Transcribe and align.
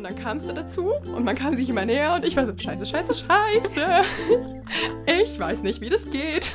Und 0.00 0.04
dann 0.04 0.16
kamst 0.16 0.48
du 0.48 0.54
dazu 0.54 0.94
und 1.14 1.26
man 1.26 1.36
kam 1.36 1.54
sich 1.54 1.68
immer 1.68 1.84
näher 1.84 2.14
und 2.14 2.24
ich 2.24 2.34
war 2.34 2.46
so, 2.46 2.54
scheiße, 2.56 2.86
scheiße, 2.86 3.22
scheiße. 3.22 4.00
Ich 5.22 5.38
weiß 5.38 5.62
nicht, 5.62 5.82
wie 5.82 5.90
das 5.90 6.10
geht. 6.10 6.52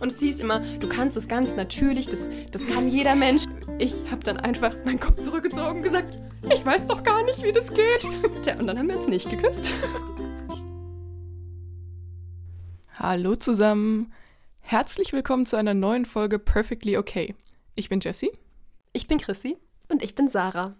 Und 0.00 0.10
es 0.10 0.18
hieß 0.18 0.40
immer, 0.40 0.58
du 0.58 0.88
kannst 0.88 1.16
es 1.16 1.28
ganz 1.28 1.54
natürlich, 1.54 2.08
das, 2.08 2.30
das 2.50 2.66
kann 2.66 2.88
jeder 2.88 3.14
Mensch. 3.14 3.44
Ich 3.78 3.94
habe 4.10 4.24
dann 4.24 4.38
einfach 4.38 4.74
meinen 4.84 4.98
Kopf 4.98 5.20
zurückgezogen 5.20 5.76
und 5.76 5.82
gesagt, 5.82 6.18
ich 6.52 6.66
weiß 6.66 6.88
doch 6.88 7.04
gar 7.04 7.22
nicht, 7.22 7.44
wie 7.44 7.52
das 7.52 7.72
geht. 7.72 8.04
Tja, 8.42 8.58
und 8.58 8.66
dann 8.66 8.76
haben 8.76 8.88
wir 8.88 8.98
uns 8.98 9.06
nicht 9.06 9.30
geküsst. 9.30 9.70
Hallo 12.98 13.36
zusammen. 13.36 14.12
Herzlich 14.58 15.12
willkommen 15.12 15.46
zu 15.46 15.54
einer 15.54 15.74
neuen 15.74 16.06
Folge 16.06 16.40
Perfectly 16.40 16.96
Okay. 16.96 17.36
Ich 17.76 17.88
bin 17.88 18.00
Jessie. 18.00 18.32
Ich 18.92 19.06
bin 19.06 19.18
Chrissy. 19.18 19.58
Und 19.88 20.02
ich 20.02 20.16
bin 20.16 20.26
Sarah. 20.26 20.74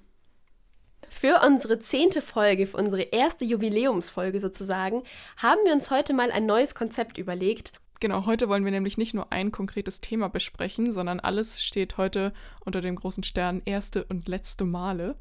Für 1.10 1.44
unsere 1.44 1.80
zehnte 1.80 2.22
Folge, 2.22 2.68
für 2.68 2.76
unsere 2.76 3.02
erste 3.02 3.44
Jubiläumsfolge 3.44 4.38
sozusagen, 4.38 5.02
haben 5.36 5.58
wir 5.64 5.72
uns 5.72 5.90
heute 5.90 6.14
mal 6.14 6.30
ein 6.30 6.46
neues 6.46 6.76
Konzept 6.76 7.18
überlegt. 7.18 7.72
Genau, 7.98 8.24
heute 8.26 8.48
wollen 8.48 8.64
wir 8.64 8.70
nämlich 8.70 8.96
nicht 8.96 9.12
nur 9.12 9.30
ein 9.32 9.50
konkretes 9.50 10.00
Thema 10.00 10.28
besprechen, 10.28 10.92
sondern 10.92 11.20
alles 11.20 11.62
steht 11.62 11.98
heute 11.98 12.32
unter 12.64 12.80
dem 12.80 12.94
großen 12.94 13.24
Stern 13.24 13.60
erste 13.64 14.04
und 14.04 14.28
letzte 14.28 14.64
Male. 14.64 15.16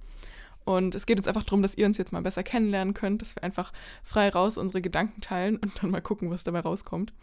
Und 0.64 0.94
es 0.94 1.08
geht 1.08 1.18
uns 1.18 1.28
einfach 1.28 1.44
darum, 1.44 1.64
dass 1.64 1.76
ihr 1.76 1.88
uns 1.88 1.98
jetzt 1.98 2.14
mal 2.14 2.22
besser 2.22 2.44
kennenlernen 2.44 2.94
könnt, 2.94 3.24
dass 3.24 3.36
wir 3.36 3.44
einfach 3.44 3.74
frei 4.04 4.30
raus 4.30 4.60
unsere 4.60 4.82
Gedanken 4.82 5.22
teilen 5.22 5.58
und 5.58 5.82
dann 5.82 5.90
mal 5.90 6.02
gucken, 6.02 6.30
was 6.30 6.44
dabei 6.44 6.60
rauskommt. 6.60 7.14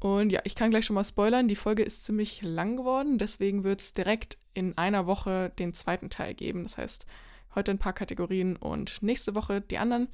Und 0.00 0.32
ja, 0.32 0.40
ich 0.44 0.54
kann 0.54 0.70
gleich 0.70 0.86
schon 0.86 0.94
mal 0.94 1.04
spoilern, 1.04 1.46
die 1.46 1.56
Folge 1.56 1.82
ist 1.82 2.04
ziemlich 2.04 2.40
lang 2.40 2.78
geworden, 2.78 3.18
deswegen 3.18 3.64
wird 3.64 3.82
es 3.82 3.92
direkt 3.92 4.38
in 4.54 4.76
einer 4.78 5.06
Woche 5.06 5.52
den 5.58 5.74
zweiten 5.74 6.08
Teil 6.08 6.34
geben. 6.34 6.62
Das 6.62 6.78
heißt, 6.78 7.06
Heute 7.54 7.70
ein 7.70 7.78
paar 7.78 7.92
Kategorien 7.92 8.56
und 8.56 9.02
nächste 9.02 9.34
Woche 9.34 9.60
die 9.60 9.78
anderen. 9.78 10.08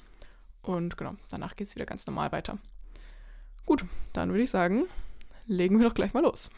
Und 0.63 0.97
genau, 0.97 1.15
danach 1.31 1.57
geht 1.57 1.69
es 1.69 1.75
wieder 1.75 1.87
ganz 1.87 2.07
normal 2.07 2.33
weiter. 2.33 2.59
Gut, 3.65 3.85
dann 4.13 4.31
würde 4.31 4.43
ich 4.43 4.51
sagen, 4.51 4.85
legen 5.47 5.79
wir 5.79 5.89
doch 5.89 5.95
gleich 5.95 6.13
mal 6.13 6.23
los. 6.23 6.51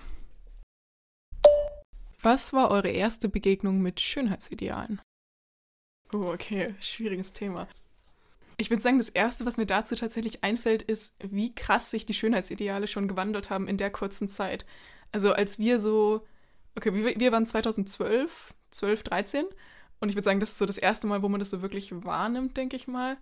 Was 2.21 2.53
war 2.53 2.71
eure 2.71 2.91
erste 2.91 3.29
Begegnung 3.29 3.81
mit 3.81 4.01
Schönheitsidealen? 4.01 5.01
Oh, 6.13 6.33
okay, 6.33 6.75
schwieriges 6.81 7.33
Thema. 7.33 7.69
Ich 8.57 8.71
würde 8.71 8.83
sagen, 8.83 8.99
das 8.99 9.09
Erste, 9.09 9.47
was 9.47 9.57
mir 9.57 9.67
dazu 9.67 9.95
tatsächlich 9.95 10.45
einfällt, 10.45 10.83
ist, 10.83 11.15
wie 11.21 11.55
krass 11.55 11.91
sich 11.91 12.07
die 12.07 12.15
Schönheitsideale 12.15 12.87
schon 12.87 13.09
gewandelt 13.09 13.51
haben 13.51 13.67
in 13.67 13.77
der 13.77 13.91
kurzen 13.91 14.29
Zeit. 14.29 14.67
Also 15.11 15.33
als 15.33 15.59
wir 15.59 15.81
so, 15.81 16.27
okay, 16.77 16.93
wir 16.93 17.33
waren 17.33 17.47
2012, 17.47 18.55
12, 18.71 19.03
13 19.03 19.45
und 20.03 20.09
ich 20.09 20.17
würde 20.17 20.25
sagen, 20.25 20.41
das 20.41 20.51
ist 20.51 20.59
so 20.59 20.67
das 20.67 20.79
erste 20.79 21.07
Mal, 21.07 21.23
wo 21.23 21.29
man 21.29 21.39
das 21.39 21.51
so 21.51 21.63
wirklich 21.63 21.93
wahrnimmt, 22.05 22.57
denke 22.57 22.75
ich 22.75 22.89
mal. 22.89 23.17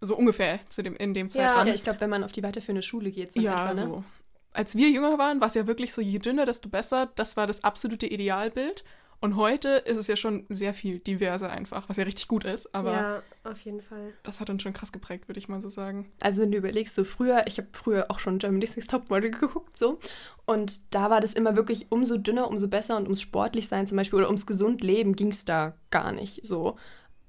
So 0.00 0.16
ungefähr 0.16 0.58
zu 0.70 0.82
dem, 0.82 0.96
in 0.96 1.12
dem 1.12 1.28
Zeitraum. 1.28 1.66
Ja, 1.66 1.74
ich 1.74 1.82
glaube, 1.82 2.00
wenn 2.00 2.08
man 2.08 2.24
auf 2.24 2.32
die 2.32 2.42
weiterführende 2.42 2.82
Schule 2.82 3.10
geht. 3.10 3.34
So 3.34 3.40
ja, 3.40 3.70
etwa, 3.70 3.74
ne? 3.74 3.80
so. 3.80 4.04
Als 4.52 4.74
wir 4.74 4.88
jünger 4.88 5.18
waren, 5.18 5.40
war 5.40 5.48
es 5.48 5.54
ja 5.54 5.66
wirklich 5.66 5.92
so, 5.92 6.00
je 6.00 6.18
dünner, 6.18 6.46
desto 6.46 6.70
besser. 6.70 7.10
Das 7.16 7.36
war 7.36 7.46
das 7.46 7.62
absolute 7.62 8.06
Idealbild. 8.06 8.84
Und 9.20 9.34
heute 9.34 9.68
ist 9.68 9.96
es 9.96 10.06
ja 10.06 10.14
schon 10.14 10.46
sehr 10.48 10.72
viel 10.74 11.00
diverser 11.00 11.50
einfach, 11.50 11.88
was 11.88 11.96
ja 11.96 12.04
richtig 12.04 12.28
gut 12.28 12.44
ist. 12.44 12.72
Aber 12.72 12.92
ja, 12.92 13.22
auf 13.42 13.58
jeden 13.62 13.80
Fall. 13.80 14.12
Das 14.22 14.40
hat 14.40 14.48
uns 14.48 14.62
schon 14.62 14.72
krass 14.72 14.92
geprägt, 14.92 15.26
würde 15.26 15.38
ich 15.38 15.48
mal 15.48 15.60
so 15.60 15.68
sagen. 15.68 16.12
Also 16.20 16.42
wenn 16.42 16.52
du 16.52 16.58
überlegst, 16.58 16.94
so 16.94 17.02
früher, 17.02 17.44
ich 17.48 17.58
habe 17.58 17.68
früher 17.72 18.06
auch 18.10 18.20
schon 18.20 18.38
Germany's 18.38 18.76
Next 18.76 18.90
Topmodel 18.90 19.32
geguckt, 19.32 19.76
so. 19.76 19.98
Und 20.46 20.94
da 20.94 21.10
war 21.10 21.20
das 21.20 21.34
immer 21.34 21.56
wirklich 21.56 21.86
umso 21.90 22.16
dünner, 22.16 22.48
umso 22.48 22.68
besser 22.68 22.96
und 22.96 23.04
ums 23.04 23.20
sportlich 23.20 23.66
sein 23.66 23.88
zum 23.88 23.96
Beispiel 23.96 24.20
oder 24.20 24.28
ums 24.28 24.46
gesund 24.46 24.82
leben 24.82 25.16
ging 25.16 25.28
es 25.28 25.44
da 25.44 25.74
gar 25.90 26.12
nicht 26.12 26.46
so. 26.46 26.76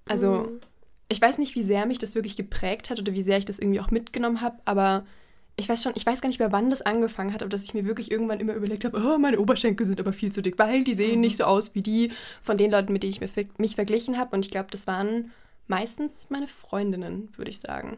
Also 0.05 0.33
mhm. 0.33 0.59
ich 1.07 1.19
weiß 1.19 1.39
nicht, 1.39 1.55
wie 1.55 1.61
sehr 1.63 1.87
mich 1.87 1.97
das 1.97 2.13
wirklich 2.13 2.37
geprägt 2.37 2.91
hat 2.91 2.99
oder 2.99 3.13
wie 3.13 3.23
sehr 3.23 3.39
ich 3.39 3.45
das 3.45 3.57
irgendwie 3.57 3.79
auch 3.79 3.89
mitgenommen 3.89 4.41
habe, 4.41 4.59
aber 4.65 5.05
ich 5.59 5.69
weiß 5.69 5.83
schon, 5.83 5.93
ich 5.95 6.05
weiß 6.05 6.21
gar 6.21 6.29
nicht 6.29 6.39
mehr, 6.39 6.51
wann 6.51 6.69
das 6.69 6.81
angefangen 6.81 7.33
hat, 7.33 7.41
aber 7.41 7.49
dass 7.49 7.63
ich 7.63 7.73
mir 7.73 7.85
wirklich 7.85 8.11
irgendwann 8.11 8.39
immer 8.39 8.53
überlegt 8.53 8.85
habe, 8.85 8.97
oh, 8.97 9.17
meine 9.17 9.39
Oberschenkel 9.39 9.85
sind 9.85 9.99
aber 9.99 10.13
viel 10.13 10.31
zu 10.31 10.41
dick, 10.41 10.57
weil 10.57 10.83
die 10.83 10.93
sehen 10.93 11.15
mhm. 11.15 11.21
nicht 11.21 11.37
so 11.37 11.43
aus 11.43 11.75
wie 11.75 11.81
die 11.81 12.11
von 12.41 12.57
den 12.57 12.71
Leuten, 12.71 12.93
mit 12.93 13.03
denen 13.03 13.11
ich 13.11 13.21
mich, 13.21 13.47
mich 13.57 13.75
verglichen 13.75 14.17
habe. 14.17 14.35
Und 14.35 14.45
ich 14.45 14.51
glaube, 14.51 14.69
das 14.71 14.87
waren 14.87 15.31
meistens 15.67 16.29
meine 16.29 16.47
Freundinnen, 16.47 17.29
würde 17.35 17.51
ich 17.51 17.59
sagen. 17.59 17.97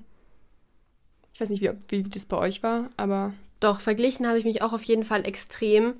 Ich 1.33 1.39
weiß 1.39 1.49
nicht, 1.49 1.61
wie, 1.61 1.71
wie 1.89 2.03
das 2.03 2.25
bei 2.25 2.37
euch 2.37 2.63
war, 2.63 2.89
aber. 2.97 3.33
Doch, 3.59 3.79
verglichen 3.79 4.27
habe 4.27 4.39
ich 4.39 4.45
mich 4.45 4.61
auch 4.61 4.73
auf 4.73 4.83
jeden 4.83 5.03
Fall 5.03 5.25
extrem. 5.25 5.93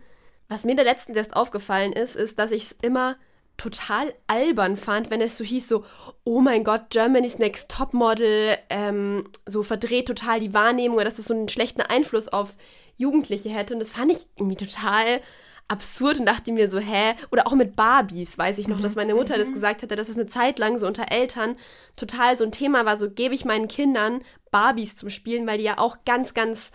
Was 0.48 0.66
mir 0.66 0.76
da 0.76 0.84
letztens 0.84 1.18
erst 1.18 1.36
aufgefallen 1.36 1.94
ist, 1.94 2.16
ist, 2.16 2.40
dass 2.40 2.52
ich 2.52 2.64
es 2.64 2.72
immer 2.82 3.16
total 3.62 4.14
albern 4.26 4.76
fand, 4.76 5.12
wenn 5.12 5.22
es 5.22 5.38
so 5.38 5.44
hieß, 5.44 5.68
so, 5.68 5.86
oh 6.24 6.42
mein 6.42 6.64
Gott, 6.64 6.90
Germany's 6.90 7.38
Next 7.38 7.70
Topmodel, 7.70 8.58
ähm, 8.70 9.30
so 9.46 9.62
verdreht 9.62 10.08
total 10.08 10.40
die 10.40 10.54
Wahrnehmung 10.54 10.96
oder 10.96 11.06
dass 11.06 11.20
es 11.20 11.26
so 11.26 11.36
einen 11.36 11.48
schlechten 11.48 11.82
Einfluss 11.82 12.28
auf 12.28 12.56
Jugendliche 12.98 13.50
hätte. 13.50 13.76
Und 13.76 13.80
das 13.80 13.92
fand 13.92 14.12
ich 14.12 14.26
irgendwie 14.36 14.56
total 14.56 15.22
absurd 15.68 16.20
und 16.20 16.26
dachte 16.26 16.52
mir 16.52 16.72
so, 16.72 16.80
hä? 16.80 17.14
Oder 17.32 17.46
auch 17.46 17.54
mit 17.54 17.76
Barbies, 17.76 18.36
weiß 18.36 18.58
ich 18.58 18.68
noch, 18.68 18.80
mhm. 18.80 18.82
dass 18.82 18.96
meine 18.96 19.14
Mutter 19.14 19.38
das 19.38 19.50
mhm. 19.50 19.54
gesagt 19.54 19.84
hatte, 19.84 19.96
dass 19.96 20.10
es 20.10 20.18
eine 20.18 20.26
Zeit 20.26 20.58
lang 20.58 20.80
so 20.80 20.88
unter 20.88 21.12
Eltern 21.12 21.56
total 21.96 22.38
so 22.38 22.44
ein 22.44 22.52
Thema 22.52 22.86
war, 22.86 22.98
so 22.98 23.12
gebe 23.12 23.36
ich 23.36 23.46
meinen 23.46 23.68
Kindern 23.68 24.24
Barbies 24.50 24.96
zum 24.96 25.12
Spielen, 25.12 25.46
weil 25.46 25.60
die 25.60 25.64
ja 25.64 25.78
auch 25.78 26.00
ganz, 26.04 26.34
ganz 26.34 26.72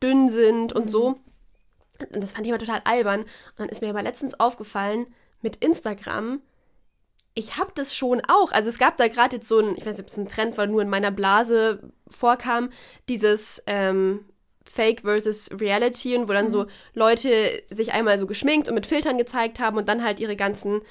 dünn 0.00 0.28
sind 0.28 0.72
und 0.72 0.84
mhm. 0.84 0.88
so. 0.88 1.06
Und 1.98 2.22
das 2.22 2.32
fand 2.32 2.46
ich 2.46 2.50
immer 2.50 2.58
total 2.58 2.82
albern. 2.84 3.22
Und 3.22 3.58
dann 3.58 3.68
ist 3.68 3.82
mir 3.82 3.90
aber 3.90 4.02
letztens 4.02 4.38
aufgefallen, 4.38 5.06
mit 5.42 5.56
Instagram, 5.56 6.40
ich 7.34 7.56
habe 7.56 7.72
das 7.74 7.94
schon 7.94 8.20
auch. 8.28 8.52
Also 8.52 8.68
es 8.68 8.78
gab 8.78 8.96
da 8.96 9.08
gerade 9.08 9.36
jetzt 9.36 9.48
so 9.48 9.58
ein, 9.58 9.76
ich 9.76 9.86
weiß 9.86 9.96
nicht, 9.96 10.00
ob 10.00 10.08
es 10.08 10.16
ein 10.16 10.28
Trend 10.28 10.58
war, 10.58 10.66
nur 10.66 10.82
in 10.82 10.88
meiner 10.88 11.10
Blase 11.10 11.90
vorkam, 12.08 12.70
dieses 13.08 13.62
ähm, 13.66 14.24
Fake 14.64 15.02
versus 15.02 15.50
Reality 15.58 16.16
und 16.16 16.28
wo 16.28 16.32
dann 16.32 16.46
mhm. 16.46 16.50
so 16.50 16.66
Leute 16.94 17.62
sich 17.70 17.92
einmal 17.92 18.18
so 18.18 18.26
geschminkt 18.26 18.68
und 18.68 18.74
mit 18.74 18.86
Filtern 18.86 19.18
gezeigt 19.18 19.60
haben 19.60 19.76
und 19.76 19.88
dann 19.88 20.04
halt 20.04 20.20
ihre 20.20 20.36
ganzen 20.36 20.82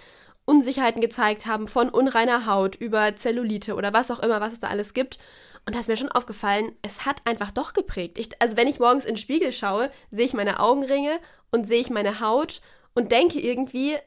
Unsicherheiten 0.46 1.02
gezeigt 1.02 1.46
haben, 1.46 1.68
von 1.68 1.90
unreiner 1.90 2.46
Haut 2.46 2.76
über 2.76 3.16
Zellulite 3.16 3.76
oder 3.76 3.94
was 3.94 4.10
auch 4.10 4.20
immer, 4.20 4.42
was 4.42 4.54
es 4.54 4.60
da 4.60 4.68
alles 4.68 4.94
gibt. 4.94 5.20
Und 5.66 5.76
da 5.76 5.80
ist 5.80 5.88
mir 5.88 5.98
schon 5.98 6.12
aufgefallen, 6.12 6.72
es 6.81 7.06
hat 7.06 7.18
einfach 7.26 7.52
doch 7.52 7.74
geprägt. 7.74 8.18
Ich, 8.18 8.30
also 8.42 8.58
wenn 8.58 8.68
ich 8.68 8.80
morgens 8.80 9.06
in 9.06 9.12
den 9.12 9.18
Spiegel 9.18 9.52
schaue, 9.52 9.92
sehe 10.10 10.26
ich 10.26 10.34
meine 10.34 10.60
Augenringe 10.60 11.20
und 11.52 11.68
sehe 11.68 11.81
ich 11.81 11.92
meine 11.92 12.20
Haut 12.22 12.62
und 12.96 13.12
denke 13.12 13.40
irgendwie, 13.40 13.98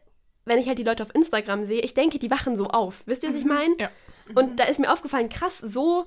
wenn 0.44 0.58
ich 0.58 0.66
halt 0.69 0.78
die 0.78 0.84
Leute 0.84 1.03
auf 1.03 1.14
Instagram 1.14 1.64
sehe, 1.64 1.80
ich 1.80 1.94
denke, 1.94 2.19
die 2.19 2.30
wachen 2.30 2.56
so 2.56 2.66
auf. 2.66 3.03
Wisst 3.06 3.22
ihr, 3.22 3.28
was 3.28 3.36
ich 3.36 3.44
mhm. 3.44 3.50
meine? 3.50 3.75
Ja. 3.78 3.91
Und 4.34 4.58
da 4.58 4.64
ist 4.64 4.80
mir 4.80 4.92
aufgefallen, 4.92 5.28
krass, 5.28 5.58
so 5.58 6.06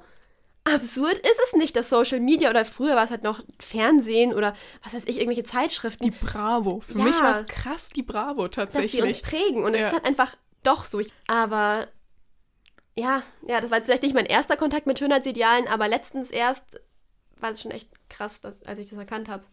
absurd 0.65 1.13
ist 1.19 1.39
es 1.45 1.53
nicht, 1.53 1.75
dass 1.75 1.89
Social 1.89 2.19
Media 2.19 2.49
oder 2.49 2.65
früher 2.65 2.95
war 2.95 3.05
es 3.05 3.11
halt 3.11 3.23
noch 3.23 3.43
Fernsehen 3.59 4.33
oder 4.33 4.53
was 4.83 4.95
weiß 4.95 5.03
ich, 5.05 5.17
irgendwelche 5.17 5.43
Zeitschriften. 5.43 6.03
Die 6.05 6.11
Bravo. 6.11 6.81
Für 6.81 6.97
ja, 6.97 7.03
mich 7.03 7.21
war 7.21 7.39
es 7.39 7.45
krass, 7.45 7.89
die 7.89 8.01
Bravo 8.01 8.47
tatsächlich. 8.47 8.93
Dass 8.93 9.01
die 9.01 9.07
uns 9.07 9.21
prägen 9.21 9.63
und 9.63 9.73
ja. 9.73 9.79
es 9.79 9.85
ist 9.87 9.93
halt 9.93 10.05
einfach 10.05 10.35
doch 10.63 10.85
so. 10.85 11.01
Aber 11.27 11.87
ja, 12.97 13.23
ja, 13.47 13.61
das 13.61 13.69
war 13.69 13.77
jetzt 13.77 13.85
vielleicht 13.85 14.03
nicht 14.03 14.15
mein 14.15 14.25
erster 14.25 14.57
Kontakt 14.57 14.87
mit 14.87 14.97
Schönheitsidealen, 14.97 15.67
aber 15.67 15.87
letztens 15.87 16.31
erst 16.31 16.81
war 17.39 17.51
es 17.51 17.61
schon 17.61 17.71
echt 17.71 17.89
krass, 18.09 18.41
dass, 18.41 18.63
als 18.63 18.79
ich 18.79 18.89
das 18.89 18.97
erkannt 18.97 19.29
habe. 19.29 19.43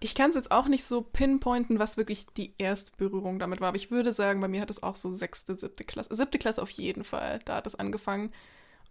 Ich 0.00 0.14
kann 0.14 0.30
es 0.30 0.36
jetzt 0.36 0.50
auch 0.50 0.68
nicht 0.68 0.84
so 0.84 1.02
pinpointen, 1.02 1.78
was 1.78 1.96
wirklich 1.96 2.26
die 2.36 2.54
erste 2.58 2.92
Berührung 2.96 3.38
damit 3.38 3.60
war. 3.60 3.68
Aber 3.68 3.76
ich 3.76 3.90
würde 3.90 4.12
sagen, 4.12 4.40
bei 4.40 4.48
mir 4.48 4.60
hat 4.60 4.70
es 4.70 4.82
auch 4.82 4.96
so 4.96 5.10
sechste, 5.10 5.56
siebte 5.56 5.84
Klasse. 5.84 6.14
Siebte 6.14 6.38
Klasse 6.38 6.62
auf 6.62 6.70
jeden 6.70 7.04
Fall. 7.04 7.40
Da 7.44 7.56
hat 7.56 7.66
es 7.66 7.74
angefangen. 7.74 8.32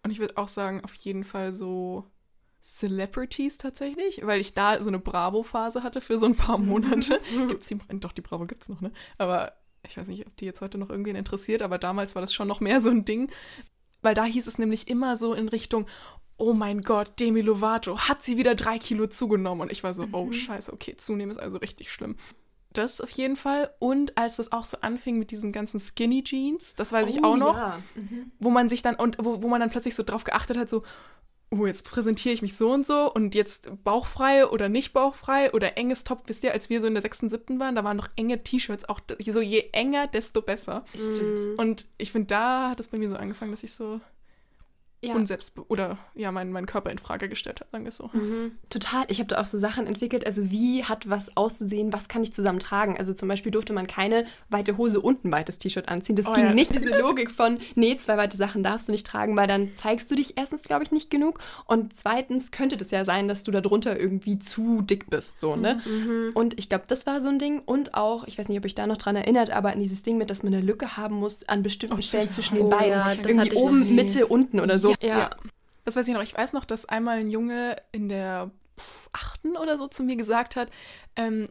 Und 0.03 0.11
ich 0.11 0.19
würde 0.19 0.37
auch 0.37 0.49
sagen, 0.49 0.83
auf 0.83 0.93
jeden 0.95 1.23
Fall 1.23 1.55
so 1.55 2.05
Celebrities 2.63 3.57
tatsächlich, 3.57 4.25
weil 4.25 4.41
ich 4.41 4.53
da 4.53 4.81
so 4.81 4.89
eine 4.89 4.99
Bravo-Phase 4.99 5.83
hatte 5.83 6.01
für 6.01 6.17
so 6.17 6.25
ein 6.25 6.35
paar 6.35 6.57
Monate. 6.57 7.21
gibt's 7.47 7.67
die, 7.67 7.79
doch, 7.99 8.11
die 8.11 8.21
Bravo 8.21 8.45
gibt 8.45 8.63
es 8.63 8.69
noch, 8.69 8.81
ne? 8.81 8.91
Aber 9.17 9.53
ich 9.87 9.97
weiß 9.97 10.07
nicht, 10.07 10.27
ob 10.27 10.35
die 10.35 10.45
jetzt 10.45 10.59
heute 10.59 10.77
noch 10.77 10.89
irgendwen 10.89 11.15
interessiert, 11.15 11.61
aber 11.61 11.77
damals 11.77 12.15
war 12.15 12.21
das 12.21 12.33
schon 12.33 12.49
noch 12.49 12.59
mehr 12.59 12.81
so 12.81 12.89
ein 12.89 13.05
Ding. 13.05 13.31
Weil 14.01 14.13
da 14.13 14.25
hieß 14.25 14.47
es 14.47 14.57
nämlich 14.57 14.89
immer 14.89 15.15
so 15.15 15.33
in 15.33 15.47
Richtung, 15.47 15.87
oh 16.37 16.53
mein 16.53 16.81
Gott, 16.81 17.19
Demi 17.19 17.41
Lovato, 17.41 17.97
hat 17.99 18.23
sie 18.23 18.37
wieder 18.37 18.55
drei 18.55 18.77
Kilo 18.77 19.07
zugenommen. 19.07 19.61
Und 19.61 19.71
ich 19.71 19.83
war 19.83 19.93
so, 19.93 20.07
oh 20.11 20.25
mhm. 20.25 20.33
scheiße, 20.33 20.71
okay, 20.71 20.95
zunehmen 20.95 21.31
ist 21.31 21.39
also 21.39 21.57
richtig 21.57 21.91
schlimm. 21.91 22.15
Das 22.73 23.01
auf 23.01 23.09
jeden 23.09 23.35
Fall. 23.35 23.71
Und 23.79 24.17
als 24.17 24.35
das 24.35 24.51
auch 24.51 24.65
so 24.65 24.77
anfing 24.81 25.17
mit 25.17 25.31
diesen 25.31 25.51
ganzen 25.51 25.79
Skinny 25.79 26.23
Jeans, 26.23 26.75
das 26.75 26.91
weiß 26.91 27.07
ich 27.07 27.23
oh, 27.23 27.25
auch 27.25 27.37
noch, 27.37 27.57
ja. 27.57 27.81
mhm. 27.95 28.31
wo 28.39 28.49
man 28.51 28.69
sich 28.69 28.83
dann, 28.83 28.95
und 28.95 29.17
wo, 29.19 29.41
wo 29.41 29.47
man 29.47 29.59
dann 29.59 29.71
plötzlich 29.71 29.95
so 29.95 30.03
drauf 30.03 30.23
geachtet 30.23 30.57
hat, 30.57 30.69
so, 30.69 30.83
oh, 31.49 31.65
jetzt 31.65 31.89
präsentiere 31.89 32.33
ich 32.33 32.41
mich 32.41 32.55
so 32.55 32.71
und 32.71 32.85
so 32.85 33.11
und 33.11 33.33
jetzt 33.33 33.71
bauchfrei 33.83 34.45
oder 34.45 34.69
nicht 34.69 34.93
bauchfrei 34.93 35.53
oder 35.53 35.77
enges 35.77 36.03
Top. 36.03 36.23
Wisst 36.27 36.43
ihr, 36.43 36.51
als 36.51 36.69
wir 36.69 36.81
so 36.81 36.87
in 36.87 36.93
der 36.93 37.01
sechsten, 37.01 37.29
siebten 37.29 37.59
waren, 37.59 37.73
da 37.73 37.83
waren 37.83 37.97
noch 37.97 38.09
enge 38.15 38.43
T-Shirts, 38.43 38.87
auch 38.89 38.99
so 39.19 39.41
je 39.41 39.69
enger, 39.71 40.07
desto 40.07 40.41
besser. 40.41 40.85
Stimmt. 40.93 41.57
Und 41.57 41.87
ich 41.97 42.11
finde, 42.11 42.27
da 42.27 42.69
hat 42.69 42.79
es 42.79 42.89
bei 42.89 42.97
mir 42.97 43.09
so 43.09 43.15
angefangen, 43.15 43.51
dass 43.51 43.63
ich 43.63 43.73
so 43.73 44.01
ja. 45.07 45.15
unselbst 45.15 45.53
oder 45.67 45.97
ja, 46.15 46.31
meinen 46.31 46.51
mein 46.51 46.65
Körper 46.65 46.91
in 46.91 46.97
Frage 46.97 47.29
gestellt 47.29 47.59
hat, 47.59 47.71
sagen 47.71 47.83
wir 47.83 47.89
es 47.89 47.97
so. 47.97 48.09
Mhm. 48.13 48.51
Total. 48.69 49.05
Ich 49.07 49.19
habe 49.19 49.27
da 49.27 49.41
auch 49.41 49.45
so 49.45 49.57
Sachen 49.57 49.87
entwickelt, 49.87 50.25
also 50.25 50.51
wie 50.51 50.83
hat 50.83 51.09
was 51.09 51.35
auszusehen, 51.37 51.93
was 51.93 52.09
kann 52.09 52.23
ich 52.23 52.33
zusammen 52.33 52.59
tragen. 52.59 52.97
Also 52.97 53.13
zum 53.13 53.27
Beispiel 53.27 53.51
durfte 53.51 53.73
man 53.73 53.87
keine 53.87 54.25
weite 54.49 54.77
Hose 54.77 54.99
und 54.99 55.25
ein 55.25 55.31
weites 55.31 55.57
T-Shirt 55.57 55.89
anziehen. 55.89 56.15
Das 56.15 56.27
oh, 56.27 56.33
ging 56.33 56.45
ja. 56.45 56.53
nicht 56.53 56.73
diese 56.73 56.89
Logik 56.99 57.31
von, 57.31 57.59
nee, 57.75 57.95
zwei 57.97 58.17
weite 58.17 58.37
Sachen 58.37 58.63
darfst 58.63 58.87
du 58.87 58.91
nicht 58.91 59.07
tragen, 59.07 59.35
weil 59.35 59.47
dann 59.47 59.73
zeigst 59.75 60.09
du 60.11 60.15
dich 60.15 60.37
erstens, 60.37 60.63
glaube 60.63 60.83
ich, 60.83 60.91
nicht 60.91 61.09
genug 61.09 61.39
und 61.65 61.95
zweitens 61.95 62.51
könnte 62.51 62.77
das 62.77 62.91
ja 62.91 63.05
sein, 63.05 63.27
dass 63.27 63.43
du 63.43 63.51
darunter 63.51 63.99
irgendwie 63.99 64.39
zu 64.39 64.81
dick 64.81 65.09
bist, 65.09 65.39
so, 65.39 65.55
ne? 65.55 65.81
Mhm. 65.85 66.31
Und 66.33 66.59
ich 66.59 66.69
glaube, 66.69 66.85
das 66.87 67.05
war 67.05 67.21
so 67.21 67.29
ein 67.29 67.39
Ding 67.39 67.61
und 67.65 67.93
auch, 67.93 68.25
ich 68.27 68.37
weiß 68.37 68.49
nicht, 68.49 68.57
ob 68.57 68.65
ich 68.65 68.75
da 68.75 68.87
noch 68.87 68.97
dran 68.97 69.15
erinnert, 69.15 69.49
aber 69.49 69.71
an 69.71 69.79
dieses 69.79 70.03
Ding 70.03 70.17
mit, 70.17 70.29
dass 70.29 70.43
man 70.43 70.53
eine 70.53 70.63
Lücke 70.63 70.97
haben 70.97 71.15
muss 71.15 71.47
an 71.47 71.63
bestimmten 71.63 71.97
oh, 71.97 72.01
Stellen 72.01 72.29
zwischen 72.29 72.55
den 72.55 72.69
Beinen. 72.69 72.89
Ja, 72.89 73.13
irgendwie 73.13 73.55
oben, 73.55 73.95
Mitte, 73.95 74.27
unten 74.27 74.59
oder 74.59 74.79
so. 74.79 74.93
Ja. 75.01 75.17
ja. 75.19 75.29
Das 75.85 75.95
weiß 75.95 76.07
ich 76.07 76.13
noch. 76.13 76.23
Ich 76.23 76.35
weiß 76.35 76.53
noch, 76.53 76.65
dass 76.65 76.85
einmal 76.85 77.19
ein 77.19 77.29
Junge 77.29 77.77
in 77.91 78.09
der 78.09 78.51
achten 79.13 79.57
oder 79.57 79.77
so 79.77 79.87
zu 79.87 80.03
mir 80.03 80.15
gesagt 80.15 80.55
hat, 80.55 80.69
ähm, 81.15 81.47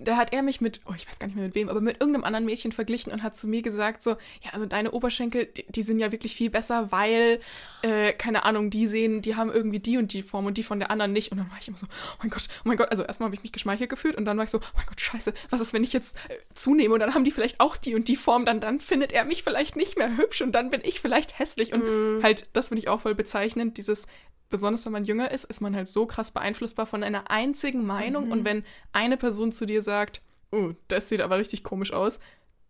da 0.00 0.16
hat 0.16 0.32
er 0.32 0.42
mich 0.42 0.60
mit, 0.60 0.80
oh, 0.86 0.92
ich 0.96 1.08
weiß 1.08 1.18
gar 1.18 1.26
nicht 1.26 1.34
mehr 1.34 1.46
mit 1.46 1.56
wem, 1.56 1.68
aber 1.68 1.80
mit 1.80 2.00
irgendeinem 2.00 2.22
anderen 2.22 2.44
Mädchen 2.44 2.70
verglichen 2.70 3.12
und 3.12 3.24
hat 3.24 3.36
zu 3.36 3.48
mir 3.48 3.62
gesagt, 3.62 4.04
so, 4.04 4.10
ja, 4.42 4.52
also 4.52 4.64
deine 4.64 4.92
Oberschenkel, 4.92 5.46
die, 5.46 5.66
die 5.68 5.82
sind 5.82 5.98
ja 5.98 6.12
wirklich 6.12 6.36
viel 6.36 6.50
besser, 6.50 6.92
weil, 6.92 7.40
äh, 7.82 8.12
keine 8.12 8.44
Ahnung, 8.44 8.70
die 8.70 8.86
sehen, 8.86 9.22
die 9.22 9.34
haben 9.34 9.50
irgendwie 9.50 9.80
die 9.80 9.98
und 9.98 10.12
die 10.12 10.22
Form 10.22 10.46
und 10.46 10.56
die 10.56 10.62
von 10.62 10.78
der 10.78 10.92
anderen 10.92 11.12
nicht. 11.12 11.32
Und 11.32 11.38
dann 11.38 11.50
war 11.50 11.58
ich 11.60 11.66
immer 11.66 11.76
so, 11.76 11.86
oh 11.86 12.16
mein 12.20 12.30
Gott, 12.30 12.44
oh 12.64 12.68
mein 12.68 12.76
Gott, 12.76 12.90
also 12.90 13.02
erstmal 13.02 13.26
habe 13.26 13.34
ich 13.34 13.42
mich 13.42 13.50
geschmeichelt 13.50 13.90
gefühlt 13.90 14.14
und 14.14 14.24
dann 14.24 14.36
war 14.36 14.44
ich 14.44 14.50
so, 14.50 14.58
oh 14.58 14.76
mein 14.76 14.86
Gott, 14.86 15.00
scheiße, 15.00 15.34
was 15.50 15.60
ist, 15.60 15.72
wenn 15.72 15.82
ich 15.82 15.92
jetzt 15.92 16.16
äh, 16.28 16.36
zunehme 16.54 16.94
und 16.94 17.00
dann 17.00 17.14
haben 17.14 17.24
die 17.24 17.32
vielleicht 17.32 17.58
auch 17.58 17.76
die 17.76 17.96
und 17.96 18.06
die 18.06 18.16
Form, 18.16 18.44
dann, 18.44 18.60
dann 18.60 18.78
findet 18.78 19.12
er 19.12 19.24
mich 19.24 19.42
vielleicht 19.42 19.74
nicht 19.74 19.98
mehr 19.98 20.16
hübsch 20.16 20.42
und 20.42 20.52
dann 20.52 20.70
bin 20.70 20.80
ich 20.84 21.00
vielleicht 21.00 21.40
hässlich. 21.40 21.72
Und 21.72 21.82
mm. 22.18 22.22
halt, 22.22 22.48
das 22.52 22.68
finde 22.68 22.82
ich 22.82 22.88
auch 22.88 23.00
voll 23.00 23.16
bezeichnend, 23.16 23.78
dieses, 23.78 24.06
besonders 24.48 24.84
wenn 24.84 24.92
man 24.92 25.04
jünger 25.04 25.30
ist, 25.30 25.44
ist 25.44 25.60
man 25.60 25.74
halt 25.74 25.88
so 25.88 26.06
krass 26.06 26.30
beeinflussbar 26.30 26.86
von 26.86 27.02
einer 27.02 27.30
einzigen 27.30 27.84
Meinung. 27.84 28.26
Mhm. 28.26 28.32
Und 28.32 28.44
wenn 28.44 28.64
eine 28.92 29.16
Person 29.16 29.52
zu 29.52 29.66
dir 29.66 29.82
sagt, 29.82 30.22
oh, 30.52 30.70
das 30.88 31.08
sieht 31.08 31.20
aber 31.20 31.38
richtig 31.38 31.64
komisch 31.64 31.92
aus, 31.92 32.18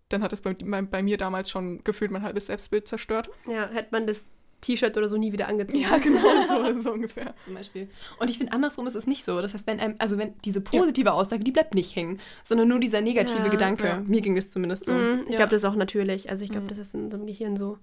dann 0.09 0.23
hat 0.23 0.33
es 0.33 0.41
bei, 0.41 0.55
bei, 0.55 0.83
bei, 0.83 1.03
mir 1.03 1.19
damals 1.19 1.51
schon 1.51 1.85
gefühlt 1.85 2.11
mein 2.11 2.23
halbes 2.23 2.47
Selbstbild 2.47 2.89
zerstört. 2.89 3.29
Ja, 3.47 3.69
hätte 3.69 3.89
man 3.93 4.07
das 4.07 4.27
T-Shirt 4.61 4.97
oder 4.97 5.09
so 5.09 5.17
nie 5.17 5.33
wieder 5.33 5.47
angezogen. 5.47 5.83
Ja, 5.83 5.99
genau, 5.99 6.21
so, 6.49 6.83
so 6.83 6.93
ungefähr. 6.93 7.35
Zum 7.37 7.55
Beispiel. 7.55 7.89
Und 8.19 8.29
ich 8.29 8.39
finde, 8.39 8.53
andersrum 8.53 8.87
ist 8.87 8.97
es 8.97 9.07
nicht 9.07 9.25
so. 9.25 9.41
Das 9.41 9.55
heißt, 9.55 9.67
wenn 9.67 9.79
einem, 9.79 9.95
also 9.99 10.19
wenn 10.19 10.35
diese 10.45 10.61
positive 10.61 11.09
ja. 11.09 11.13
Aussage, 11.13 11.45
die 11.45 11.53
bleibt 11.53 11.75
nicht 11.75 11.95
hängen, 11.95 12.19
sondern 12.43 12.69
nur 12.69 12.81
dieser 12.81 13.01
negative 13.01 13.45
ja, 13.45 13.49
Gedanke. 13.49 13.87
Ja. 13.87 14.01
Mir 14.01 14.21
ging 14.21 14.35
das 14.35 14.51
zumindest 14.51 14.87
so. 14.87 14.93
Mhm, 14.93 15.25
ich 15.29 15.37
glaube, 15.37 15.51
das 15.51 15.63
ist 15.63 15.65
auch 15.65 15.77
natürlich. 15.77 16.31
Also 16.31 16.45
ich 16.45 16.51
glaube, 16.51 16.65
mhm. 16.65 16.71
das 16.71 16.79
ist 16.79 16.95
in 16.95 17.05
unserem 17.05 17.27
Gehirn 17.27 17.57
so. 17.57 17.79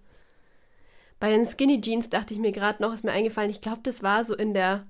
Bei 1.25 1.31
den 1.31 1.47
Skinny 1.47 1.81
Jeans 1.81 2.11
dachte 2.11 2.35
ich 2.35 2.39
mir 2.39 2.51
gerade 2.51 2.83
noch, 2.83 2.93
ist 2.93 3.03
mir 3.03 3.11
eingefallen, 3.11 3.49
ich 3.49 3.59
glaube, 3.59 3.79
das 3.81 4.03
war 4.03 4.23
so 4.25 4.35
in 4.35 4.53
der, 4.53 4.85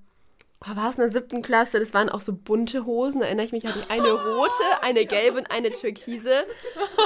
oh, 0.59 0.75
war 0.75 0.89
es 0.89 0.95
in 0.95 1.03
der 1.03 1.11
siebten 1.13 1.41
Klasse, 1.41 1.79
das 1.79 1.93
waren 1.93 2.09
auch 2.09 2.19
so 2.19 2.35
bunte 2.35 2.85
Hosen, 2.85 3.21
da 3.21 3.27
erinnere 3.27 3.45
ich 3.45 3.53
mich 3.53 3.65
an 3.65 3.73
die 3.73 3.89
eine 3.89 4.11
rote, 4.11 4.51
eine 4.81 5.05
gelbe 5.05 5.37
und 5.37 5.49
eine 5.49 5.71
türkise. 5.71 6.45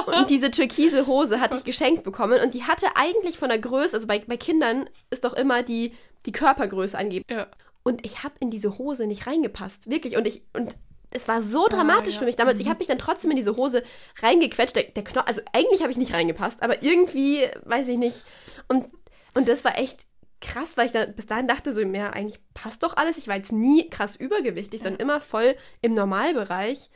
Und 0.06 0.30
diese 0.30 0.50
türkise 0.50 1.06
Hose 1.06 1.40
hatte 1.40 1.56
ich 1.56 1.62
geschenkt 1.62 2.02
bekommen 2.02 2.40
und 2.42 2.54
die 2.54 2.64
hatte 2.64 2.86
eigentlich 2.96 3.38
von 3.38 3.50
der 3.50 3.60
Größe, 3.60 3.94
also 3.94 4.08
bei, 4.08 4.18
bei 4.18 4.36
Kindern 4.36 4.90
ist 5.10 5.22
doch 5.22 5.34
immer 5.34 5.62
die, 5.62 5.92
die 6.26 6.32
Körpergröße 6.32 6.98
angegeben. 6.98 7.24
Ja. 7.30 7.46
Und 7.84 8.04
ich 8.04 8.24
habe 8.24 8.34
in 8.40 8.50
diese 8.50 8.78
Hose 8.78 9.06
nicht 9.06 9.28
reingepasst, 9.28 9.90
wirklich. 9.90 10.16
Und 10.16 10.26
ich, 10.26 10.42
und 10.54 10.74
es 11.12 11.28
war 11.28 11.40
so 11.40 11.66
ah, 11.66 11.68
dramatisch 11.68 12.14
ah, 12.14 12.16
ja. 12.16 12.18
für 12.18 12.24
mich 12.24 12.34
damals. 12.34 12.58
Ich 12.58 12.66
mhm. 12.66 12.70
habe 12.70 12.78
mich 12.80 12.88
dann 12.88 12.98
trotzdem 12.98 13.30
in 13.30 13.36
diese 13.36 13.54
Hose 13.54 13.84
reingequetscht. 14.22 14.74
Der, 14.74 14.82
der 14.82 15.04
Knopf, 15.04 15.28
also 15.28 15.40
eigentlich 15.52 15.82
habe 15.82 15.92
ich 15.92 15.98
nicht 15.98 16.12
reingepasst, 16.12 16.64
aber 16.64 16.82
irgendwie, 16.82 17.46
weiß 17.64 17.88
ich 17.90 17.96
nicht. 17.96 18.24
Und 18.66 18.86
und 19.34 19.48
das 19.48 19.64
war 19.64 19.78
echt 19.78 20.06
krass, 20.40 20.76
weil 20.76 20.86
ich 20.86 20.92
dann 20.92 21.14
bis 21.14 21.26
dahin 21.26 21.46
dachte, 21.46 21.74
so, 21.74 21.80
ja, 21.80 22.10
eigentlich 22.10 22.40
passt 22.54 22.82
doch 22.82 22.96
alles. 22.96 23.18
Ich 23.18 23.28
war 23.28 23.36
jetzt 23.36 23.52
nie 23.52 23.88
krass 23.90 24.16
übergewichtig, 24.16 24.80
ja. 24.80 24.84
sondern 24.84 25.00
immer 25.00 25.20
voll 25.20 25.54
im 25.82 25.92
Normalbereich. 25.92 26.90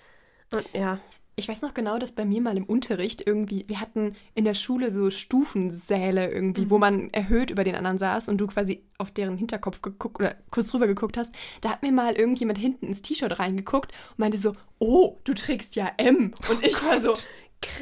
Und 0.53 0.67
ja. 0.73 0.99
Ich 1.37 1.49
weiß 1.49 1.63
noch 1.63 1.75
genau, 1.75 1.99
dass 1.99 2.13
bei 2.13 2.25
mir 2.25 2.41
mal 2.41 2.57
im 2.57 2.65
Unterricht 2.65 3.27
irgendwie, 3.27 3.65
wir 3.67 3.81
hatten 3.81 4.15
in 4.37 4.45
der 4.45 4.55
Schule 4.55 4.93
so 4.93 5.11
Stufensäle 5.11 6.31
irgendwie, 6.31 6.67
mhm. 6.67 6.71
wo 6.71 6.79
man 6.79 7.11
erhöht 7.13 7.51
über 7.51 7.65
den 7.65 7.75
anderen 7.75 7.99
saß 7.99 8.29
und 8.29 8.39
du 8.39 8.47
quasi 8.47 8.85
auf 8.99 9.11
deren 9.11 9.37
Hinterkopf 9.37 9.83
geguckt 9.83 10.21
oder 10.21 10.37
kurz 10.53 10.69
drüber 10.69 10.87
geguckt 10.87 11.17
hast. 11.17 11.35
Da 11.61 11.71
hat 11.71 11.83
mir 11.83 11.91
mal 11.91 12.15
irgendjemand 12.15 12.59
hinten 12.59 12.87
ins 12.87 13.03
T-Shirt 13.03 13.37
reingeguckt 13.41 13.91
und 14.11 14.19
meinte 14.21 14.39
so, 14.39 14.53
oh, 14.79 15.19
du 15.25 15.35
trägst 15.35 15.75
ja 15.75 15.91
M. 15.97 16.35
Und 16.49 16.65
ich 16.65 16.81
war 16.85 17.01
so, 17.01 17.15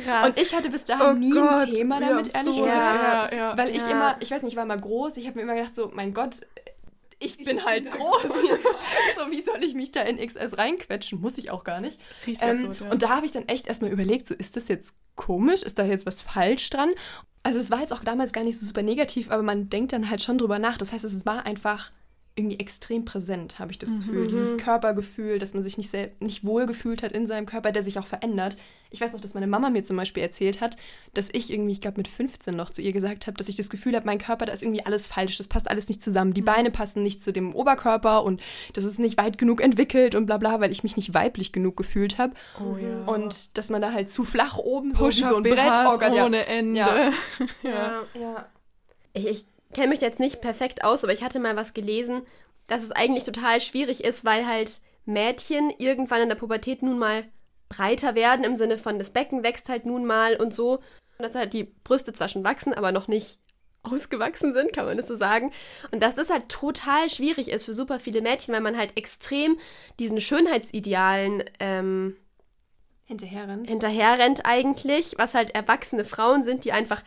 Krass. 0.04 0.28
Und 0.28 0.38
ich 0.38 0.54
hatte 0.54 0.70
bis 0.70 0.84
dahin 0.84 1.06
oh 1.06 1.12
nie 1.12 1.30
Gott. 1.30 1.60
ein 1.60 1.74
Thema 1.74 2.00
damit, 2.00 2.28
ja, 2.28 2.40
ehrlich 2.40 2.56
so 2.56 2.62
gesagt. 2.64 3.32
Ja, 3.32 3.36
ja, 3.36 3.56
weil 3.56 3.70
ich 3.70 3.82
immer, 3.82 4.16
ich 4.20 4.30
weiß 4.30 4.42
nicht, 4.42 4.52
ich 4.52 4.56
war 4.56 4.64
mal 4.64 4.80
groß, 4.80 5.16
ich 5.16 5.26
habe 5.26 5.36
mir 5.36 5.42
immer 5.42 5.54
gedacht, 5.54 5.74
so, 5.74 5.90
mein 5.94 6.14
Gott, 6.14 6.46
ich 7.18 7.38
bin 7.44 7.64
halt 7.64 7.90
groß. 7.90 8.22
so, 9.16 9.30
wie 9.30 9.40
soll 9.40 9.62
ich 9.62 9.74
mich 9.74 9.92
da 9.92 10.02
in 10.02 10.18
XS 10.18 10.58
reinquetschen? 10.58 11.20
Muss 11.20 11.38
ich 11.38 11.50
auch 11.50 11.64
gar 11.64 11.80
nicht. 11.80 12.00
Ähm, 12.26 12.36
absurd, 12.40 12.80
ja. 12.80 12.90
Und 12.90 13.02
da 13.02 13.10
habe 13.10 13.26
ich 13.26 13.32
dann 13.32 13.48
echt 13.48 13.66
erstmal 13.66 13.90
überlegt, 13.90 14.26
so, 14.28 14.34
ist 14.34 14.56
das 14.56 14.68
jetzt 14.68 14.96
komisch? 15.14 15.62
Ist 15.62 15.78
da 15.78 15.84
jetzt 15.84 16.06
was 16.06 16.22
falsch 16.22 16.68
dran? 16.70 16.90
Also 17.42 17.58
es 17.58 17.70
war 17.70 17.80
jetzt 17.80 17.92
auch 17.92 18.04
damals 18.04 18.32
gar 18.32 18.44
nicht 18.44 18.58
so 18.58 18.66
super 18.66 18.82
negativ, 18.82 19.30
aber 19.30 19.42
man 19.42 19.68
denkt 19.68 19.92
dann 19.92 20.10
halt 20.10 20.22
schon 20.22 20.38
drüber 20.38 20.58
nach. 20.58 20.78
Das 20.78 20.92
heißt, 20.92 21.04
es 21.04 21.26
war 21.26 21.46
einfach 21.46 21.90
irgendwie 22.34 22.58
extrem 22.58 23.04
präsent, 23.04 23.58
habe 23.58 23.72
ich 23.72 23.78
das 23.78 23.92
Gefühl. 23.92 24.22
Mhm. 24.22 24.28
Dieses 24.28 24.56
Körpergefühl, 24.56 25.38
dass 25.38 25.52
man 25.52 25.62
sich 25.62 25.76
nicht, 25.76 25.92
nicht 26.20 26.44
wohl 26.44 26.64
gefühlt 26.64 27.02
hat 27.02 27.12
in 27.12 27.26
seinem 27.26 27.44
Körper, 27.44 27.72
der 27.72 27.82
sich 27.82 27.98
auch 27.98 28.06
verändert. 28.06 28.56
Ich 28.90 29.02
weiß 29.02 29.12
noch, 29.12 29.20
dass 29.20 29.34
meine 29.34 29.46
Mama 29.46 29.68
mir 29.68 29.84
zum 29.84 29.98
Beispiel 29.98 30.22
erzählt 30.22 30.62
hat, 30.62 30.76
dass 31.12 31.28
ich 31.32 31.52
irgendwie, 31.52 31.72
ich 31.72 31.82
glaube 31.82 31.98
mit 31.98 32.08
15 32.08 32.56
noch 32.56 32.70
zu 32.70 32.80
ihr 32.80 32.92
gesagt 32.92 33.26
habe, 33.26 33.36
dass 33.36 33.48
ich 33.48 33.54
das 33.54 33.68
Gefühl 33.68 33.94
habe, 33.94 34.06
mein 34.06 34.18
Körper, 34.18 34.46
da 34.46 34.52
ist 34.52 34.62
irgendwie 34.62 34.84
alles 34.84 35.06
falsch, 35.06 35.36
das 35.36 35.48
passt 35.48 35.68
alles 35.70 35.88
nicht 35.88 36.02
zusammen. 36.02 36.32
Die 36.32 36.40
mhm. 36.40 36.46
Beine 36.46 36.70
passen 36.70 37.02
nicht 37.02 37.22
zu 37.22 37.34
dem 37.34 37.54
Oberkörper 37.54 38.24
und 38.24 38.40
das 38.72 38.84
ist 38.84 38.98
nicht 38.98 39.18
weit 39.18 39.36
genug 39.36 39.60
entwickelt 39.60 40.14
und 40.14 40.24
bla 40.24 40.38
bla, 40.38 40.58
weil 40.60 40.72
ich 40.72 40.82
mich 40.82 40.96
nicht 40.96 41.12
weiblich 41.12 41.52
genug 41.52 41.76
gefühlt 41.76 42.16
habe. 42.16 42.32
Oh, 42.58 42.76
ja. 42.78 43.04
Und 43.04 43.58
dass 43.58 43.68
man 43.68 43.82
da 43.82 43.92
halt 43.92 44.10
zu 44.10 44.24
flach 44.24 44.56
oben 44.56 44.94
so 44.94 45.08
wie 45.08 45.12
so 45.12 45.36
ein 45.36 45.42
Brett 45.42 45.58
oh 45.86 45.98
Gott, 45.98 46.12
ohne 46.12 46.38
ja. 46.38 46.42
Ende. 46.44 46.80
Ja, 47.62 47.70
ja. 47.70 48.02
ja. 48.18 48.46
Ich, 49.14 49.26
ich 49.26 49.46
kenne 49.72 49.88
mich 49.88 50.00
jetzt 50.00 50.20
nicht 50.20 50.40
perfekt 50.40 50.84
aus, 50.84 51.04
aber 51.04 51.12
ich 51.12 51.22
hatte 51.22 51.38
mal 51.38 51.56
was 51.56 51.74
gelesen, 51.74 52.22
dass 52.66 52.82
es 52.82 52.92
eigentlich 52.92 53.24
total 53.24 53.60
schwierig 53.60 54.04
ist, 54.04 54.24
weil 54.24 54.46
halt 54.46 54.80
Mädchen 55.04 55.70
irgendwann 55.78 56.22
in 56.22 56.28
der 56.28 56.36
Pubertät 56.36 56.82
nun 56.82 56.98
mal 56.98 57.24
breiter 57.68 58.14
werden, 58.14 58.44
im 58.44 58.56
Sinne 58.56 58.78
von 58.78 58.98
das 58.98 59.10
Becken 59.10 59.42
wächst 59.42 59.68
halt 59.68 59.86
nun 59.86 60.04
mal 60.04 60.36
und 60.36 60.54
so. 60.54 60.74
Und 61.18 61.26
dass 61.26 61.34
halt 61.34 61.52
die 61.52 61.64
Brüste 61.64 62.12
zwar 62.12 62.28
schon 62.28 62.44
wachsen, 62.44 62.74
aber 62.74 62.92
noch 62.92 63.08
nicht 63.08 63.38
ausgewachsen 63.82 64.52
sind, 64.54 64.72
kann 64.72 64.86
man 64.86 64.96
das 64.96 65.08
so 65.08 65.16
sagen. 65.16 65.52
Und 65.90 66.02
dass 66.02 66.14
das 66.14 66.30
halt 66.30 66.48
total 66.48 67.10
schwierig 67.10 67.50
ist 67.50 67.64
für 67.64 67.74
super 67.74 67.98
viele 67.98 68.22
Mädchen, 68.22 68.54
weil 68.54 68.60
man 68.60 68.76
halt 68.76 68.96
extrem 68.96 69.58
diesen 69.98 70.20
Schönheitsidealen 70.20 71.44
ähm, 71.58 72.16
hinterherrennt. 73.04 73.68
hinterherrennt 73.68 74.42
eigentlich, 74.44 75.14
was 75.18 75.34
halt 75.34 75.54
erwachsene 75.54 76.04
Frauen 76.04 76.44
sind, 76.44 76.64
die 76.64 76.72
einfach 76.72 77.02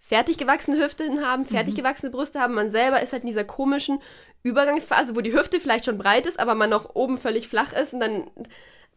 fertig 0.00 0.38
gewachsene 0.38 0.82
Hüften 0.82 1.24
haben, 1.24 1.46
fertig 1.46 1.74
mhm. 1.74 1.78
gewachsene 1.78 2.10
Brüste 2.10 2.40
haben. 2.40 2.54
Man 2.54 2.70
selber 2.70 3.02
ist 3.02 3.12
halt 3.12 3.22
in 3.22 3.28
dieser 3.28 3.44
komischen 3.44 4.00
Übergangsphase, 4.42 5.16
wo 5.16 5.20
die 5.20 5.32
Hüfte 5.32 5.60
vielleicht 5.60 5.84
schon 5.84 5.98
breit 5.98 6.26
ist, 6.26 6.38
aber 6.38 6.54
man 6.54 6.70
noch 6.70 6.94
oben 6.94 7.18
völlig 7.18 7.48
flach 7.48 7.72
ist 7.72 7.94
und 7.94 8.00
dann 8.00 8.30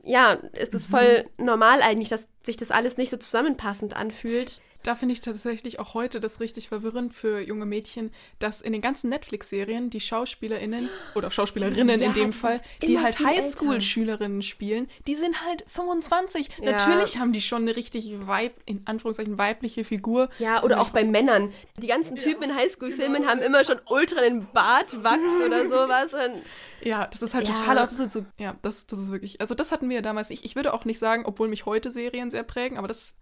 ja, 0.03 0.33
ist 0.53 0.73
es 0.73 0.85
voll 0.85 1.25
mhm. 1.37 1.45
normal 1.45 1.81
eigentlich, 1.81 2.09
dass 2.09 2.29
sich 2.43 2.57
das 2.57 2.71
alles 2.71 2.97
nicht 2.97 3.09
so 3.09 3.17
zusammenpassend 3.17 3.95
anfühlt. 3.95 4.61
Da 4.83 4.95
finde 4.95 5.13
ich 5.13 5.19
tatsächlich 5.19 5.79
auch 5.79 5.93
heute 5.93 6.19
das 6.19 6.39
richtig 6.39 6.69
verwirrend 6.69 7.13
für 7.13 7.41
junge 7.41 7.65
Mädchen, 7.65 8.11
dass 8.39 8.61
in 8.61 8.71
den 8.71 8.81
ganzen 8.81 9.09
Netflix-Serien 9.09 9.89
die 9.89 9.99
SchauspielerInnen 9.99 10.89
oder 11.15 11.31
Schauspielerinnen 11.31 11.99
ja, 11.99 12.07
in 12.07 12.13
dem 12.13 12.31
Fall, 12.31 12.61
die 12.81 12.97
halt 12.99 13.19
Highschool-Schülerinnen 13.19 14.41
spielen, 14.41 14.87
die 15.05 15.15
sind 15.15 15.43
halt 15.45 15.65
25. 15.67 16.49
Ja. 16.61 16.71
Natürlich 16.71 17.17
haben 17.17 17.33
die 17.33 17.41
schon 17.41 17.63
eine 17.63 17.75
richtig 17.75 18.15
weib, 18.25 18.53
in 18.65 18.81
Anführungszeichen 18.85 19.37
weibliche 19.37 19.83
Figur. 19.83 20.29
Ja, 20.39 20.63
oder 20.63 20.79
auch 20.79 20.91
bei 20.91 21.03
Männern. 21.03 21.51
Die 21.77 21.87
ganzen 21.87 22.15
Typen 22.15 22.43
in 22.43 22.55
Highschool-Filmen 22.55 23.21
genau. 23.21 23.31
haben 23.31 23.41
immer 23.41 23.65
schon 23.65 23.79
ultra 23.89 24.21
den 24.21 24.47
Bartwachs 24.53 25.41
oder 25.45 25.63
sowas. 25.69 26.13
Und 26.13 26.41
ja, 26.81 27.07
das 27.07 27.21
ist 27.21 27.33
halt 27.33 27.47
ja. 27.47 27.53
total 27.53 27.79
absurd. 27.79 28.11
So, 28.11 28.25
ja, 28.37 28.55
das, 28.61 28.87
das 28.87 28.99
ist 28.99 29.11
wirklich. 29.11 29.41
Also, 29.41 29.55
das 29.55 29.71
hatten 29.73 29.89
wir 29.89 29.97
ja 29.97 30.01
damals 30.01 30.29
nicht. 30.29 30.45
Ich 30.45 30.55
würde 30.55 30.73
auch 30.73 30.85
nicht 30.85 30.99
sagen, 30.99 31.23
obwohl 31.25 31.49
mich 31.49 31.65
heute 31.65 31.91
Serien 31.91 32.31
sehr 32.31 32.43
prägen, 32.43 32.77
aber 32.77 32.87
das 32.87 33.15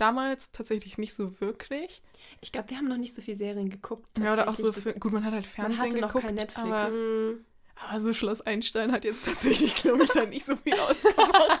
damals 0.00 0.52
tatsächlich 0.52 0.98
nicht 0.98 1.14
so 1.14 1.40
wirklich. 1.40 2.02
Ich 2.40 2.52
glaube, 2.52 2.70
wir 2.70 2.76
haben 2.76 2.88
noch 2.88 2.96
nicht 2.96 3.14
so 3.14 3.22
viele 3.22 3.36
Serien 3.36 3.70
geguckt. 3.70 4.18
Ja, 4.18 4.32
oder 4.32 4.48
auch 4.48 4.54
so. 4.54 4.72
Für, 4.72 4.94
gut, 4.94 5.12
man 5.12 5.24
hat 5.24 5.32
halt 5.32 5.46
Fernsehen 5.46 5.76
man 5.76 5.86
hatte 5.86 6.00
geguckt. 6.00 6.14
Noch 6.14 6.22
kein 6.22 6.34
Netflix. 6.34 6.58
Aber, 6.58 6.90
mhm. 6.90 7.44
aber 7.88 8.00
so 8.00 8.12
Schloss 8.12 8.40
Einstein 8.40 8.92
hat 8.92 9.04
jetzt 9.04 9.24
tatsächlich, 9.24 9.74
glaube 9.74 10.04
ich, 10.04 10.10
da 10.10 10.26
nicht 10.26 10.44
so 10.44 10.56
viel 10.56 10.74
ausgemacht. 10.74 11.60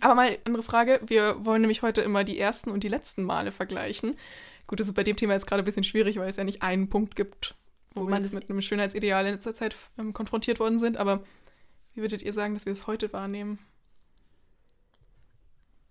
aber 0.00 0.14
mal 0.14 0.38
andere 0.44 0.62
Frage. 0.62 1.00
Wir 1.04 1.44
wollen 1.44 1.62
nämlich 1.62 1.82
heute 1.82 2.02
immer 2.02 2.24
die 2.24 2.38
ersten 2.38 2.70
und 2.70 2.84
die 2.84 2.88
letzten 2.88 3.22
Male 3.22 3.52
vergleichen. 3.52 4.16
Gut, 4.66 4.80
das 4.80 4.88
ist 4.88 4.94
bei 4.94 5.04
dem 5.04 5.16
Thema 5.16 5.32
jetzt 5.32 5.46
gerade 5.46 5.62
ein 5.62 5.66
bisschen 5.66 5.84
schwierig, 5.84 6.18
weil 6.18 6.30
es 6.30 6.36
ja 6.36 6.44
nicht 6.44 6.62
einen 6.62 6.88
Punkt 6.88 7.16
gibt, 7.16 7.56
wo 7.94 8.06
wir 8.06 8.16
jetzt 8.16 8.34
mit 8.34 8.48
einem 8.48 8.62
Schönheitsideal 8.62 9.26
in 9.26 9.34
letzter 9.34 9.54
Zeit 9.54 9.76
ähm, 9.98 10.12
konfrontiert 10.12 10.60
worden 10.60 10.78
sind. 10.78 10.96
Aber 10.96 11.24
wie 11.94 12.00
würdet 12.00 12.22
ihr 12.22 12.32
sagen, 12.32 12.54
dass 12.54 12.64
wir 12.64 12.72
es 12.72 12.86
heute 12.86 13.12
wahrnehmen? 13.12 13.58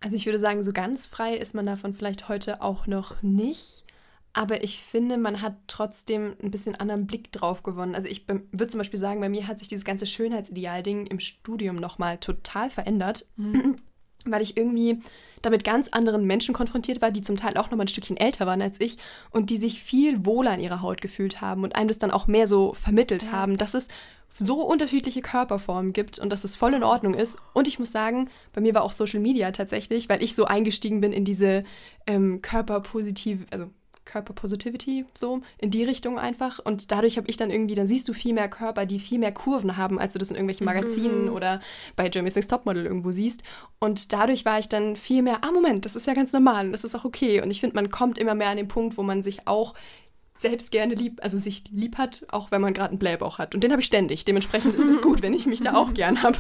Also 0.02 0.16
ich 0.16 0.26
würde 0.26 0.40
sagen, 0.40 0.64
so 0.64 0.74
ganz 0.74 1.06
frei 1.06 1.36
ist 1.36 1.54
man 1.54 1.66
davon 1.66 1.94
vielleicht 1.94 2.28
heute 2.28 2.62
auch 2.62 2.88
noch 2.88 3.22
nicht. 3.22 3.86
Aber 4.34 4.64
ich 4.64 4.82
finde, 4.82 5.18
man 5.18 5.42
hat 5.42 5.56
trotzdem 5.68 6.36
ein 6.42 6.52
bisschen 6.52 6.76
anderen 6.76 7.06
Blick 7.06 7.32
drauf 7.32 7.64
gewonnen. 7.64 7.96
Also 7.96 8.08
ich 8.08 8.26
würde 8.28 8.68
zum 8.68 8.80
Beispiel 8.80 9.00
sagen, 9.00 9.20
bei 9.20 9.30
mir 9.30 9.48
hat 9.48 9.60
sich 9.60 9.68
dieses 9.68 9.86
ganze 9.86 10.08
Schönheitsideal-Ding 10.08 11.08
im 11.08 11.20
Studium 11.20 11.76
nochmal 11.76 12.18
total 12.18 12.70
verändert, 12.70 13.26
mhm. 13.36 13.78
weil 14.26 14.42
ich 14.42 14.56
irgendwie 14.58 15.02
damit 15.42 15.64
ganz 15.64 15.90
anderen 15.90 16.26
Menschen 16.26 16.54
konfrontiert 16.54 17.02
war, 17.02 17.12
die 17.12 17.24
zum 17.24 17.36
Teil 17.36 17.58
auch 17.58 17.72
nochmal 17.72 17.86
ein 17.86 17.90
Stückchen 17.90 18.18
älter 18.18 18.46
waren 18.46 18.62
als 18.62 18.80
ich 18.80 18.98
und 19.32 19.50
die 19.50 19.58
sich 19.58 19.84
viel 19.84 20.26
wohler 20.26 20.54
in 20.54 20.62
ihrer 20.62 20.82
Haut 20.82 21.02
gefühlt 21.02 21.42
haben 21.42 21.64
und 21.64 21.76
einem 21.76 21.88
das 21.90 22.00
dann 22.00 22.12
auch 22.12 22.28
mehr 22.28 22.48
so 22.48 22.74
vermittelt 22.74 23.24
ja. 23.24 23.32
haben, 23.32 23.58
dass 23.58 23.74
es 23.74 23.90
so 24.38 24.62
unterschiedliche 24.62 25.22
Körperformen 25.22 25.94
gibt 25.94 26.20
und 26.20 26.30
dass 26.32 26.44
es 26.44 26.56
voll 26.56 26.74
in 26.74 26.84
Ordnung 26.84 27.14
ist. 27.14 27.40
Und 27.54 27.68
ich 27.68 27.80
muss 27.80 27.92
sagen, 27.92 28.30
bei 28.54 28.62
mir 28.62 28.74
war 28.74 28.84
auch 28.84 28.92
Social 28.92 29.20
Media 29.20 29.52
tatsächlich, 29.52 30.10
weil 30.10 30.24
ich 30.24 30.36
so 30.36 30.46
eingestiegen 30.46 31.02
bin 31.02 31.14
in 31.14 31.26
diese 31.26 31.64
ähm, 32.08 32.42
körperpositive, 32.42 33.46
also 33.52 33.70
Körperpositivity, 34.06 35.06
so 35.14 35.42
in 35.58 35.72
die 35.72 35.84
Richtung 35.84 36.20
einfach. 36.20 36.60
Und 36.60 36.92
dadurch 36.92 37.18
habe 37.18 37.30
ich 37.30 37.38
dann 37.38 37.52
irgendwie, 37.52 37.76
dann 37.76 37.88
siehst 37.88 38.10
du 38.10 38.14
viel 38.14 38.34
mehr 38.34 38.50
Körper, 38.50 38.86
die 38.86 39.00
viel 39.00 39.20
mehr 39.20 39.32
Kurven 39.32 39.78
haben, 39.78 40.00
als 40.00 40.14
du 40.14 40.20
das 40.20 40.32
in 40.32 40.36
irgendwelchen 40.36 40.66
Magazinen 40.66 41.26
mhm. 41.26 41.34
oder 41.34 41.62
bei 41.96 42.10
Jeremy's 42.10 42.36
Next 42.36 42.50
Topmodel 42.50 42.86
irgendwo 42.86 43.12
siehst. 43.12 43.44
Und 43.80 44.12
dadurch 44.12 44.44
war 44.44 44.60
ich 44.60 44.70
dann 44.70 44.96
viel 44.96 45.22
mehr, 45.22 45.44
ah, 45.44 45.52
Moment, 45.52 45.86
das 45.86 45.96
ist 45.96 46.08
ja 46.08 46.14
ganz 46.14 46.34
normal 46.34 46.66
und 46.66 46.72
das 46.72 46.84
ist 46.84 46.96
auch 46.96 47.06
okay. 47.06 47.42
Und 47.42 47.52
ich 47.52 47.60
finde, 47.60 47.76
man 47.76 47.92
kommt 47.92 48.18
immer 48.18 48.36
mehr 48.36 48.50
an 48.50 48.58
den 48.58 48.68
Punkt, 48.68 48.98
wo 48.98 49.04
man 49.04 49.22
sich 49.22 49.48
auch 49.48 49.76
selbst 50.42 50.72
gerne 50.72 50.96
lieb, 50.96 51.20
also 51.22 51.38
sich 51.38 51.66
lieb 51.72 51.98
hat, 51.98 52.26
auch 52.30 52.52
wenn 52.52 52.62
man 52.62 52.74
gerade 52.74 52.90
einen 52.90 53.00
Blähbauch 53.00 53.38
hat. 53.38 53.56
Und 53.56 53.64
den 53.64 53.72
habe 53.72 53.82
ich 53.82 53.88
ständig. 53.88 54.26
Dementsprechend 54.26 54.76
ist 54.76 54.88
es 54.88 55.02
gut, 55.04 55.22
wenn 55.22 55.34
ich 55.34 55.46
mich 55.46 55.62
da 55.62 55.76
auch 55.76 55.94
gern 55.94 56.24
habe. 56.24 56.38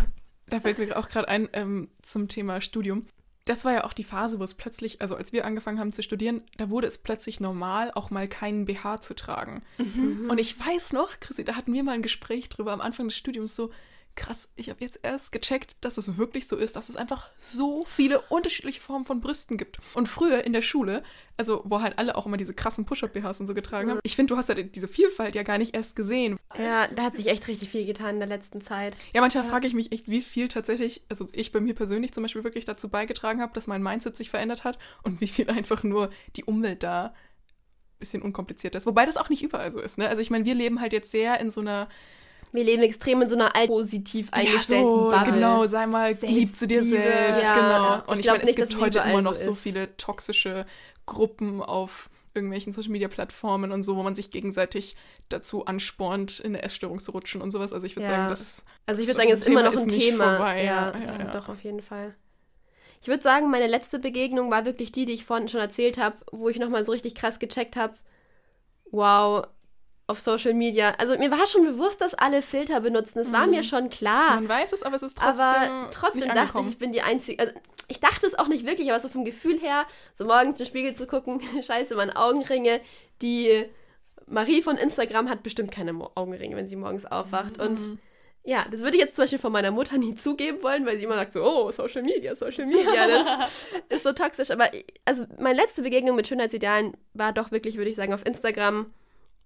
Da 0.47 0.59
fällt 0.59 0.79
mir 0.79 0.97
auch 0.97 1.07
gerade 1.07 1.27
ein 1.27 1.49
ähm, 1.53 1.89
zum 2.01 2.27
Thema 2.27 2.61
Studium 2.61 3.05
das 3.45 3.65
war 3.65 3.73
ja 3.73 3.83
auch 3.85 3.93
die 3.93 4.03
Phase, 4.03 4.39
wo 4.39 4.43
es 4.43 4.53
plötzlich, 4.53 5.01
also 5.01 5.15
als 5.15 5.33
wir 5.33 5.45
angefangen 5.45 5.79
haben 5.79 5.91
zu 5.91 6.03
studieren, 6.03 6.41
da 6.57 6.69
wurde 6.69 6.87
es 6.87 6.99
plötzlich 6.99 7.39
normal, 7.39 7.91
auch 7.93 8.11
mal 8.11 8.27
keinen 8.27 8.65
BH 8.65 9.01
zu 9.01 9.15
tragen. 9.15 9.63
Mhm. 9.77 10.29
Und 10.29 10.39
ich 10.39 10.59
weiß 10.59 10.93
noch, 10.93 11.19
Chrissy, 11.19 11.43
da 11.43 11.55
hatten 11.55 11.73
wir 11.73 11.83
mal 11.83 11.93
ein 11.93 12.03
Gespräch 12.03 12.49
drüber 12.49 12.71
am 12.71 12.81
Anfang 12.81 13.07
des 13.07 13.17
Studiums, 13.17 13.55
so, 13.55 13.71
krass, 14.15 14.49
ich 14.55 14.69
habe 14.69 14.81
jetzt 14.81 14.99
erst 15.03 15.31
gecheckt, 15.31 15.75
dass 15.81 15.97
es 15.97 16.17
wirklich 16.17 16.47
so 16.47 16.57
ist, 16.57 16.75
dass 16.75 16.89
es 16.89 16.95
einfach 16.95 17.29
so 17.37 17.85
viele 17.87 18.21
unterschiedliche 18.21 18.81
Formen 18.81 19.05
von 19.05 19.21
Brüsten 19.21 19.57
gibt. 19.57 19.79
Und 19.93 20.07
früher 20.07 20.43
in 20.43 20.53
der 20.53 20.61
Schule, 20.61 21.03
also 21.37 21.61
wo 21.65 21.81
halt 21.81 21.97
alle 21.97 22.15
auch 22.15 22.25
immer 22.25 22.37
diese 22.37 22.53
krassen 22.53 22.85
Push-Up-BHs 22.85 23.39
und 23.39 23.47
so 23.47 23.53
getragen 23.53 23.89
haben, 23.89 23.99
ich 24.03 24.15
finde, 24.15 24.33
du 24.33 24.37
hast 24.37 24.49
ja 24.49 24.55
diese 24.55 24.87
Vielfalt 24.87 25.35
ja 25.35 25.43
gar 25.43 25.57
nicht 25.57 25.73
erst 25.73 25.95
gesehen. 25.95 26.37
Ja, 26.57 26.87
da 26.87 27.03
hat 27.03 27.15
sich 27.15 27.27
echt 27.27 27.47
richtig 27.47 27.69
viel 27.69 27.85
getan 27.85 28.15
in 28.15 28.19
der 28.19 28.29
letzten 28.29 28.61
Zeit. 28.61 28.97
Ja, 29.13 29.21
manchmal 29.21 29.45
ja. 29.45 29.49
frage 29.49 29.67
ich 29.67 29.73
mich 29.73 29.91
echt, 29.91 30.09
wie 30.09 30.21
viel 30.21 30.47
tatsächlich, 30.47 31.03
also 31.09 31.27
ich 31.31 31.51
bei 31.51 31.61
mir 31.61 31.73
persönlich 31.73 32.13
zum 32.13 32.23
Beispiel 32.23 32.43
wirklich 32.43 32.65
dazu 32.65 32.89
beigetragen 32.89 33.41
habe, 33.41 33.53
dass 33.53 33.67
mein 33.67 33.83
Mindset 33.83 34.17
sich 34.17 34.29
verändert 34.29 34.63
hat 34.63 34.77
und 35.03 35.21
wie 35.21 35.27
viel 35.27 35.49
einfach 35.49 35.83
nur 35.83 36.09
die 36.35 36.43
Umwelt 36.43 36.83
da 36.83 37.05
ein 37.05 37.13
bisschen 37.99 38.21
unkomplizierter 38.21 38.77
ist. 38.77 38.85
Wobei 38.85 39.05
das 39.05 39.17
auch 39.17 39.29
nicht 39.29 39.43
überall 39.43 39.71
so 39.71 39.79
ist. 39.79 39.97
Ne? 39.97 40.09
Also 40.09 40.21
ich 40.21 40.31
meine, 40.31 40.45
wir 40.45 40.55
leben 40.55 40.81
halt 40.81 40.91
jetzt 40.91 41.11
sehr 41.11 41.39
in 41.39 41.49
so 41.49 41.61
einer 41.61 41.87
wir 42.51 42.63
leben 42.63 42.83
extrem 42.83 43.21
in 43.21 43.29
so 43.29 43.35
einer 43.35 43.55
alt 43.55 43.67
positiv 43.67 44.27
eingestellten 44.31 44.85
ja, 44.85 44.93
so, 44.93 45.11
Bubble. 45.11 45.33
Genau, 45.33 45.67
sei 45.67 45.87
mal 45.87 46.13
lieb 46.21 46.49
zu 46.49 46.67
dir 46.67 46.83
selbst. 46.83 47.43
Ja, 47.43 47.55
genau. 47.55 48.11
Und 48.11 48.19
ich, 48.19 48.25
ich 48.25 48.31
meine, 48.31 48.43
es 48.43 48.55
gibt 48.55 48.79
heute 48.79 48.99
immer 48.99 49.21
noch 49.21 49.35
so, 49.35 49.45
so 49.45 49.53
viele 49.53 49.95
toxische 49.97 50.65
Gruppen 51.05 51.61
auf 51.61 52.09
irgendwelchen 52.33 52.71
Social 52.71 52.91
Media 52.91 53.07
Plattformen 53.07 53.71
und 53.71 53.83
so, 53.83 53.95
wo 53.95 54.03
man 54.03 54.15
sich 54.15 54.31
gegenseitig 54.31 54.95
dazu 55.29 55.65
anspornt, 55.65 56.39
in 56.39 56.55
eine 56.55 56.63
Essstörung 56.63 56.99
zu 56.99 57.11
rutschen 57.11 57.41
und 57.41 57.51
sowas. 57.51 57.73
Also 57.73 57.85
ich 57.85 57.95
würde 57.95 58.07
ja. 58.07 58.15
sagen, 58.15 58.29
das 58.29 58.65
Also 58.85 59.01
ich 59.01 59.07
würde 59.07 59.19
sagen, 59.19 59.31
es 59.31 59.41
ist 59.41 59.47
immer 59.47 59.63
noch 59.63 59.75
ein 59.75 59.87
Thema. 59.87 60.37
Vorbei. 60.37 60.63
Ja, 60.63 60.93
ja, 60.97 61.19
ja, 61.19 61.33
doch 61.33 61.49
auf 61.49 61.63
jeden 61.63 61.81
Fall. 61.81 62.15
Ich 63.01 63.07
würde 63.07 63.23
sagen, 63.23 63.49
meine 63.49 63.67
letzte 63.67 63.99
Begegnung 63.99 64.51
war 64.51 64.65
wirklich 64.65 64.91
die, 64.91 65.05
die 65.05 65.13
ich 65.13 65.25
vorhin 65.25 65.47
schon 65.47 65.59
erzählt 65.59 65.97
habe, 65.97 66.17
wo 66.31 66.49
ich 66.49 66.59
nochmal 66.59 66.85
so 66.85 66.91
richtig 66.91 67.15
krass 67.15 67.39
gecheckt 67.39 67.75
habe. 67.75 67.95
Wow, 68.91 69.47
auf 70.11 70.19
Social 70.19 70.53
Media. 70.53 70.93
Also 70.97 71.17
mir 71.17 71.31
war 71.31 71.47
schon 71.47 71.63
bewusst, 71.63 72.01
dass 72.01 72.13
alle 72.13 72.41
Filter 72.41 72.81
benutzen. 72.81 73.19
Es 73.19 73.29
mhm. 73.29 73.33
war 73.33 73.47
mir 73.47 73.59
mhm. 73.59 73.63
schon 73.63 73.89
klar. 73.89 74.35
Man 74.35 74.49
weiß 74.49 74.73
es, 74.73 74.83
aber 74.83 74.95
es 74.97 75.03
ist 75.03 75.17
trotzdem. 75.17 75.41
Aber 75.41 75.89
trotzdem 75.91 76.29
dachte 76.33 76.59
ich, 76.59 76.67
ich 76.67 76.77
bin 76.77 76.91
die 76.91 77.01
Einzige. 77.01 77.41
Also 77.41 77.53
ich 77.87 77.99
dachte 77.99 78.27
es 78.27 78.37
auch 78.37 78.47
nicht 78.47 78.65
wirklich, 78.65 78.91
aber 78.91 78.99
so 78.99 79.09
vom 79.09 79.25
Gefühl 79.25 79.59
her, 79.59 79.85
so 80.13 80.25
morgens 80.25 80.59
im 80.59 80.65
Spiegel 80.65 80.93
zu 80.93 81.07
gucken, 81.07 81.41
scheiße, 81.63 81.95
meine 81.95 82.15
Augenringe. 82.15 82.81
Die 83.21 83.65
Marie 84.27 84.61
von 84.61 84.77
Instagram 84.77 85.29
hat 85.29 85.43
bestimmt 85.43 85.71
keine 85.71 85.93
Augenringe, 86.15 86.55
wenn 86.55 86.67
sie 86.67 86.75
morgens 86.75 87.05
aufwacht. 87.05 87.57
Mhm. 87.57 87.63
Und 87.63 87.79
ja, 88.43 88.65
das 88.71 88.81
würde 88.81 88.97
ich 88.97 89.03
jetzt 89.03 89.15
zum 89.15 89.23
Beispiel 89.23 89.39
von 89.39 89.51
meiner 89.51 89.71
Mutter 89.71 89.97
nie 89.97 90.15
zugeben 90.15 90.63
wollen, 90.63 90.85
weil 90.85 90.97
sie 90.97 91.03
immer 91.03 91.15
sagt 91.15 91.33
so, 91.33 91.43
oh, 91.43 91.71
Social 91.71 92.01
Media, 92.01 92.35
Social 92.35 92.65
Media, 92.65 93.07
das 93.07 93.51
ist 93.89 94.03
so 94.03 94.13
toxisch. 94.13 94.51
Aber 94.51 94.69
also 95.05 95.25
meine 95.39 95.59
letzte 95.59 95.83
Begegnung 95.83 96.15
mit 96.15 96.27
Schönheitsidealen 96.27 96.97
war 97.13 97.33
doch 97.33 97.51
wirklich, 97.51 97.77
würde 97.77 97.89
ich 97.89 97.95
sagen, 97.95 98.13
auf 98.13 98.25
Instagram 98.25 98.91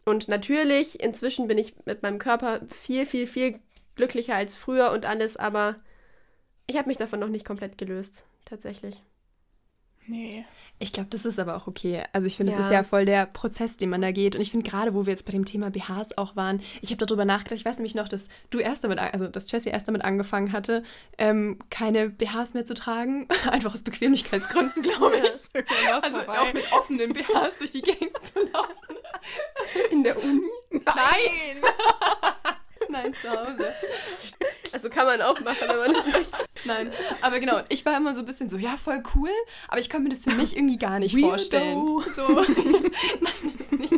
und 0.06 0.28
natürlich, 0.28 1.00
inzwischen 1.02 1.48
bin 1.48 1.58
ich 1.58 1.76
mit 1.86 2.04
meinem 2.04 2.20
Körper 2.20 2.62
viel, 2.70 3.06
viel, 3.06 3.28
viel 3.28 3.60
glücklicher 3.96 4.36
als 4.36 4.56
früher 4.56 4.92
und 4.92 5.06
alles, 5.06 5.38
aber 5.38 5.76
ich 6.68 6.78
habe 6.78 6.88
mich 6.88 6.98
davon 6.98 7.20
noch 7.20 7.30
nicht 7.30 7.46
komplett 7.46 7.78
gelöst, 7.78 8.26
tatsächlich. 8.46 9.02
Nee. 10.08 10.46
Ich 10.78 10.92
glaube, 10.92 11.10
das 11.10 11.26
ist 11.26 11.40
aber 11.40 11.56
auch 11.56 11.68
okay. 11.68 12.04
Also 12.12 12.28
ich 12.28 12.36
finde, 12.36 12.52
es 12.52 12.58
ja. 12.58 12.66
ist 12.66 12.72
ja 12.72 12.84
voll 12.84 13.06
der 13.06 13.26
Prozess, 13.26 13.78
den 13.78 13.90
man 13.90 14.02
da 14.02 14.12
geht. 14.12 14.36
Und 14.36 14.42
ich 14.42 14.52
finde 14.52 14.70
gerade, 14.70 14.94
wo 14.94 15.06
wir 15.06 15.12
jetzt 15.12 15.26
bei 15.26 15.32
dem 15.32 15.46
Thema 15.46 15.72
BHs 15.72 16.18
auch 16.18 16.36
waren, 16.36 16.62
ich 16.82 16.92
habe 16.92 17.04
darüber 17.04 17.26
nachgedacht, 17.26 17.60
ich 17.60 17.66
weiß 17.66 17.78
nämlich 17.78 17.96
noch, 17.96 18.08
dass 18.08 18.30
du 18.50 18.60
erst 18.60 18.84
damit, 18.84 19.00
also 19.00 19.28
dass 19.28 19.50
Jessie 19.50 19.70
erst 19.70 19.88
damit 19.88 20.04
angefangen 20.04 20.52
hatte, 20.52 20.84
ähm, 21.18 21.60
keine 21.70 22.10
BHs 22.10 22.54
mehr 22.54 22.66
zu 22.66 22.74
tragen. 22.74 23.28
Einfach 23.50 23.74
aus 23.74 23.84
Bequemlichkeitsgründen, 23.84 24.84
glaube 24.84 25.16
ich. 25.18 25.64
Ja, 25.86 26.00
also 26.00 26.20
vorbei. 26.20 26.40
auch 26.40 26.54
mit 26.54 26.72
offenen 26.74 27.14
BHs 27.14 27.58
durch 27.60 27.72
die 27.72 27.82
Gegend 27.82 28.22
zu 28.22 28.40
laufen. 28.40 28.55
Nein! 31.16 31.62
Nein, 32.90 33.14
zu 33.20 33.30
Hause. 33.30 33.74
Also 34.72 34.90
kann 34.90 35.06
man 35.06 35.22
auch 35.22 35.40
machen, 35.40 35.68
wenn 35.68 35.78
man 35.78 35.94
das 35.94 36.06
möchte. 36.08 36.38
Nein, 36.66 36.92
aber 37.22 37.40
genau, 37.40 37.62
ich 37.70 37.86
war 37.86 37.96
immer 37.98 38.14
so 38.14 38.22
ein 38.22 38.26
bisschen 38.26 38.50
so, 38.50 38.58
ja, 38.58 38.78
voll 38.78 39.02
cool, 39.16 39.30
aber 39.68 39.80
ich 39.80 39.90
kann 39.90 40.04
mir 40.04 40.10
das 40.10 40.24
für 40.24 40.32
mich 40.32 40.56
irgendwie 40.56 40.78
gar 40.78 41.00
nicht 41.00 41.16
Weirdo. 41.16 41.30
vorstellen. 41.30 41.86
So. 42.14 42.28
Nein, 42.28 43.54
das 43.58 43.72
nicht. 43.72 43.94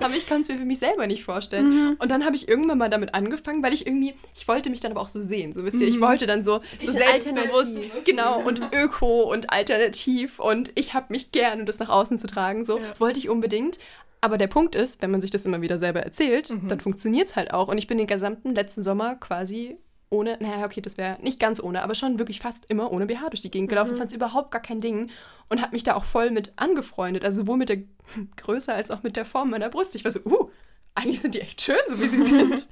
Aber 0.00 0.14
ich 0.14 0.26
kann 0.26 0.42
es 0.42 0.48
mir 0.48 0.56
für 0.56 0.64
mich 0.64 0.78
selber 0.78 1.06
nicht 1.06 1.24
vorstellen. 1.24 1.68
Mhm. 1.68 1.96
Und 1.98 2.10
dann 2.10 2.24
habe 2.24 2.36
ich 2.36 2.48
irgendwann 2.48 2.78
mal 2.78 2.90
damit 2.90 3.14
angefangen, 3.14 3.62
weil 3.62 3.72
ich 3.72 3.86
irgendwie, 3.86 4.14
ich 4.34 4.46
wollte 4.48 4.70
mich 4.70 4.80
dann 4.80 4.92
aber 4.92 5.00
auch 5.00 5.08
so 5.08 5.20
sehen, 5.20 5.52
so 5.52 5.64
wisst 5.64 5.80
ihr, 5.80 5.88
ich 5.88 5.96
mhm. 5.96 6.02
wollte 6.02 6.26
dann 6.26 6.42
so, 6.42 6.60
so 6.82 6.92
selbstbewusst, 6.92 7.80
genau, 8.04 8.40
und 8.40 8.62
öko 8.72 9.30
und 9.30 9.50
alternativ 9.50 10.38
und 10.38 10.72
ich 10.74 10.94
habe 10.94 11.06
mich 11.10 11.32
gern 11.32 11.60
und 11.60 11.66
das 11.66 11.78
nach 11.78 11.88
außen 11.88 12.18
zu 12.18 12.26
tragen, 12.26 12.64
so, 12.64 12.78
ja. 12.78 12.84
wollte 12.98 13.18
ich 13.18 13.28
unbedingt. 13.28 13.78
Aber 14.20 14.36
der 14.36 14.48
Punkt 14.48 14.74
ist, 14.74 15.00
wenn 15.00 15.10
man 15.10 15.20
sich 15.20 15.30
das 15.30 15.46
immer 15.46 15.62
wieder 15.62 15.78
selber 15.78 16.00
erzählt, 16.00 16.50
mhm. 16.50 16.68
dann 16.68 16.80
funktioniert 16.80 17.28
es 17.28 17.36
halt 17.36 17.54
auch. 17.54 17.68
Und 17.68 17.78
ich 17.78 17.86
bin 17.86 17.98
den 17.98 18.06
gesamten 18.06 18.54
letzten 18.54 18.82
Sommer 18.82 19.16
quasi 19.16 19.78
ohne, 20.10 20.36
naja, 20.40 20.64
okay, 20.64 20.80
das 20.80 20.98
wäre 20.98 21.22
nicht 21.22 21.38
ganz 21.38 21.62
ohne, 21.62 21.82
aber 21.82 21.94
schon 21.94 22.18
wirklich 22.18 22.40
fast 22.40 22.66
immer 22.66 22.90
ohne 22.90 23.06
BH 23.06 23.30
durch 23.30 23.40
die 23.40 23.50
Gegend 23.50 23.68
gelaufen. 23.68 23.92
Mhm. 23.92 23.98
Fand 23.98 24.10
es 24.10 24.16
überhaupt 24.16 24.50
gar 24.50 24.60
kein 24.60 24.80
Ding 24.80 25.10
und 25.48 25.62
habe 25.62 25.72
mich 25.72 25.84
da 25.84 25.94
auch 25.94 26.04
voll 26.04 26.30
mit 26.30 26.52
angefreundet. 26.56 27.24
Also 27.24 27.42
sowohl 27.42 27.56
mit 27.56 27.68
der 27.68 27.78
Größe 28.36 28.74
als 28.74 28.90
auch 28.90 29.02
mit 29.02 29.16
der 29.16 29.24
Form 29.24 29.50
meiner 29.50 29.70
Brust. 29.70 29.94
Ich 29.94 30.04
war 30.04 30.10
so, 30.10 30.20
uh, 30.24 30.50
eigentlich 30.94 31.20
sind 31.20 31.34
die 31.34 31.40
echt 31.40 31.62
schön, 31.62 31.76
so 31.88 32.00
wie 32.00 32.08
sie 32.08 32.24
sind. 32.24 32.66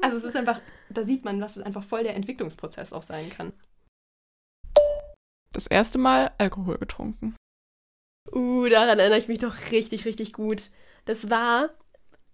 also 0.00 0.16
es 0.16 0.24
ist 0.24 0.34
einfach, 0.34 0.60
da 0.88 1.04
sieht 1.04 1.24
man, 1.24 1.40
was 1.40 1.56
es 1.56 1.62
einfach 1.62 1.84
voll 1.84 2.02
der 2.02 2.16
Entwicklungsprozess 2.16 2.92
auch 2.92 3.02
sein 3.02 3.28
kann. 3.30 3.52
Das 5.52 5.66
erste 5.66 5.98
Mal 5.98 6.32
Alkohol 6.38 6.78
getrunken. 6.78 7.36
Uh, 8.30 8.68
daran 8.68 8.98
erinnere 8.98 9.18
ich 9.18 9.28
mich 9.28 9.38
doch 9.38 9.54
richtig, 9.70 10.04
richtig 10.04 10.32
gut. 10.32 10.70
Das 11.04 11.30
war, 11.30 11.70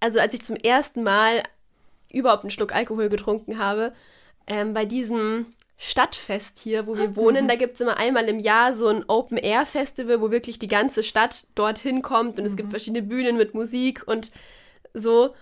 also 0.00 0.20
als 0.20 0.34
ich 0.34 0.44
zum 0.44 0.56
ersten 0.56 1.02
Mal 1.02 1.42
überhaupt 2.12 2.44
einen 2.44 2.50
Schluck 2.50 2.74
Alkohol 2.74 3.08
getrunken 3.08 3.58
habe, 3.58 3.92
ähm, 4.46 4.74
bei 4.74 4.84
diesem 4.84 5.46
Stadtfest 5.76 6.58
hier, 6.58 6.86
wo 6.86 6.96
wir 6.96 7.16
wohnen, 7.16 7.48
da 7.48 7.54
gibt 7.54 7.74
es 7.74 7.80
immer 7.80 7.96
einmal 7.96 8.28
im 8.28 8.38
Jahr 8.38 8.74
so 8.74 8.88
ein 8.88 9.04
Open-Air-Festival, 9.08 10.20
wo 10.20 10.30
wirklich 10.30 10.58
die 10.58 10.68
ganze 10.68 11.02
Stadt 11.02 11.46
dorthin 11.54 12.02
kommt 12.02 12.38
und 12.38 12.46
es 12.46 12.56
gibt 12.56 12.68
mhm. 12.68 12.72
verschiedene 12.72 13.02
Bühnen 13.02 13.36
mit 13.36 13.54
Musik 13.54 14.06
und 14.06 14.30
so. 14.92 15.34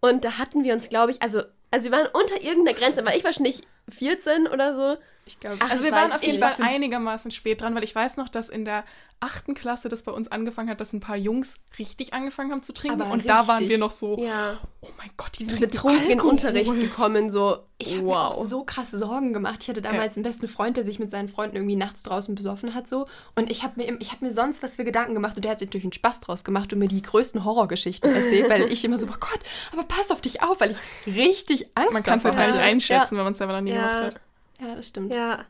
Und 0.00 0.24
da 0.24 0.38
hatten 0.38 0.64
wir 0.64 0.72
uns, 0.72 0.88
glaube 0.88 1.10
ich, 1.10 1.20
also, 1.20 1.42
also 1.70 1.90
wir 1.90 1.96
waren 1.96 2.08
unter 2.12 2.42
irgendeiner 2.42 2.78
Grenze, 2.78 3.00
aber 3.00 3.14
ich 3.14 3.24
war 3.24 3.32
schon 3.32 3.42
nicht 3.42 3.66
14 3.90 4.46
oder 4.46 4.74
so. 4.74 5.00
Ich 5.30 5.38
glaube, 5.38 5.58
also 5.60 5.84
wir 5.84 5.92
waren 5.92 6.10
auf 6.10 6.22
jeden 6.24 6.40
Fall 6.40 6.54
einigermaßen 6.58 7.30
spät 7.30 7.62
dran, 7.62 7.76
weil 7.76 7.84
ich 7.84 7.94
weiß 7.94 8.16
noch, 8.16 8.28
dass 8.28 8.48
in 8.48 8.64
der 8.64 8.84
achten 9.20 9.54
Klasse 9.54 9.88
das 9.88 10.02
bei 10.02 10.12
uns 10.12 10.32
angefangen 10.32 10.70
hat, 10.70 10.80
dass 10.80 10.94
ein 10.94 11.00
paar 11.00 11.16
Jungs 11.16 11.56
richtig 11.78 12.14
angefangen 12.14 12.50
haben 12.50 12.62
zu 12.62 12.72
trinken. 12.72 13.02
Aber 13.02 13.12
und 13.12 13.20
richtig. 13.20 13.30
da 13.30 13.46
waren 13.46 13.68
wir 13.68 13.78
noch 13.78 13.90
so, 13.90 14.18
ja. 14.18 14.58
oh 14.80 14.88
mein 14.96 15.10
Gott, 15.16 15.38
die 15.38 15.44
sind 15.44 15.60
betrunken 15.60 16.10
in 16.10 16.20
Unterricht 16.20 16.74
gekommen, 16.74 17.30
so, 17.30 17.58
ich 17.76 17.92
habe 17.92 18.06
wow. 18.06 18.06
mir 18.06 18.20
auch 18.20 18.44
so 18.44 18.64
krasse 18.64 18.98
Sorgen 18.98 19.32
gemacht. 19.34 19.58
Ich 19.62 19.68
hatte 19.68 19.82
damals 19.82 20.16
ja. 20.16 20.20
einen 20.20 20.24
besten 20.24 20.48
Freund, 20.48 20.78
der 20.78 20.84
sich 20.84 20.98
mit 20.98 21.10
seinen 21.10 21.28
Freunden 21.28 21.56
irgendwie 21.56 21.76
nachts 21.76 22.02
draußen 22.02 22.34
besoffen 22.34 22.74
hat, 22.74 22.88
so. 22.88 23.06
Und 23.36 23.50
ich 23.50 23.62
habe 23.62 23.74
mir, 23.76 23.98
hab 24.08 24.22
mir 24.22 24.32
sonst 24.32 24.62
was 24.62 24.76
für 24.76 24.84
Gedanken 24.84 25.14
gemacht 25.14 25.36
und 25.36 25.44
der 25.44 25.52
hat 25.52 25.58
sich 25.58 25.70
durch 25.70 25.84
einen 25.84 25.92
Spaß 25.92 26.20
draus 26.20 26.42
gemacht 26.42 26.72
und 26.72 26.78
mir 26.78 26.88
die 26.88 27.02
größten 27.02 27.44
Horrorgeschichten 27.44 28.12
erzählt, 28.12 28.48
weil 28.48 28.72
ich 28.72 28.84
immer 28.84 28.96
so, 28.96 29.06
oh 29.06 29.16
Gott, 29.20 29.40
aber 29.72 29.84
pass 29.84 30.10
auf 30.10 30.22
dich 30.22 30.42
auf, 30.42 30.60
weil 30.60 30.70
ich 30.70 30.78
richtig 31.06 31.68
Angst 31.74 31.92
Man 31.92 32.02
kann 32.02 32.18
es 32.18 32.24
gar 32.24 32.46
nicht 32.46 32.56
einschätzen, 32.56 33.14
ja. 33.14 33.18
wenn 33.18 33.24
man 33.24 33.32
es 33.32 33.38
selber 33.38 33.52
noch 33.52 33.60
nie 33.60 33.72
gemacht 33.72 34.00
hat. 34.00 34.20
Ja, 34.60 34.74
das 34.74 34.88
stimmt. 34.88 35.14
Ja. 35.14 35.44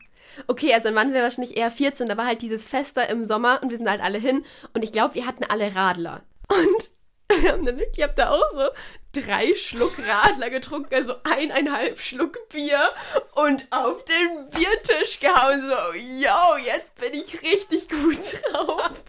Okay, 0.47 0.73
also 0.73 0.85
dann 0.85 0.95
waren 0.95 1.13
wir 1.13 1.23
wahrscheinlich 1.23 1.57
eher 1.57 1.71
14. 1.71 2.07
Da 2.07 2.17
war 2.17 2.25
halt 2.25 2.41
dieses 2.41 2.67
Fest 2.67 2.97
da 2.97 3.03
im 3.03 3.25
Sommer 3.25 3.59
und 3.61 3.69
wir 3.69 3.77
sind 3.77 3.89
halt 3.89 4.01
alle 4.01 4.17
hin. 4.17 4.45
Und 4.73 4.83
ich 4.83 4.91
glaube, 4.91 5.15
wir 5.15 5.25
hatten 5.25 5.43
alle 5.43 5.75
Radler. 5.75 6.21
Und 6.47 6.91
wir 7.41 7.51
haben 7.51 7.65
dann 7.65 7.77
wirklich, 7.77 7.97
ich 7.97 8.03
habe 8.03 8.13
da 8.15 8.31
auch 8.31 8.51
so 8.53 8.69
drei 9.13 9.53
Schluck 9.55 9.93
Radler 10.07 10.49
getrunken, 10.49 10.95
also 10.95 11.15
eineinhalb 11.23 11.99
Schluck 11.99 12.49
Bier 12.49 12.89
und 13.35 13.67
auf 13.71 14.05
den 14.05 14.49
Biertisch 14.49 15.19
gehauen, 15.19 15.61
so, 15.61 15.93
yo, 15.97 16.57
jetzt 16.63 16.95
bin 16.95 17.13
ich 17.13 17.41
richtig 17.41 17.89
gut 17.89 18.41
drauf. 18.53 19.03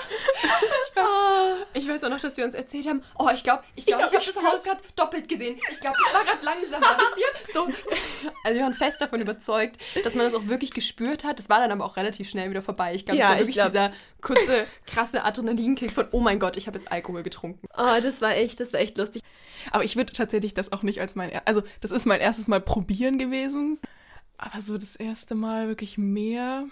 Ich 0.00 0.96
weiß, 0.96 1.66
ich 1.74 1.88
weiß 1.88 2.04
auch 2.04 2.10
noch, 2.10 2.20
dass 2.20 2.36
wir 2.36 2.44
uns 2.44 2.54
erzählt 2.54 2.88
haben, 2.88 3.02
oh, 3.18 3.28
ich 3.32 3.42
glaube, 3.42 3.62
ich, 3.74 3.86
glaub, 3.86 4.00
ich, 4.00 4.06
glaub, 4.10 4.20
habe 4.20 4.30
ich 4.30 4.34
das 4.34 4.44
Haus 4.44 4.62
gerade 4.62 4.82
doppelt 4.96 5.28
gesehen. 5.28 5.58
Ich 5.70 5.80
glaube, 5.80 5.96
es 6.06 6.14
war 6.14 6.24
gerade 6.24 6.44
langsamer, 6.44 6.86
wisst 6.98 7.18
ihr? 7.18 7.52
So, 7.52 7.66
also 8.44 8.56
wir 8.56 8.62
waren 8.64 8.74
fest 8.74 9.00
davon 9.00 9.20
überzeugt, 9.20 9.78
dass 10.04 10.14
man 10.14 10.24
das 10.24 10.34
auch 10.34 10.46
wirklich 10.46 10.72
gespürt 10.72 11.24
hat. 11.24 11.38
Das 11.38 11.48
war 11.48 11.60
dann 11.60 11.70
aber 11.72 11.84
auch 11.84 11.96
relativ 11.96 12.28
schnell 12.28 12.50
wieder 12.50 12.62
vorbei. 12.62 12.94
Ich 12.94 13.04
glaube, 13.06 13.18
Ja, 13.18 13.26
es 13.26 13.28
war 13.30 13.34
ich 13.36 13.40
wirklich 13.42 13.56
glaub- 13.56 13.68
dieser 13.68 13.92
kurze, 14.20 14.66
krasse 14.86 15.24
Adrenalinkick 15.24 15.92
von, 15.92 16.08
oh 16.12 16.20
mein 16.20 16.38
Gott, 16.38 16.56
ich 16.56 16.66
habe 16.66 16.76
jetzt 16.78 16.90
Alkohol 16.90 17.22
getrunken. 17.22 17.68
Oh, 17.76 18.00
das 18.02 18.20
war 18.20 18.34
echt, 18.34 18.60
das 18.60 18.72
war 18.72 18.80
echt 18.80 18.98
lustig. 18.98 19.22
Aber 19.70 19.84
ich 19.84 19.96
würde 19.96 20.12
tatsächlich 20.12 20.54
das 20.54 20.72
auch 20.72 20.82
nicht 20.82 21.00
als 21.00 21.14
mein, 21.14 21.30
also 21.44 21.62
das 21.80 21.90
ist 21.90 22.06
mein 22.06 22.20
erstes 22.20 22.46
Mal 22.48 22.60
probieren 22.60 23.18
gewesen. 23.18 23.78
Aber 24.36 24.60
so 24.60 24.78
das 24.78 24.94
erste 24.94 25.34
Mal 25.34 25.66
wirklich 25.68 25.98
mehr, 25.98 26.66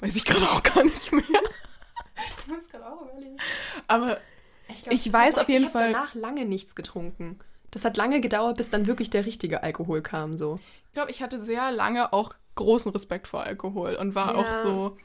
weiß 0.00 0.16
ich 0.16 0.24
gerade 0.24 0.46
auch 0.48 0.62
gar 0.62 0.84
nicht 0.84 1.12
mehr. 1.12 1.22
Ich 2.40 2.46
muss 2.46 2.68
gerade 2.68 2.86
auch 2.86 3.02
überlegen. 3.02 3.36
Aber 3.86 4.18
Ich, 4.68 4.82
glaub, 4.82 4.94
Ich 4.94 5.12
weiß 5.12 5.38
auf 5.38 5.48
jeden 5.48 5.64
ich 5.64 5.70
Fall- 5.70 5.92
danach 5.92 6.14
lange 6.14 6.44
nichts 6.44 6.74
getrunken. 6.74 7.38
Das 7.70 7.84
hat 7.84 7.96
lange 7.96 8.20
gedauert, 8.20 8.56
bis 8.56 8.70
dann 8.70 8.86
wirklich 8.86 9.10
der 9.10 9.26
richtige 9.26 9.62
Alkohol 9.62 10.00
kam, 10.02 10.36
so. 10.36 10.58
ich 10.86 10.92
glaube, 10.94 11.10
ich 11.10 11.22
hatte 11.22 11.40
sehr 11.40 11.70
lange 11.70 12.12
auch 12.12 12.34
großen 12.54 12.90
Respekt 12.92 13.28
vor 13.28 13.42
Alkohol 13.44 13.94
und 13.94 14.14
war 14.14 14.32
Ja. 14.34 14.38
auch 14.40 14.54
so, 14.54 14.96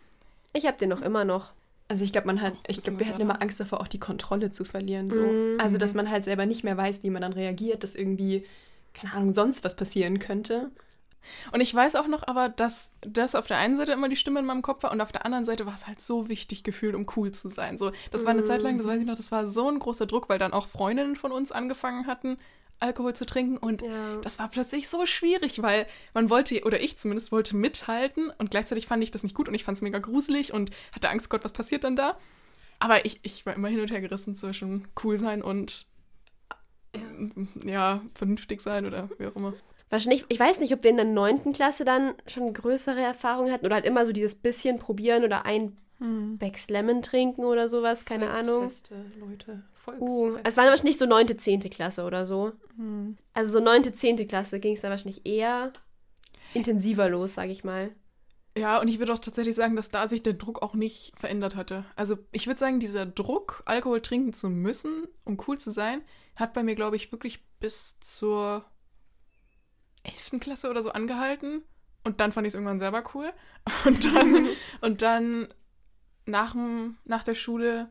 Ich 0.54 0.66
habe 0.68 0.78
den 0.78 0.90
noch 0.90 1.02
immer 1.02 1.26
noch. 1.26 1.52
Also 1.88 2.04
ich 2.04 2.12
glaube, 2.12 2.28
man 2.28 2.42
hat, 2.42 2.54
ich 2.68 2.82
glaube, 2.82 3.00
wir 3.00 3.08
hatten 3.08 3.22
immer 3.22 3.42
Angst 3.42 3.60
davor, 3.60 3.82
auch 3.82 3.88
die 3.88 4.00
Kontrolle 4.00 4.50
zu 4.50 4.66
verlieren. 4.66 5.12
So. 5.12 5.20
Mhm. 5.20 5.60
Also, 5.60 5.78
dass 5.78 5.94
man 5.94 6.10
halt 6.10 6.26
selber 6.26 6.46
nicht 6.46 6.64
mehr 6.64 6.78
weiß, 6.78 7.04
wie 7.04 7.10
man 7.10 7.22
dann 7.22 7.34
reagiert, 7.34 7.84
dass 7.84 7.94
irgendwie, 7.96 8.46
keine 8.94 9.14
Ahnung, 9.14 9.34
sonst 9.34 9.64
was 9.64 9.76
passieren 9.76 10.20
könnte. 10.20 10.72
Und 11.52 11.62
ich 11.62 11.74
weiß 11.74 11.96
auch 11.96 12.08
noch 12.08 12.28
aber, 12.28 12.50
dass 12.50 12.92
das 13.02 13.36
auf 13.36 13.48
der 13.48 13.58
einen 13.58 13.78
Seite 13.78 13.92
immer 13.92 14.10
die 14.10 14.16
Stimme 14.16 14.40
in 14.40 14.46
meinem 14.46 14.62
Kopf 14.62 14.84
war 14.84 14.92
und 14.92 15.02
auf 15.02 15.12
der 15.12 15.26
anderen 15.26 15.46
Seite 15.46 15.66
war 15.66 15.74
es 15.74 15.88
halt 15.88 16.02
so 16.02 16.30
wichtig 16.30 16.64
gefühlt, 16.64 16.96
um 16.96 17.06
cool 17.16 17.32
zu 17.32 17.50
sein. 17.50 17.78
So, 17.78 17.92
das 18.12 18.26
war 18.26 18.32
eine 18.32 18.44
Zeit 18.44 18.62
lang, 18.62 18.78
das 18.78 18.88
weiß 18.88 19.00
ich 19.00 19.06
noch, 19.06 19.16
das 19.18 19.32
war 19.32 19.48
so 19.48 19.70
ein 19.70 19.80
großer 19.80 20.06
Druck, 20.06 20.30
weil 20.30 20.40
dann 20.40 20.54
auch 20.54 20.68
Freundinnen 20.68 21.16
von 21.16 21.32
uns 21.32 21.52
angefangen 21.52 22.08
hatten, 22.08 22.38
Alkohol 22.80 23.14
zu 23.16 23.26
trinken 23.26 23.58
und 23.58 23.82
Ja. 23.82 24.18
das 24.22 24.40
war 24.40 24.50
plötzlich 24.50 24.90
so 24.90 25.06
schwierig, 25.06 25.62
weil 25.62 25.88
man 26.14 26.30
wollte, 26.30 26.64
oder 26.66 26.82
ich 26.82 26.98
zumindest 26.98 27.32
wollte 27.32 27.56
mithalten 27.56 28.32
und 28.38 28.52
gleichzeitig 28.52 28.88
fand 28.88 29.02
ich 29.04 29.12
das 29.12 29.24
nicht 29.24 29.36
gut 29.36 29.48
und 29.48 29.54
ich 29.54 29.64
fand 29.64 29.78
es 29.78 29.82
mega 29.82 30.00
gruselig 30.00 30.52
und 30.54 30.72
hatte 30.92 31.10
Angst, 31.10 31.30
Gott, 31.30 31.46
was 31.46 31.54
passiert 31.54 31.84
dann 31.86 31.96
da? 31.96 32.18
Aber 32.80 33.06
ich, 33.06 33.20
ich 33.24 33.46
war 33.46 33.54
immer 33.54 33.70
hin 33.70 33.80
und 33.80 33.92
her 33.92 34.02
gerissen 34.02 34.36
zwischen 34.36 34.88
cool 35.04 35.18
sein 35.18 35.42
und 35.42 35.88
ja, 37.64 38.02
vernünftig 38.14 38.62
sein 38.62 38.86
oder 38.86 39.10
wie 39.18 39.28
auch 39.28 39.36
immer. 39.36 39.54
Wahrscheinlich, 39.94 40.26
ich 40.28 40.40
weiß 40.40 40.60
nicht, 40.60 40.74
ob 40.74 40.82
wir 40.82 40.90
in 40.90 40.96
der 40.96 41.06
neunten 41.06 41.54
Klasse 41.54 41.86
dann 41.86 42.16
schon 42.26 42.52
größere 42.52 43.00
Erfahrungen 43.00 43.54
hatten 43.54 43.68
oder 43.68 43.76
halt 43.76 43.86
immer 43.86 44.08
so 44.08 44.12
dieses 44.12 44.34
bisschen 44.34 44.80
probieren 44.80 45.24
oder 45.24 45.46
ein 45.46 45.78
Becks 46.00 46.68
Lemon 46.72 47.04
trinken 47.04 47.46
oder 47.46 47.70
sowas, 47.70 48.04
keine 48.04 48.32
Ahnung. 48.32 48.72
Leute. 49.20 49.62
Uh, 50.00 50.38
es 50.44 50.58
war 50.58 50.66
wahrscheinlich 50.66 50.98
so 50.98 51.06
neunte, 51.06 51.38
zehnte 51.38 51.70
Klasse 51.70 52.06
oder 52.06 52.26
so. 52.26 52.54
Hm. 52.76 53.18
Also 53.36 53.60
so 53.60 53.64
neunte, 53.64 53.94
zehnte 53.94 54.26
Klasse 54.26 54.60
ging 54.60 54.74
es 54.74 54.82
dann 54.82 54.90
wahrscheinlich 54.90 55.28
eher 55.28 55.72
intensiver 56.56 57.08
los, 57.08 57.36
sag 57.36 57.50
ich 57.50 57.64
mal. 57.64 57.92
Ja, 58.58 58.82
und 58.82 58.88
ich 58.88 58.98
würde 58.98 59.14
auch 59.14 59.20
tatsächlich 59.20 59.56
sagen, 59.56 59.76
dass 59.76 59.92
da 59.92 60.08
sich 60.08 60.24
der 60.24 60.34
Druck 60.34 60.64
auch 60.64 60.74
nicht 60.74 61.14
verändert 61.20 61.56
hatte. 61.56 61.86
Also 61.96 62.18
ich 62.32 62.48
würde 62.48 62.60
sagen, 62.60 62.80
dieser 62.80 63.06
Druck, 63.06 63.62
Alkohol 63.66 64.02
trinken 64.02 64.34
zu 64.34 64.50
müssen, 64.50 65.08
um 65.24 65.38
cool 65.48 65.60
zu 65.60 65.70
sein, 65.70 66.02
hat 66.36 66.54
bei 66.54 66.64
mir, 66.64 66.74
glaube 66.74 66.96
ich, 66.96 67.12
wirklich 67.12 67.46
bis 67.60 68.00
zur 68.00 68.66
11. 70.04 70.40
Klasse 70.40 70.70
oder 70.70 70.82
so 70.82 70.92
angehalten. 70.92 71.64
Und 72.04 72.20
dann 72.20 72.32
fand 72.32 72.46
ich 72.46 72.52
es 72.52 72.56
irgendwann 72.56 72.80
selber 72.80 73.04
cool. 73.14 73.32
Und 73.86 74.06
dann, 74.06 74.50
und 74.82 75.02
dann 75.02 75.48
nach, 76.26 76.56
nach 77.06 77.24
der 77.24 77.34
Schule 77.34 77.90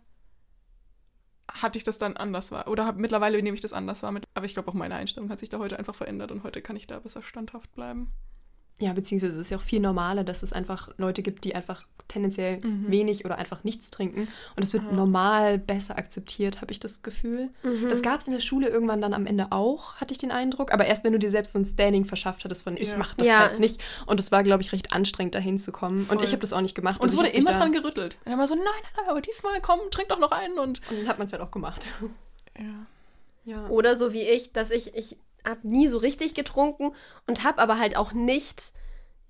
hatte 1.49 1.79
ich 1.79 1.85
das 1.85 1.99
dann 1.99 2.17
anders 2.17 2.53
war. 2.53 2.69
Oder 2.69 2.87
hab, 2.87 2.97
mittlerweile 2.97 3.43
nehme 3.43 3.55
ich 3.55 3.61
das 3.61 3.73
anders 3.73 4.03
wahr. 4.03 4.13
Mit, 4.13 4.25
aber 4.35 4.47
ich 4.47 4.55
glaube, 4.55 4.69
auch 4.69 4.75
meine 4.75 4.95
Einstellung 4.95 5.31
hat 5.31 5.41
sich 5.41 5.49
da 5.49 5.59
heute 5.59 5.79
einfach 5.79 5.95
verändert 5.95 6.31
und 6.31 6.45
heute 6.45 6.63
kann 6.63 6.77
ich 6.77 6.87
da 6.87 6.99
besser 6.99 7.23
standhaft 7.23 7.73
bleiben. 7.73 8.13
Ja, 8.79 8.93
beziehungsweise 8.93 9.35
es 9.35 9.39
ist 9.39 9.51
ja 9.51 9.59
auch 9.59 9.63
viel 9.63 9.81
normaler, 9.81 10.25
dass 10.25 10.43
es 10.43 10.53
einfach 10.53 10.89
Leute 10.97 11.23
gibt, 11.23 11.45
die 11.45 11.55
einfach 11.55 11.85
tendenziell 12.09 12.59
Mhm. 12.61 12.91
wenig 12.91 13.25
oder 13.25 13.39
einfach 13.39 13.65
nichts 13.65 13.91
trinken. 13.91 14.29
Und 14.57 14.63
es 14.63 14.73
wird 14.75 14.83
Ja. 14.85 14.93
normal 14.93 15.57
besser 15.57 15.97
akzeptiert, 15.97 16.61
habe 16.61 16.71
ich 16.73 16.81
das 16.81 17.03
Gefühl. 17.03 17.49
Das 17.89 18.03
gab 18.03 18.21
es 18.21 18.27
in 18.27 18.35
der 18.35 18.41
Schule 18.41 18.69
irgendwann 18.69 19.01
dann 19.01 19.15
am 19.15 19.25
Ende 19.25 19.47
auch, 19.51 19.95
hatte 19.95 20.13
ich 20.13 20.19
den 20.19 20.31
Eindruck. 20.33 20.73
Aber 20.75 20.85
erst 20.85 21.05
wenn 21.05 21.13
du 21.13 21.19
dir 21.19 21.31
selbst 21.31 21.53
so 21.55 21.59
ein 21.59 21.65
Standing 21.65 22.05
verschafft 22.05 22.45
hattest 22.45 22.65
von 22.65 22.77
ich 22.77 22.89
Ja. 22.89 22.97
mache 22.99 23.17
das 23.17 23.27
Ja. 23.27 23.39
halt 23.39 23.61
nicht. 23.61 23.81
Und 24.05 24.21
es 24.21 24.31
war, 24.33 24.43
glaube 24.43 24.63
ich, 24.63 24.73
recht 24.73 24.93
anstrengend, 24.93 25.35
dahin 25.35 25.59
zu 25.59 25.73
kommen. 25.73 26.07
Und 26.11 26.23
ich 26.23 26.33
habe 26.33 26.41
das 26.41 26.53
auch 26.53 26.61
nicht 26.61 26.75
gemacht. 26.75 27.01
Und 27.01 27.07
es 27.07 27.13
Also 27.13 27.19
wurde 27.23 27.31
ich 27.31 27.39
immer 27.39 27.53
da- 27.53 27.59
dran 27.61 27.73
gerüttelt. 27.73 28.17
Und 28.25 28.33
dann 28.33 28.39
war 28.39 28.47
so, 28.49 28.57
nein, 28.57 28.65
nein, 28.67 28.93
nein, 28.97 29.07
aber 29.09 29.21
diesmal 29.23 29.61
komm, 29.63 29.79
trink 29.91 30.09
doch 30.11 30.19
noch 30.19 30.33
einen 30.33 30.59
und. 30.59 30.83
Und 30.91 30.99
dann 30.99 31.09
hat 31.09 31.19
man 31.19 31.27
es 31.29 31.33
halt 31.33 31.41
auch 31.41 31.51
gemacht. 31.53 31.93
Ja. 32.59 32.65
Ja. 33.45 33.67
Oder 33.69 33.97
so 33.97 34.13
wie 34.13 34.23
ich, 34.23 34.53
dass 34.53 34.71
ich, 34.71 34.95
ich 34.95 35.17
habe 35.47 35.67
nie 35.67 35.89
so 35.89 35.99
richtig 35.99 36.35
getrunken 36.35 36.93
und 37.27 37.45
habe 37.45 37.61
aber 37.61 37.79
halt 37.79 37.97
auch 37.97 38.13
nicht 38.13 38.73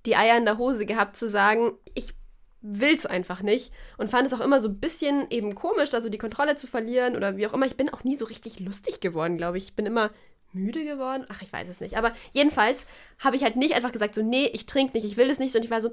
die 0.05 0.15
Eier 0.15 0.37
in 0.37 0.45
der 0.45 0.57
Hose 0.57 0.85
gehabt 0.85 1.15
zu 1.15 1.29
sagen, 1.29 1.73
ich 1.95 2.13
will's 2.61 3.05
einfach 3.05 3.41
nicht 3.41 3.73
und 3.97 4.09
fand 4.09 4.25
es 4.25 4.33
auch 4.33 4.39
immer 4.39 4.61
so 4.61 4.69
ein 4.69 4.79
bisschen 4.79 5.29
eben 5.29 5.53
komisch, 5.53 5.89
da 5.89 6.01
so 6.01 6.09
die 6.09 6.17
Kontrolle 6.17 6.55
zu 6.55 6.65
verlieren 6.67 7.15
oder 7.15 7.35
wie 7.35 7.45
auch 7.45 7.53
immer. 7.53 7.65
Ich 7.65 7.77
bin 7.77 7.89
auch 7.89 8.03
nie 8.03 8.15
so 8.15 8.25
richtig 8.25 8.59
lustig 8.59 9.01
geworden, 9.01 9.37
glaube 9.37 9.57
ich. 9.57 9.65
Ich 9.65 9.75
bin 9.75 9.85
immer 9.85 10.11
müde 10.53 10.85
geworden. 10.85 11.25
Ach, 11.29 11.41
ich 11.41 11.51
weiß 11.51 11.67
es 11.67 11.81
nicht. 11.81 11.97
Aber 11.97 12.13
jedenfalls 12.31 12.85
habe 13.19 13.35
ich 13.35 13.43
halt 13.43 13.55
nicht 13.55 13.73
einfach 13.73 13.91
gesagt, 13.91 14.15
so, 14.15 14.21
nee, 14.21 14.49
ich 14.53 14.65
trinke 14.65 14.93
nicht, 14.93 15.05
ich 15.05 15.17
will 15.17 15.29
es 15.29 15.39
nicht. 15.39 15.55
Und 15.55 15.63
ich 15.63 15.71
war 15.71 15.81
so, 15.81 15.91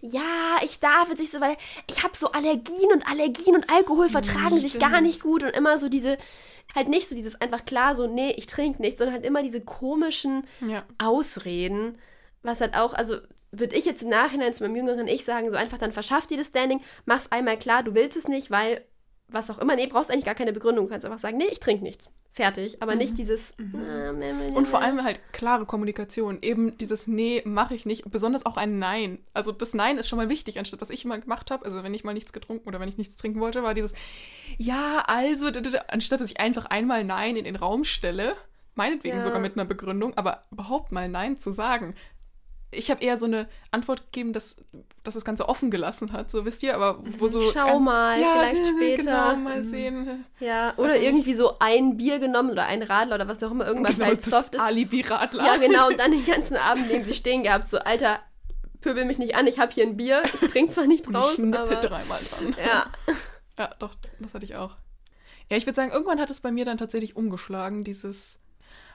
ja, 0.00 0.56
ich 0.64 0.80
darf 0.80 1.08
jetzt 1.08 1.20
nicht 1.20 1.32
so, 1.32 1.40
weil 1.40 1.56
ich 1.86 2.02
habe 2.02 2.16
so 2.16 2.32
Allergien 2.32 2.92
und 2.92 3.06
Allergien 3.06 3.54
und 3.54 3.70
Alkohol 3.70 4.08
vertragen 4.08 4.56
sich 4.56 4.78
gar 4.78 4.90
stimmt. 4.90 5.06
nicht 5.06 5.22
gut 5.22 5.42
und 5.42 5.50
immer 5.50 5.78
so 5.78 5.88
diese, 5.88 6.18
halt 6.74 6.88
nicht 6.88 7.08
so 7.08 7.14
dieses 7.16 7.40
einfach 7.40 7.64
klar 7.64 7.96
so, 7.96 8.06
nee, 8.06 8.32
ich 8.36 8.46
trinke 8.46 8.80
nicht, 8.80 8.98
sondern 8.98 9.14
halt 9.14 9.24
immer 9.24 9.42
diese 9.42 9.60
komischen 9.60 10.44
Ja. 10.60 10.84
Ausreden, 10.98 11.98
was 12.42 12.60
halt 12.60 12.74
auch, 12.74 12.94
also 12.94 13.16
würde 13.52 13.76
ich 13.76 13.84
jetzt 13.84 14.02
im 14.02 14.08
Nachhinein 14.08 14.54
zu 14.54 14.62
meinem 14.62 14.76
jüngeren 14.76 15.08
Ich 15.08 15.24
sagen, 15.24 15.50
so 15.50 15.56
einfach 15.56 15.78
dann 15.78 15.92
verschaff 15.92 16.26
dir 16.26 16.36
das 16.38 16.48
Standing, 16.48 16.80
mach's 17.04 17.32
einmal 17.32 17.58
klar, 17.58 17.82
du 17.82 17.94
willst 17.94 18.16
es 18.16 18.28
nicht, 18.28 18.50
weil 18.50 18.84
was 19.32 19.50
auch 19.50 19.58
immer, 19.58 19.76
nee, 19.76 19.86
brauchst 19.86 20.10
eigentlich 20.10 20.24
gar 20.24 20.34
keine 20.34 20.52
Begründung, 20.52 20.86
du 20.86 20.90
kannst 20.90 21.04
einfach 21.06 21.18
sagen, 21.18 21.36
nee, 21.36 21.48
ich 21.50 21.60
trinke 21.60 21.82
nichts. 21.82 22.10
Fertig, 22.32 22.80
aber 22.80 22.94
nicht 22.94 23.18
dieses 23.18 23.56
Und 24.54 24.68
vor 24.68 24.80
allem 24.80 25.02
halt 25.02 25.20
klare 25.32 25.66
Kommunikation. 25.66 26.38
Eben 26.42 26.78
dieses 26.78 27.08
Nee 27.08 27.42
mache 27.44 27.74
ich 27.74 27.86
nicht. 27.86 28.08
Besonders 28.08 28.46
auch 28.46 28.56
ein 28.56 28.76
Nein. 28.76 29.18
Also 29.34 29.50
das 29.50 29.74
Nein 29.74 29.98
ist 29.98 30.08
schon 30.08 30.16
mal 30.16 30.28
wichtig, 30.28 30.60
anstatt 30.60 30.80
was 30.80 30.90
ich 30.90 31.04
immer 31.04 31.18
gemacht 31.18 31.50
habe. 31.50 31.64
Also 31.64 31.82
wenn 31.82 31.92
ich 31.92 32.04
mal 32.04 32.14
nichts 32.14 32.32
getrunken 32.32 32.68
oder 32.68 32.78
wenn 32.78 32.88
ich 32.88 32.98
nichts 32.98 33.16
trinken 33.16 33.40
wollte, 33.40 33.64
war 33.64 33.74
dieses 33.74 33.94
Ja, 34.58 35.02
also, 35.08 35.48
anstatt 35.88 36.20
dass 36.20 36.30
ich 36.30 36.38
einfach 36.38 36.66
einmal 36.66 37.02
Nein 37.02 37.34
in 37.34 37.44
den 37.44 37.56
Raum 37.56 37.82
stelle, 37.82 38.36
meinetwegen 38.76 39.16
Ja. 39.16 39.20
sogar 39.20 39.40
mit 39.40 39.56
einer 39.56 39.64
Begründung, 39.64 40.16
aber 40.16 40.44
überhaupt 40.52 40.92
mal 40.92 41.08
Nein 41.08 41.36
zu 41.36 41.50
sagen. 41.50 41.96
Ich 42.72 42.90
habe 42.90 43.02
eher 43.02 43.16
so 43.16 43.26
eine 43.26 43.48
Antwort 43.72 44.12
gegeben, 44.12 44.32
dass, 44.32 44.64
dass 45.02 45.14
das 45.14 45.24
Ganze 45.24 45.48
offen 45.48 45.70
gelassen 45.72 46.12
hat, 46.12 46.30
so 46.30 46.44
wisst 46.44 46.62
ihr, 46.62 46.74
aber 46.76 46.98
wo 47.18 47.26
so. 47.26 47.42
Schau 47.52 47.66
ganz- 47.66 47.84
mal, 47.84 48.16
vielleicht 48.18 48.66
später. 48.76 49.02
Genau, 49.02 49.36
mal 49.36 49.64
sehen. 49.64 50.24
Ja, 50.38 50.74
oder 50.76 50.96
ich 50.96 51.02
irgendwie 51.04 51.34
so 51.34 51.58
ein 51.58 51.96
Bier 51.96 52.18
genommen 52.20 52.50
oder 52.50 52.66
ein 52.66 52.82
Radler 52.82 53.16
oder 53.16 53.26
was 53.28 53.42
auch 53.42 53.50
immer, 53.50 53.66
irgendwas 53.66 53.96
Genau, 53.96 54.06
halt 54.06 54.24
soft 54.24 54.54
ist. 54.54 54.60
Alibi-Radler. 54.60 55.44
Ja, 55.44 55.56
genau, 55.56 55.88
und 55.88 55.98
dann 56.00 56.12
den 56.12 56.24
ganzen 56.24 56.56
Abend 56.56 56.86
neben 56.88 57.04
sich 57.04 57.16
stehen 57.16 57.42
gehabt, 57.42 57.68
so, 57.70 57.78
Alter, 57.78 58.20
pöbel 58.80 59.04
mich 59.04 59.18
nicht 59.18 59.34
an, 59.34 59.46
ich 59.48 59.58
habe 59.58 59.72
hier 59.72 59.84
ein 59.84 59.96
Bier, 59.96 60.22
ich 60.32 60.40
trinke 60.48 60.70
zwar 60.72 60.86
nicht 60.86 61.08
Und 61.08 61.16
raus, 61.16 61.30
ich 61.32 61.36
schnippe 61.36 61.58
aber... 61.60 61.74
dreimal 61.76 62.20
dran. 62.30 62.56
Ja, 62.64 62.86
Ja, 63.58 63.70
doch, 63.80 63.90
das 64.20 64.32
hatte 64.32 64.44
ich 64.44 64.54
auch. 64.56 64.76
Ja, 65.50 65.56
ich 65.56 65.66
würde 65.66 65.74
sagen, 65.74 65.90
irgendwann 65.90 66.20
hat 66.20 66.30
es 66.30 66.40
bei 66.40 66.52
mir 66.52 66.64
dann 66.64 66.78
tatsächlich 66.78 67.16
umgeschlagen, 67.16 67.82
dieses. 67.82 68.38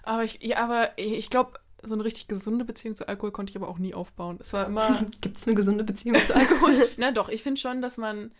Aber 0.03 0.23
ich, 0.23 0.41
ja, 0.41 0.57
aber 0.59 0.91
ich 0.97 1.29
glaube, 1.29 1.59
so 1.87 1.95
eine 1.95 2.03
richtig 2.03 2.27
gesunde 2.27 2.65
Beziehung 2.65 2.95
zu 2.95 3.07
Alkohol 3.07 3.31
konnte 3.31 3.51
ich 3.51 3.57
aber 3.57 3.67
auch 3.67 3.77
nie 3.77 3.93
aufbauen. 3.93 4.37
Es 4.39 4.53
war 4.53 4.65
immer. 4.67 5.05
Gibt 5.21 5.37
es 5.37 5.47
eine 5.47 5.55
gesunde 5.55 5.83
Beziehung 5.83 6.23
zu 6.23 6.35
Alkohol? 6.35 6.89
na 6.97 7.11
doch, 7.11 7.29
ich 7.29 7.43
finde 7.43 7.59
schon, 7.59 7.81
dass 7.81 7.97
man. 7.97 8.31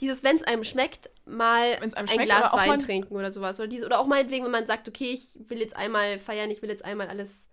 dieses, 0.00 0.22
wenn 0.22 0.36
es 0.36 0.44
einem 0.44 0.64
schmeckt, 0.64 1.10
mal 1.26 1.74
einem 1.76 1.92
ein 1.94 2.08
schmeckt, 2.08 2.24
Glas 2.24 2.52
Wein 2.52 2.78
trinken 2.78 3.16
oder 3.16 3.32
sowas. 3.32 3.58
Oder, 3.58 3.68
diese, 3.68 3.86
oder 3.86 3.98
auch 4.00 4.06
meinetwegen, 4.06 4.44
wenn 4.44 4.52
man 4.52 4.66
sagt, 4.66 4.88
okay, 4.88 5.12
ich 5.12 5.38
will 5.48 5.58
jetzt 5.58 5.76
einmal 5.76 6.18
feiern, 6.18 6.50
ich 6.50 6.62
will 6.62 6.70
jetzt 6.70 6.84
einmal 6.84 7.08
alles 7.08 7.48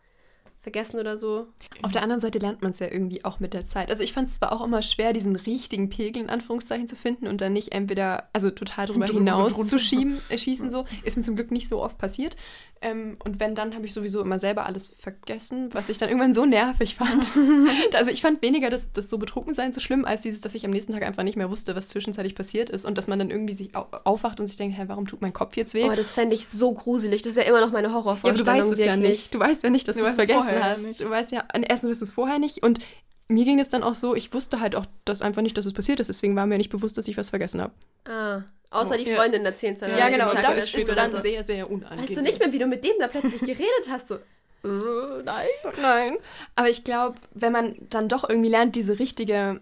vergessen 0.65 0.99
oder 0.99 1.15
so. 1.15 1.45
Auf 1.84 1.91
der 1.91 2.01
anderen 2.01 2.19
Seite 2.19 2.39
lernt 2.39 2.63
man 2.63 2.71
es 2.71 2.80
ja 2.80 2.88
irgendwie 2.91 3.23
auch 3.23 3.39
mit 3.39 3.54
der 3.54 3.65
Zeit. 3.65 3.91
Also 3.91 4.04
ich 4.04 4.13
fand 4.13 4.30
es 4.30 4.36
zwar 4.36 4.51
auch 4.51 4.65
immer 4.65 4.82
schwer, 4.82 5.13
diesen 5.13 5.36
richtigen 5.36 5.89
Pegel 5.89 6.23
in 6.23 6.30
Anführungszeichen 6.32 6.88
zu 6.88 6.95
finden 6.95 7.28
und 7.28 7.39
dann 7.39 7.54
nicht 7.54 7.71
entweder, 7.71 8.30
also 8.34 8.49
total 8.49 8.88
drüber 8.88 9.06
hinaus 9.06 9.67
zu 9.67 9.78
schieben, 9.78 10.19
äh, 10.30 10.39
schießen 10.39 10.71
so. 10.71 10.84
Ist 11.04 11.17
mir 11.17 11.23
zum 11.23 11.36
Glück 11.36 11.51
nicht 11.51 11.67
so 11.67 11.84
oft 11.84 11.99
passiert. 11.99 12.36
Ähm, 12.82 13.17
und 13.23 13.39
wenn, 13.39 13.56
dann 13.56 13.73
habe 13.73 13.86
ich 13.86 13.93
sowieso 13.93 14.21
immer 14.21 14.38
selber 14.38 14.65
alles 14.65 14.93
vergessen, 14.99 15.69
was 15.73 15.89
ich 15.89 15.97
dann 15.97 16.10
irgendwann 16.10 16.34
so 16.34 16.45
nervig 16.45 16.95
fand. 16.95 17.32
also 17.93 18.12
ich 18.12 18.21
fand 18.21 18.41
weniger 18.41 18.69
das, 18.69 18.91
das 18.91 19.10
so 19.10 19.17
betrunken 19.17 19.54
sein 19.54 19.71
so 19.71 19.80
schlimm, 19.80 20.04
als 20.04 20.21
dieses, 20.21 20.41
dass 20.41 20.56
ich 20.56 20.65
am 20.65 20.71
nächsten 20.71 20.93
Tag 20.93 21.04
einfach 21.04 21.23
nicht 21.23 21.38
mehr 21.38 21.49
wusste, 21.49 21.75
was 21.75 21.88
zwischenzeitlich 21.88 22.36
passiert 22.36 22.69
ist 22.69 22.86
und 22.86 22.97
dass 22.97 23.08
man 23.08 23.19
dann 23.19 23.30
irgendwie 23.30 23.54
sich 23.54 23.75
au 23.75 23.86
aufwacht 24.04 24.39
und 24.39 24.47
sich 24.47 24.58
denkt, 24.58 24.78
hä, 24.78 24.84
warum 24.88 25.08
tut 25.08 25.21
mein 25.21 25.32
Kopf 25.32 25.56
jetzt 25.56 25.73
weh? 25.73 25.88
Oh, 25.89 25.95
das 25.95 26.12
fände 26.12 26.36
ich 26.36 26.47
so 26.47 26.73
gruselig. 26.73 27.21
Das 27.21 27.36
wäre 27.36 27.47
immer 27.47 27.62
noch 27.62 27.71
meine 27.71 27.88
Ja, 27.88 27.93
aber 27.93 28.04
Horrorvorstellung. 28.04 28.45
du 28.45 28.51
weißt 28.51 28.73
es 28.73 28.84
ja 28.84 28.95
nicht. 28.97 29.34
Du 29.34 29.39
weißt 29.39 29.63
ja 29.63 29.69
nicht, 29.69 29.88
dass 29.88 29.97
Du 29.97 30.04
es 30.04 30.15
vergessen 30.15 30.54
vorher 30.57 30.71
hast. 30.71 30.85
nicht. 30.85 31.01
Du 31.01 31.09
weißt 31.09 31.31
ja, 31.31 31.43
erstens 31.53 31.89
wirst 31.89 32.01
du 32.01 32.05
es 32.05 32.11
vorher 32.11 32.39
nicht 32.39 32.63
und 32.63 32.79
mir 33.27 33.43
ging 33.43 33.59
es 33.59 33.69
dann 33.69 33.81
auch 33.83 33.95
so, 33.95 34.15
ich 34.15 34.33
wusste 34.33 34.59
halt 34.59 34.75
auch 34.75 34.85
das 35.03 35.21
einfach 35.21 35.41
nicht, 35.41 35.57
dass 35.57 35.65
es 35.65 35.73
passiert 35.73 35.99
ist. 35.99 36.07
Deswegen 36.07 36.35
war 36.35 36.45
mir 36.45 36.57
nicht 36.57 36.69
bewusst, 36.69 36.97
dass 36.97 37.07
ich 37.07 37.17
was 37.17 37.31
vergessen 37.31 37.59
habe. 37.61 37.73
Ah, 38.07 38.43
außer 38.69 38.97
die 38.97 39.03
Ja. 39.09 39.15
Freundin 39.15 39.43
erzählt 39.45 39.75
es 39.75 39.79
dann. 39.79 39.91
Ja, 39.97 40.09
genau, 40.09 40.29
und 40.29 40.37
das 40.37 40.47
erst 40.47 40.75
ist 40.75 40.89
dann 40.89 41.11
so. 41.11 41.17
sehr, 41.17 41.41
sehr 41.43 41.69
unangenehm. 41.71 42.03
Weißt 42.07 42.15
du 42.17 42.21
nicht 42.21 42.37
mehr, 42.39 42.53
wie 42.53 42.59
du 42.59 42.67
mit 42.67 42.83
dem 42.83 42.93
da 42.99 43.07
plötzlich 43.07 43.39
geredet 43.41 43.89
hast? 43.89 44.09
So, 44.09 44.15
äh, 44.15 45.23
nein. 45.23 45.47
Nein. 45.81 46.17
Aber 46.55 46.69
ich 46.69 46.83
glaube, 46.83 47.17
wenn 47.33 47.51
man 47.51 47.75
dann 47.89 48.09
doch 48.09 48.29
irgendwie 48.29 48.49
lernt, 48.49 48.75
diese 48.75 48.99
richtige, 48.99 49.59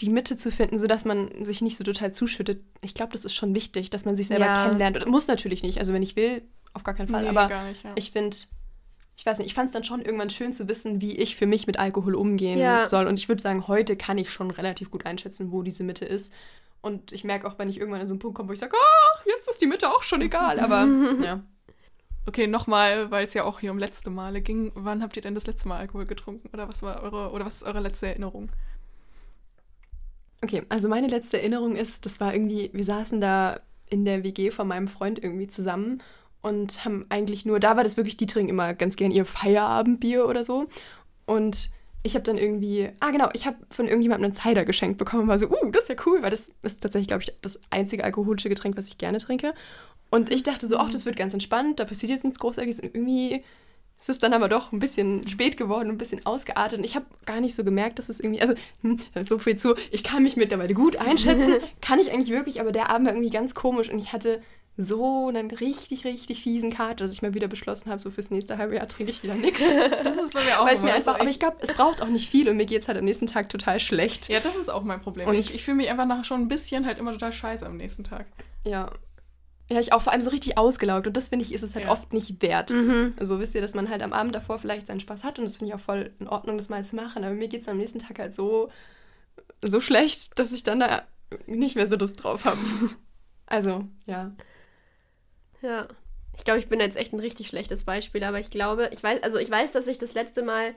die 0.00 0.08
Mitte 0.08 0.36
zu 0.38 0.50
finden, 0.50 0.78
sodass 0.78 1.04
man 1.04 1.44
sich 1.44 1.60
nicht 1.60 1.76
so 1.76 1.84
total 1.84 2.12
zuschüttet, 2.12 2.62
ich 2.80 2.94
glaube, 2.94 3.12
das 3.12 3.24
ist 3.26 3.34
schon 3.34 3.54
wichtig, 3.54 3.90
dass 3.90 4.04
man 4.06 4.16
sich 4.16 4.26
selber 4.28 4.46
Ja. 4.46 4.64
kennenlernt. 4.64 5.02
Und 5.04 5.10
muss 5.10 5.26
natürlich 5.28 5.62
nicht. 5.62 5.78
Also 5.78 5.92
wenn 5.92 6.02
ich 6.02 6.16
will, 6.16 6.42
auf 6.72 6.82
gar 6.82 6.94
keinen 6.94 7.08
Fall. 7.08 7.22
Nee, 7.22 7.28
aber 7.28 7.46
gar 7.48 7.64
nicht, 7.68 7.84
ja. 7.84 7.92
ich 7.94 8.10
finde, 8.10 8.36
ich 9.16 9.24
weiß 9.26 9.38
nicht, 9.38 9.46
ich 9.46 9.54
fand 9.54 9.68
es 9.68 9.72
dann 9.72 9.84
schon 9.84 10.00
irgendwann 10.02 10.30
schön 10.30 10.52
zu 10.52 10.68
wissen, 10.68 11.00
wie 11.00 11.12
ich 11.16 11.36
für 11.36 11.46
mich 11.46 11.66
mit 11.66 11.78
Alkohol 11.78 12.14
umgehen 12.14 12.58
Ja. 12.58 12.86
soll. 12.86 13.06
Und 13.06 13.18
ich 13.20 13.28
würde 13.28 13.42
sagen, 13.42 13.68
heute 13.68 13.96
kann 13.96 14.18
ich 14.18 14.32
schon 14.32 14.50
relativ 14.50 14.90
gut 14.90 15.06
einschätzen, 15.06 15.52
wo 15.52 15.62
diese 15.62 15.84
Mitte 15.84 16.04
ist. 16.04 16.34
Und 16.80 17.12
ich 17.12 17.24
merke 17.24 17.46
auch, 17.46 17.58
wenn 17.58 17.68
ich 17.68 17.78
irgendwann 17.78 18.00
an 18.02 18.06
so 18.06 18.14
einen 18.14 18.18
Punkt 18.18 18.36
komme, 18.36 18.48
wo 18.48 18.52
ich 18.52 18.58
sage, 18.58 18.76
ach, 19.14 19.24
jetzt 19.26 19.48
ist 19.48 19.60
die 19.62 19.66
Mitte 19.66 19.88
auch 19.90 20.02
schon 20.02 20.20
egal. 20.20 20.58
Aber 20.60 20.86
ja. 21.24 21.42
Okay, 22.26 22.46
nochmal, 22.46 23.10
weil 23.10 23.26
es 23.26 23.34
ja 23.34 23.44
auch 23.44 23.60
hier 23.60 23.70
um 23.70 23.78
letzte 23.78 24.10
Male 24.10 24.40
ging. 24.40 24.72
Wann 24.74 25.02
habt 25.02 25.14
ihr 25.16 25.22
denn 25.22 25.34
das 25.34 25.46
letzte 25.46 25.68
Mal 25.68 25.78
Alkohol 25.78 26.06
getrunken? 26.06 26.48
Oder 26.52 26.68
was 26.68 26.82
war 26.82 27.02
eure, 27.02 27.30
oder 27.32 27.44
was 27.46 27.56
ist 27.56 27.62
eure 27.64 27.80
letzte 27.80 28.06
Erinnerung? 28.08 28.50
Okay, 30.42 30.62
also 30.68 30.88
meine 30.88 31.06
letzte 31.08 31.38
Erinnerung 31.38 31.76
ist, 31.76 32.04
das 32.06 32.20
war 32.20 32.34
irgendwie, 32.34 32.70
wir 32.72 32.84
saßen 32.84 33.20
da 33.20 33.60
in 33.88 34.04
der 34.04 34.24
WG 34.24 34.50
von 34.50 34.68
meinem 34.68 34.88
Freund 34.88 35.22
irgendwie 35.22 35.46
zusammen 35.48 36.02
und 36.44 36.84
haben 36.84 37.06
eigentlich 37.08 37.46
nur, 37.46 37.58
da 37.58 37.76
war 37.76 37.82
das 37.82 37.96
wirklich, 37.96 38.16
die 38.16 38.26
trinken 38.26 38.50
immer 38.50 38.74
ganz 38.74 38.96
gern 38.96 39.10
ihr 39.10 39.24
Feierabendbier 39.24 40.26
oder 40.26 40.44
so. 40.44 40.66
Und 41.26 41.70
ich 42.02 42.14
habe 42.14 42.22
dann 42.22 42.36
irgendwie, 42.36 42.90
ah 43.00 43.10
genau, 43.10 43.30
ich 43.32 43.46
habe 43.46 43.56
von 43.70 43.86
irgendjemandem 43.86 44.26
einen 44.26 44.34
Cider 44.34 44.66
geschenkt 44.66 44.98
bekommen 44.98 45.22
und 45.22 45.28
war 45.28 45.38
so, 45.38 45.48
uh, 45.48 45.70
das 45.70 45.84
ist 45.84 45.88
ja 45.88 45.96
cool, 46.04 46.22
weil 46.22 46.30
das 46.30 46.52
ist 46.62 46.82
tatsächlich, 46.82 47.08
glaube 47.08 47.22
ich, 47.22 47.32
das 47.40 47.60
einzige 47.70 48.04
alkoholische 48.04 48.50
Getränk, 48.50 48.76
was 48.76 48.88
ich 48.88 48.98
gerne 48.98 49.18
trinke. 49.18 49.54
Und 50.10 50.30
ich 50.30 50.42
dachte 50.42 50.66
so, 50.66 50.76
ach, 50.76 50.90
das 50.90 51.06
wird 51.06 51.16
ganz 51.16 51.32
entspannt, 51.32 51.80
da 51.80 51.86
passiert 51.86 52.10
jetzt 52.10 52.24
nichts 52.24 52.38
Großartiges. 52.38 52.80
Und 52.80 52.94
irgendwie 52.94 53.42
es 54.04 54.10
ist 54.10 54.22
dann 54.22 54.34
aber 54.34 54.50
doch 54.50 54.70
ein 54.70 54.80
bisschen 54.80 55.26
spät 55.26 55.56
geworden, 55.56 55.88
ein 55.88 55.96
bisschen 55.96 56.26
ausgeartet. 56.26 56.78
Und 56.78 56.84
ich 56.84 56.94
habe 56.94 57.06
gar 57.24 57.40
nicht 57.40 57.54
so 57.54 57.64
gemerkt, 57.64 57.98
dass 57.98 58.10
es 58.10 58.20
irgendwie, 58.20 58.42
also 58.42 58.52
hm, 58.82 58.98
so 59.22 59.38
viel 59.38 59.56
zu, 59.56 59.76
ich 59.90 60.04
kann 60.04 60.22
mich 60.22 60.36
mittlerweile 60.36 60.74
gut 60.74 60.96
einschätzen, 60.96 61.54
kann 61.80 61.98
ich 61.98 62.12
eigentlich 62.12 62.28
wirklich, 62.28 62.60
aber 62.60 62.70
der 62.70 62.90
Abend 62.90 63.06
war 63.06 63.14
irgendwie 63.14 63.32
ganz 63.32 63.54
komisch 63.54 63.88
und 63.88 63.98
ich 63.98 64.12
hatte 64.12 64.42
so 64.76 65.28
einen 65.28 65.50
richtig, 65.50 66.04
richtig 66.04 66.42
fiesen 66.42 66.72
Kater, 66.72 67.04
dass 67.04 67.12
ich 67.12 67.22
mal 67.22 67.32
wieder 67.34 67.46
beschlossen 67.46 67.90
habe, 67.90 68.00
so 68.00 68.10
fürs 68.10 68.30
nächste 68.32 68.58
halbe 68.58 68.74
Jahr 68.74 68.88
trinke 68.88 69.10
ich 69.10 69.22
wieder 69.22 69.34
nichts. 69.36 69.62
Das 70.02 70.16
ist 70.16 70.34
bei 70.34 70.42
mir 70.44 70.60
auch 70.60 70.66
Weil 70.66 70.74
es 70.74 70.82
mir 70.82 70.92
einfach, 70.94 71.20
aber 71.20 71.28
ich 71.30 71.38
glaube, 71.38 71.56
es 71.60 71.72
braucht 71.74 72.02
auch 72.02 72.08
nicht 72.08 72.28
viel 72.28 72.48
und 72.48 72.56
mir 72.56 72.66
geht 72.66 72.82
es 72.82 72.88
halt 72.88 72.98
am 72.98 73.04
nächsten 73.04 73.26
Tag 73.26 73.48
total 73.50 73.78
schlecht. 73.78 74.28
Ja, 74.28 74.40
das 74.40 74.56
ist 74.56 74.68
auch 74.68 74.82
mein 74.82 75.00
Problem. 75.00 75.28
Und- 75.28 75.34
ich 75.36 75.54
ich 75.54 75.62
fühle 75.64 75.76
mich 75.76 75.88
einfach 75.90 76.06
nach 76.06 76.24
schon 76.24 76.40
ein 76.40 76.48
bisschen 76.48 76.86
halt 76.86 76.98
immer 76.98 77.12
total 77.12 77.32
scheiße 77.32 77.64
am 77.64 77.76
nächsten 77.76 78.02
Tag. 78.04 78.26
Ja. 78.64 78.90
Ja, 79.70 79.80
ich 79.80 79.92
auch 79.94 80.02
vor 80.02 80.12
allem 80.12 80.20
so 80.20 80.28
richtig 80.30 80.58
ausgelaugt 80.58 81.06
und 81.06 81.16
das 81.16 81.28
finde 81.28 81.44
ich, 81.44 81.52
ist 81.54 81.62
es 81.62 81.74
halt 81.74 81.86
Ja. 81.86 81.92
oft 81.92 82.12
nicht 82.12 82.42
wert. 82.42 82.70
Mhm. 82.70 83.14
Also 83.16 83.38
wisst 83.40 83.54
ihr, 83.54 83.60
dass 83.62 83.74
man 83.74 83.88
halt 83.88 84.02
am 84.02 84.12
Abend 84.12 84.34
davor 84.34 84.58
vielleicht 84.58 84.88
seinen 84.88 85.00
Spaß 85.00 85.24
hat 85.24 85.38
und 85.38 85.44
das 85.44 85.56
finde 85.56 85.70
ich 85.72 85.74
auch 85.74 85.82
voll 85.82 86.10
in 86.18 86.28
Ordnung, 86.28 86.58
das 86.58 86.68
mal 86.68 86.84
zu 86.84 86.96
machen. 86.96 87.24
Aber 87.24 87.32
mir 87.34 87.48
geht 87.48 87.62
es 87.62 87.68
am 87.68 87.78
nächsten 87.78 87.98
Tag 88.00 88.18
halt 88.18 88.34
so, 88.34 88.68
so 89.64 89.80
schlecht, 89.80 90.38
dass 90.38 90.52
ich 90.52 90.64
dann 90.64 90.80
da 90.80 91.02
nicht 91.46 91.76
mehr 91.76 91.86
so 91.86 91.96
Lust 91.96 92.22
drauf 92.24 92.44
habe. 92.44 92.58
Also, 93.46 93.84
ja. 94.06 94.32
Ja. 95.64 95.88
Ich 96.36 96.44
glaube, 96.44 96.58
ich 96.58 96.68
bin 96.68 96.80
jetzt 96.80 96.96
echt 96.96 97.12
ein 97.12 97.20
richtig 97.20 97.46
schlechtes 97.48 97.84
Beispiel, 97.84 98.22
aber 98.24 98.38
ich 98.38 98.50
glaube, 98.50 98.90
ich 98.92 99.02
weiß, 99.02 99.22
also 99.22 99.38
ich 99.38 99.50
weiß, 99.50 99.72
dass 99.72 99.86
ich 99.86 99.98
das 99.98 100.14
letzte 100.14 100.42
Mal 100.42 100.74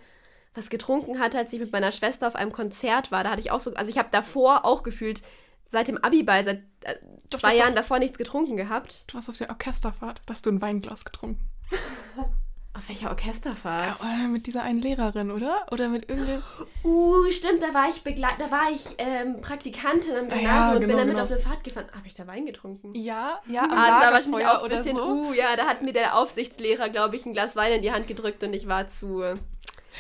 was 0.54 0.70
getrunken 0.70 1.20
hatte, 1.20 1.38
als 1.38 1.52
ich 1.52 1.60
mit 1.60 1.72
meiner 1.72 1.92
Schwester 1.92 2.28
auf 2.28 2.36
einem 2.36 2.52
Konzert 2.52 3.12
war. 3.12 3.24
Da 3.24 3.32
hatte 3.32 3.42
ich 3.42 3.52
auch 3.52 3.60
so, 3.60 3.74
also 3.74 3.92
ich 3.92 3.98
habe 3.98 4.10
davor 4.12 4.66
auch 4.66 4.84
gefühlt 4.84 5.22
seit 5.68 5.88
dem 5.88 5.98
Abiball, 5.98 6.46
seit 6.46 6.62
äh, 6.82 6.96
Doch, 7.30 7.40
zwei 7.40 7.52
doch, 7.52 7.60
Jahren 7.60 7.76
doch. 7.76 7.82
davor 7.82 8.00
nichts 8.00 8.18
getrunken 8.18 8.56
gehabt. 8.56 9.04
Du 9.08 9.16
warst 9.16 9.30
auf 9.30 9.38
der 9.38 9.50
Orchesterfahrt, 9.50 10.22
da 10.26 10.34
hast 10.34 10.46
du 10.46 10.52
ein 10.52 10.62
Weinglas 10.62 11.06
getrunken. 11.06 11.50
Auf 12.78 12.90
welcher 12.90 13.10
Orchesterfahrt? 13.10 14.00
Ja, 14.00 14.06
oder 14.06 14.28
mit 14.28 14.46
dieser 14.46 14.62
einen 14.62 14.80
Lehrerin, 14.80 15.32
oder? 15.32 15.66
Oder 15.72 15.90
mit 15.90 16.10
irgendeinem. 16.10 16.44
Uh, 16.84 17.32
stimmt, 17.32 17.64
da 17.64 17.74
war 17.74 17.90
ich 17.90 18.04
begleit, 18.04 18.36
da 18.38 18.52
war 18.52 18.70
ich 18.72 18.84
ähm, 19.00 19.42
Praktikantin 19.42 20.16
am 20.16 20.30
Ja, 20.30 20.36
Gymnasium 20.36 20.74
und 20.74 20.80
bin 20.82 20.90
genau, 20.90 21.00
damit 21.00 21.16
genau. 21.16 21.26
auf 21.26 21.32
eine 21.32 21.40
Fahrt 21.40 21.64
gefahren. 21.64 21.88
Habe 21.96 22.06
ich 22.06 22.14
da 22.14 22.28
Wein 22.28 22.46
getrunken? 22.46 22.94
Ja, 22.94 23.42
ja, 23.48 23.64
am 23.64 23.72
Ah, 23.72 24.12
das 24.12 24.32
war 24.32 24.40
Lagerfeuer 24.42 24.60
auch 24.60 24.64
ein 24.64 24.70
bisschen, 24.70 24.96
so. 24.96 25.04
uh, 25.04 25.34
ja, 25.34 25.56
da 25.56 25.66
hat 25.66 25.82
mir 25.82 25.92
der 25.92 26.18
Aufsichtslehrer, 26.20 26.90
glaube 26.90 27.16
ich, 27.16 27.26
ein 27.26 27.34
Glas 27.34 27.56
Wein 27.56 27.74
in 27.74 27.82
die 27.82 27.92
Hand 27.92 28.08
gedrückt 28.08 28.44
und 28.44 28.54
ich 28.54 28.68
war 28.68 28.88
zu. 28.90 29.24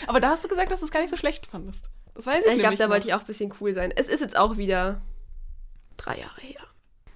Aber 0.05 0.19
da 0.19 0.29
hast 0.29 0.43
du 0.43 0.47
gesagt, 0.47 0.71
dass 0.71 0.81
du 0.81 0.85
es 0.85 0.91
gar 0.91 1.01
nicht 1.01 1.09
so 1.09 1.17
schlecht 1.17 1.47
fandest. 1.47 1.89
Das 2.13 2.27
weiß 2.27 2.45
ich 2.45 2.53
Ich 2.53 2.59
glaube, 2.59 2.75
da 2.75 2.91
wollte 2.91 3.07
ich 3.07 3.13
auch 3.15 3.21
ein 3.21 3.25
bisschen 3.25 3.51
cool 3.59 3.73
sein. 3.73 3.91
Es 3.95 4.07
ist 4.07 4.19
jetzt 4.19 4.37
auch 4.37 4.57
wieder 4.57 5.01
drei 5.97 6.19
Jahre 6.19 6.41
her. 6.41 6.61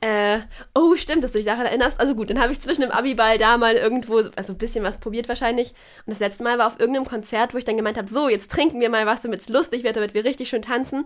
Äh, 0.04 0.40
oh, 0.74 0.96
stimmt, 0.96 1.24
dass 1.24 1.32
du 1.32 1.38
dich 1.38 1.46
daran 1.46 1.68
erinnerst. 1.68 2.00
Also 2.00 2.16
gut, 2.16 2.32
dann 2.32 2.40
habe 2.42 2.52
ich 2.52 2.60
zwischen 2.60 2.82
dem 2.82 2.90
Abiball 2.92 3.38
da 3.38 3.58
mal 3.58 3.76
irgendwo, 3.76 4.22
so- 4.24 4.32
also 4.36 4.54
ein 4.54 4.58
bisschen 4.58 4.84
was 4.84 5.00
probiert 5.00 5.30
wahrscheinlich. 5.30 5.70
Und 6.06 6.12
das 6.12 6.20
letzte 6.20 6.44
Mal 6.44 6.58
war 6.58 6.66
auf 6.68 6.80
irgendeinem 6.80 7.06
Konzert, 7.06 7.54
wo 7.54 7.60
ich 7.60 7.66
dann 7.66 7.78
gemeint 7.78 7.98
habe, 7.98 8.10
so, 8.10 8.28
jetzt 8.28 8.50
trinken 8.52 8.80
wir 8.80 8.90
mal 8.90 9.06
was, 9.06 9.22
damit 9.22 9.42
es 9.42 9.50
lustig 9.50 9.84
wird, 9.84 9.96
damit 9.98 10.16
wir 10.16 10.26
richtig 10.26 10.50
schön 10.50 10.64
tanzen. 10.64 11.06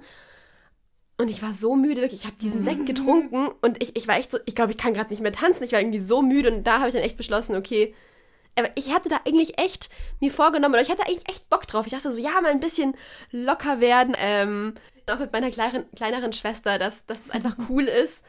Und 1.17 1.29
ich 1.29 1.41
war 1.41 1.53
so 1.53 1.75
müde, 1.75 2.01
wirklich. 2.01 2.21
Ich 2.21 2.25
habe 2.25 2.37
diesen 2.41 2.63
Sekt 2.63 2.85
getrunken 2.85 3.49
und 3.61 3.81
ich, 3.81 3.95
ich 3.97 4.07
war 4.07 4.17
echt 4.17 4.31
so, 4.31 4.37
ich 4.45 4.55
glaube, 4.55 4.71
ich 4.71 4.77
kann 4.77 4.93
gerade 4.93 5.09
nicht 5.09 5.21
mehr 5.21 5.31
tanzen. 5.31 5.63
Ich 5.63 5.71
war 5.73 5.79
irgendwie 5.79 5.99
so 5.99 6.21
müde 6.21 6.51
und 6.53 6.63
da 6.65 6.79
habe 6.79 6.87
ich 6.87 6.93
dann 6.93 7.03
echt 7.03 7.17
beschlossen, 7.17 7.55
okay, 7.55 7.93
aber 8.57 8.69
ich 8.75 8.93
hatte 8.93 9.09
da 9.09 9.19
eigentlich 9.25 9.59
echt 9.59 9.89
mir 10.21 10.31
vorgenommen, 10.31 10.73
oder 10.75 10.81
ich 10.81 10.89
hatte 10.89 11.05
eigentlich 11.05 11.27
echt 11.29 11.49
Bock 11.49 11.67
drauf. 11.67 11.85
Ich 11.85 11.91
dachte 11.91 12.11
so, 12.13 12.17
ja, 12.17 12.39
mal 12.41 12.51
ein 12.51 12.61
bisschen 12.61 12.95
locker 13.31 13.81
werden. 13.81 14.15
Ähm, 14.17 14.75
auch 15.09 15.19
mit 15.19 15.33
meiner 15.33 15.51
kleineren, 15.51 15.85
kleineren 15.95 16.31
Schwester, 16.31 16.79
dass, 16.79 17.05
dass 17.05 17.19
es 17.25 17.29
einfach 17.31 17.55
cool 17.69 17.83
ist. 17.83 18.23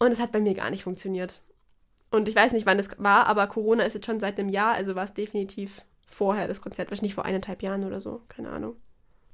Und 0.00 0.12
es 0.12 0.18
hat 0.18 0.32
bei 0.32 0.40
mir 0.40 0.54
gar 0.54 0.70
nicht 0.70 0.82
funktioniert. 0.82 1.40
Und 2.10 2.26
ich 2.26 2.34
weiß 2.34 2.52
nicht, 2.52 2.66
wann 2.66 2.78
es 2.78 2.90
war, 2.98 3.26
aber 3.26 3.46
Corona 3.46 3.84
ist 3.84 3.94
jetzt 3.94 4.06
schon 4.06 4.18
seit 4.18 4.38
einem 4.38 4.48
Jahr, 4.48 4.74
also 4.74 4.96
war 4.96 5.04
es 5.04 5.14
definitiv 5.14 5.82
vorher 6.08 6.48
das 6.48 6.60
Konzert, 6.60 6.90
wahrscheinlich 6.90 7.14
vor 7.14 7.24
eineinhalb 7.24 7.62
Jahren 7.62 7.84
oder 7.84 8.00
so, 8.00 8.22
keine 8.28 8.50
Ahnung. 8.50 8.74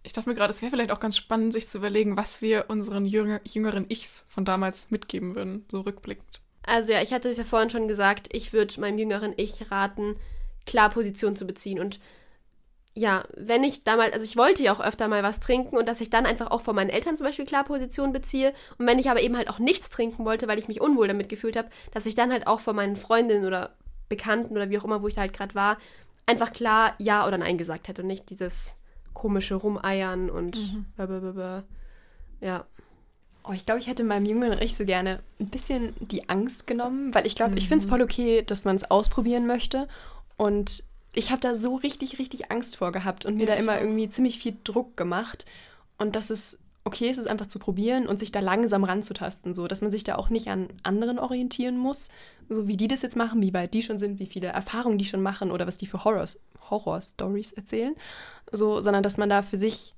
Ich 0.02 0.12
dachte 0.12 0.28
mir 0.28 0.34
gerade, 0.34 0.52
es 0.52 0.60
wäre 0.60 0.70
vielleicht 0.70 0.92
auch 0.92 1.00
ganz 1.00 1.16
spannend, 1.16 1.52
sich 1.52 1.68
zu 1.68 1.78
überlegen, 1.78 2.16
was 2.16 2.42
wir 2.42 2.66
unseren 2.68 3.06
jünger, 3.06 3.40
jüngeren 3.44 3.86
Ichs 3.88 4.26
von 4.28 4.44
damals 4.44 4.90
mitgeben 4.90 5.34
würden, 5.34 5.64
so 5.70 5.80
rückblickend. 5.80 6.42
Also 6.64 6.92
ja, 6.92 7.00
ich 7.00 7.12
hatte 7.12 7.28
es 7.28 7.38
ja 7.38 7.44
vorhin 7.44 7.70
schon 7.70 7.88
gesagt, 7.88 8.28
ich 8.32 8.52
würde 8.52 8.80
meinem 8.80 8.98
jüngeren 8.98 9.32
Ich 9.36 9.70
raten, 9.70 10.16
klar 10.66 10.90
Position 10.90 11.36
zu 11.36 11.46
beziehen. 11.46 11.80
Und 11.80 12.00
ja, 12.98 13.24
wenn 13.36 13.62
ich 13.62 13.84
damals, 13.84 14.14
also 14.14 14.24
ich 14.24 14.38
wollte 14.38 14.62
ja 14.62 14.72
auch 14.72 14.80
öfter 14.80 15.06
mal 15.06 15.22
was 15.22 15.38
trinken 15.38 15.76
und 15.76 15.86
dass 15.86 16.00
ich 16.00 16.08
dann 16.08 16.24
einfach 16.24 16.50
auch 16.50 16.62
von 16.62 16.74
meinen 16.74 16.88
Eltern 16.88 17.14
zum 17.14 17.26
Beispiel 17.26 17.44
klar 17.44 17.62
Position 17.62 18.10
beziehe. 18.10 18.54
Und 18.78 18.86
wenn 18.86 18.98
ich 18.98 19.10
aber 19.10 19.20
eben 19.20 19.36
halt 19.36 19.50
auch 19.50 19.58
nichts 19.58 19.90
trinken 19.90 20.24
wollte, 20.24 20.48
weil 20.48 20.58
ich 20.58 20.66
mich 20.66 20.80
unwohl 20.80 21.06
damit 21.06 21.28
gefühlt 21.28 21.58
habe, 21.58 21.68
dass 21.92 22.06
ich 22.06 22.14
dann 22.14 22.32
halt 22.32 22.46
auch 22.46 22.60
von 22.60 22.74
meinen 22.74 22.96
Freundinnen 22.96 23.44
oder 23.44 23.74
Bekannten 24.08 24.56
oder 24.56 24.70
wie 24.70 24.78
auch 24.78 24.84
immer, 24.84 25.02
wo 25.02 25.08
ich 25.08 25.14
da 25.14 25.20
halt 25.20 25.34
gerade 25.34 25.54
war, 25.54 25.76
einfach 26.24 26.54
klar 26.54 26.94
Ja 26.96 27.26
oder 27.26 27.36
Nein 27.36 27.58
gesagt 27.58 27.88
hätte 27.88 28.00
und 28.00 28.08
nicht 28.08 28.30
dieses 28.30 28.78
komische 29.12 29.56
Rumeiern 29.56 30.30
und 30.30 30.56
blablabla. 30.96 31.64
ja. 32.40 32.64
Oh, 33.44 33.52
ich 33.52 33.66
glaube, 33.66 33.80
ich 33.80 33.88
hätte 33.88 34.04
meinem 34.04 34.24
jüngeren 34.24 34.60
Ich 34.60 34.74
so 34.74 34.86
gerne 34.86 35.20
ein 35.38 35.50
bisschen 35.50 35.94
die 36.00 36.30
Angst 36.30 36.66
genommen, 36.66 37.14
weil 37.14 37.26
ich 37.26 37.36
glaube, 37.36 37.56
ich 37.56 37.68
finde 37.68 37.84
es 37.84 37.88
voll 37.88 38.02
okay, 38.02 38.42
dass 38.42 38.64
man 38.64 38.74
es 38.74 38.90
ausprobieren 38.90 39.46
möchte. 39.46 39.86
Und 40.36 40.82
ich 41.16 41.30
habe 41.30 41.40
da 41.40 41.54
so 41.54 41.76
richtig, 41.76 42.18
richtig 42.18 42.50
Angst 42.50 42.76
vor 42.76 42.92
gehabt 42.92 43.24
und 43.24 43.36
mir 43.36 43.46
Ja, 43.46 43.54
da 43.54 43.54
immer 43.54 43.80
irgendwie 43.80 44.08
ziemlich 44.08 44.38
viel 44.38 44.56
Druck 44.62 44.96
gemacht. 44.96 45.46
Und 45.98 46.14
dass 46.14 46.28
es 46.28 46.58
okay 46.84 47.08
ist, 47.08 47.16
es 47.18 47.26
einfach 47.26 47.46
zu 47.46 47.58
probieren 47.58 48.06
und 48.06 48.20
sich 48.20 48.30
da 48.32 48.40
langsam 48.40 48.84
ranzutasten, 48.84 49.54
so 49.54 49.66
dass 49.66 49.80
man 49.80 49.90
sich 49.90 50.04
da 50.04 50.16
auch 50.16 50.28
nicht 50.28 50.48
an 50.48 50.68
anderen 50.82 51.18
orientieren 51.18 51.78
muss, 51.78 52.10
so 52.50 52.68
wie 52.68 52.76
die 52.76 52.86
das 52.86 53.02
jetzt 53.02 53.16
machen, 53.16 53.42
wie 53.42 53.54
weit 53.54 53.72
die 53.72 53.82
schon 53.82 53.98
sind, 53.98 54.20
wie 54.20 54.26
viele 54.26 54.48
Erfahrungen 54.48 54.98
die 54.98 55.06
schon 55.06 55.22
machen 55.22 55.50
oder 55.50 55.66
was 55.66 55.78
die 55.78 55.86
für 55.86 56.04
Horrors, 56.04 56.42
Horror-Stories 56.70 57.54
erzählen, 57.54 57.96
so, 58.52 58.80
sondern 58.82 59.02
dass 59.02 59.16
man 59.16 59.30
da 59.30 59.42
für 59.42 59.56
sich 59.56 59.94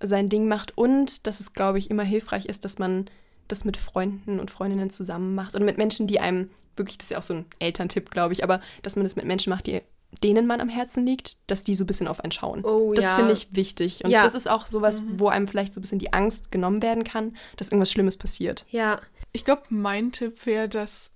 sein 0.00 0.28
Ding 0.28 0.48
macht 0.48 0.78
und 0.78 1.26
dass 1.26 1.40
es, 1.40 1.52
glaube 1.52 1.78
ich, 1.78 1.90
immer 1.90 2.04
hilfreich 2.04 2.46
ist, 2.46 2.64
dass 2.64 2.78
man 2.78 3.06
das 3.48 3.64
mit 3.64 3.76
Freunden 3.76 4.40
und 4.40 4.50
Freundinnen 4.50 4.90
zusammen 4.90 5.34
macht 5.34 5.54
oder 5.54 5.64
mit 5.64 5.76
Menschen, 5.76 6.06
die 6.06 6.20
einem 6.20 6.50
wirklich, 6.76 6.98
das 6.98 7.06
ist 7.06 7.10
ja 7.10 7.18
auch 7.18 7.24
so 7.24 7.34
ein 7.34 7.46
Elterntipp, 7.58 8.10
glaube 8.10 8.32
ich, 8.32 8.44
aber 8.44 8.60
dass 8.82 8.96
man 8.96 9.04
das 9.04 9.16
mit 9.16 9.26
Menschen 9.26 9.50
macht, 9.50 9.66
die 9.66 9.82
denen 10.22 10.46
man 10.46 10.60
am 10.60 10.68
Herzen 10.68 11.06
liegt, 11.06 11.38
dass 11.50 11.64
die 11.64 11.74
so 11.74 11.84
ein 11.84 11.86
bisschen 11.86 12.06
auf 12.08 12.20
einen 12.20 12.32
schauen. 12.32 12.64
Oh, 12.64 12.92
das 12.94 13.06
ja. 13.06 13.16
finde 13.16 13.32
ich 13.32 13.54
wichtig. 13.54 14.04
Und 14.04 14.10
Ja. 14.10 14.22
das 14.22 14.34
ist 14.34 14.48
auch 14.48 14.66
sowas, 14.66 15.02
Mhm. 15.02 15.18
wo 15.20 15.28
einem 15.28 15.48
vielleicht 15.48 15.74
so 15.74 15.80
ein 15.80 15.82
bisschen 15.82 15.98
die 15.98 16.12
Angst 16.12 16.50
genommen 16.52 16.82
werden 16.82 17.04
kann, 17.04 17.36
dass 17.56 17.68
irgendwas 17.68 17.90
Schlimmes 17.90 18.16
passiert. 18.16 18.64
Ja. 18.70 19.00
Ich 19.32 19.44
glaube, 19.44 19.62
mein 19.70 20.12
Tipp 20.12 20.44
wäre, 20.46 20.68
dass, 20.68 21.12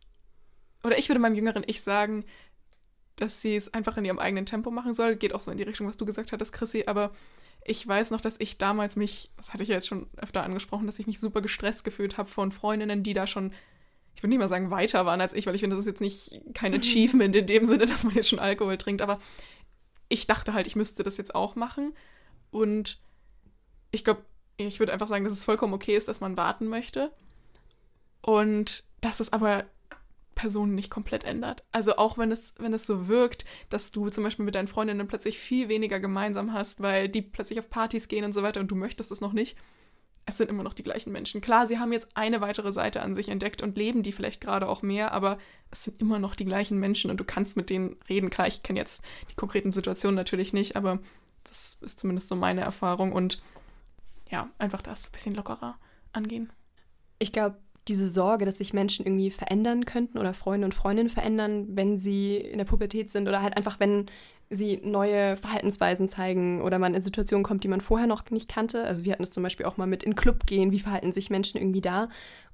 oder 0.84 0.98
ich 0.98 1.08
würde 1.08 1.20
meinem 1.20 1.34
jüngeren 1.34 1.62
Ich 1.66 1.82
sagen, 1.82 2.24
dass 3.16 3.40
sie 3.42 3.56
es 3.56 3.72
einfach 3.72 3.96
in 3.96 4.04
ihrem 4.04 4.18
eigenen 4.18 4.46
Tempo 4.46 4.70
machen 4.70 4.92
soll. 4.94 5.16
Geht 5.16 5.34
auch 5.34 5.40
so 5.40 5.50
in 5.50 5.56
die 5.58 5.62
Richtung, 5.64 5.86
was 5.86 5.96
du 5.96 6.04
gesagt 6.06 6.32
hattest, 6.32 6.52
Chrissy. 6.52 6.84
Aber 6.86 7.12
ich 7.64 7.86
weiß 7.86 8.10
noch, 8.10 8.20
dass 8.20 8.36
ich 8.38 8.58
damals 8.58 8.96
mich, 8.96 9.30
das 9.36 9.52
hatte 9.52 9.62
ich 9.62 9.68
ja 9.70 9.74
jetzt 9.76 9.88
schon 9.88 10.08
öfter 10.16 10.42
angesprochen, 10.42 10.86
dass 10.86 10.98
ich 10.98 11.06
mich 11.06 11.18
super 11.20 11.40
gestresst 11.42 11.84
gefühlt 11.84 12.16
habe 12.18 12.28
von 12.28 12.52
Freundinnen, 12.52 13.02
die 13.02 13.12
da 13.14 13.26
schon, 13.26 13.52
ich 14.16 14.22
würde 14.22 14.30
nicht 14.30 14.38
mal 14.38 14.48
sagen, 14.48 14.70
weiter 14.70 15.04
waren 15.04 15.20
als 15.20 15.34
ich, 15.34 15.46
weil 15.46 15.54
ich 15.54 15.60
finde, 15.60 15.76
das 15.76 15.84
ist 15.84 15.90
jetzt 15.90 16.00
nicht 16.00 16.40
kein 16.54 16.74
Achievement 16.74 17.36
in 17.36 17.46
dem 17.46 17.64
Sinne, 17.64 17.84
dass 17.84 18.02
man 18.02 18.14
jetzt 18.14 18.30
schon 18.30 18.38
Alkohol 18.38 18.78
trinkt. 18.78 19.02
Aber 19.02 19.20
ich 20.08 20.26
dachte 20.26 20.54
halt, 20.54 20.66
ich 20.66 20.74
müsste 20.74 21.02
das 21.02 21.18
jetzt 21.18 21.34
auch 21.34 21.54
machen. 21.54 21.94
Und 22.50 22.98
ich 23.90 24.04
glaube, 24.04 24.24
ich 24.56 24.78
würde 24.78 24.94
einfach 24.94 25.06
sagen, 25.06 25.24
dass 25.24 25.34
es 25.34 25.44
vollkommen 25.44 25.74
okay 25.74 25.94
ist, 25.94 26.08
dass 26.08 26.20
man 26.20 26.38
warten 26.38 26.66
möchte. 26.66 27.12
Und 28.22 28.84
dass 29.02 29.20
es 29.20 29.34
aber 29.34 29.66
Personen 30.34 30.74
nicht 30.74 30.90
komplett 30.90 31.24
ändert. 31.24 31.62
Also 31.70 31.96
auch 31.96 32.16
wenn 32.16 32.32
es, 32.32 32.54
wenn 32.58 32.72
es 32.72 32.86
so 32.86 33.08
wirkt, 33.08 33.44
dass 33.68 33.90
du 33.90 34.08
zum 34.08 34.24
Beispiel 34.24 34.46
mit 34.46 34.54
deinen 34.54 34.66
Freundinnen 34.66 35.08
plötzlich 35.08 35.38
viel 35.38 35.68
weniger 35.68 36.00
gemeinsam 36.00 36.54
hast, 36.54 36.80
weil 36.80 37.10
die 37.10 37.22
plötzlich 37.22 37.58
auf 37.58 37.68
Partys 37.68 38.08
gehen 38.08 38.24
und 38.24 38.32
so 38.32 38.42
weiter 38.42 38.60
und 38.60 38.70
du 38.70 38.76
möchtest 38.76 39.10
es 39.10 39.20
noch 39.20 39.34
nicht. 39.34 39.58
Es 40.28 40.38
sind 40.38 40.50
immer 40.50 40.64
noch 40.64 40.74
die 40.74 40.82
gleichen 40.82 41.12
Menschen. 41.12 41.40
Klar, 41.40 41.68
sie 41.68 41.78
haben 41.78 41.92
jetzt 41.92 42.08
eine 42.14 42.40
weitere 42.40 42.72
Seite 42.72 43.00
an 43.00 43.14
sich 43.14 43.28
entdeckt 43.28 43.62
und 43.62 43.76
leben 43.76 44.02
die 44.02 44.10
vielleicht 44.10 44.40
gerade 44.40 44.68
auch 44.68 44.82
mehr, 44.82 45.12
aber 45.12 45.38
es 45.70 45.84
sind 45.84 46.00
immer 46.00 46.18
noch 46.18 46.34
die 46.34 46.44
gleichen 46.44 46.80
Menschen 46.80 47.12
und 47.12 47.18
du 47.18 47.24
kannst 47.24 47.56
mit 47.56 47.70
denen 47.70 47.96
reden. 48.08 48.28
Klar, 48.28 48.48
ich 48.48 48.64
kenne 48.64 48.80
jetzt 48.80 49.04
die 49.30 49.36
konkreten 49.36 49.70
Situationen 49.70 50.16
natürlich 50.16 50.52
nicht, 50.52 50.74
aber 50.74 50.98
das 51.44 51.78
ist 51.80 52.00
zumindest 52.00 52.28
so 52.28 52.34
meine 52.34 52.62
Erfahrung 52.62 53.12
und 53.12 53.40
ja, 54.28 54.50
einfach 54.58 54.82
das 54.82 55.08
ein 55.08 55.12
bisschen 55.12 55.34
lockerer 55.34 55.78
angehen. 56.12 56.52
Ich 57.20 57.32
glaube, 57.32 57.56
diese 57.88 58.08
Sorge, 58.08 58.44
dass 58.44 58.58
sich 58.58 58.72
Menschen 58.72 59.06
irgendwie 59.06 59.30
verändern 59.30 59.84
könnten 59.84 60.18
oder 60.18 60.34
Freunde 60.34 60.64
und 60.64 60.74
Freundinnen 60.74 61.08
verändern, 61.08 61.66
wenn 61.70 61.98
sie 61.98 62.36
in 62.36 62.58
der 62.58 62.64
Pubertät 62.64 63.10
sind 63.10 63.28
oder 63.28 63.42
halt 63.42 63.56
einfach, 63.56 63.78
wenn 63.80 64.06
sie 64.48 64.80
neue 64.82 65.36
Verhaltensweisen 65.36 66.08
zeigen 66.08 66.62
oder 66.62 66.78
man 66.78 66.94
in 66.94 67.02
Situationen 67.02 67.44
kommt, 67.44 67.64
die 67.64 67.68
man 67.68 67.80
vorher 67.80 68.06
noch 68.06 68.30
nicht 68.30 68.48
kannte. 68.48 68.84
Also 68.84 69.04
wir 69.04 69.12
hatten 69.12 69.22
es 69.22 69.32
zum 69.32 69.42
Beispiel 69.42 69.66
auch 69.66 69.76
mal 69.76 69.86
mit 69.86 70.04
in 70.04 70.14
Club 70.14 70.46
gehen, 70.46 70.72
wie 70.72 70.78
verhalten 70.78 71.12
sich 71.12 71.30
Menschen 71.30 71.58
irgendwie 71.58 71.80
da. 71.80 72.08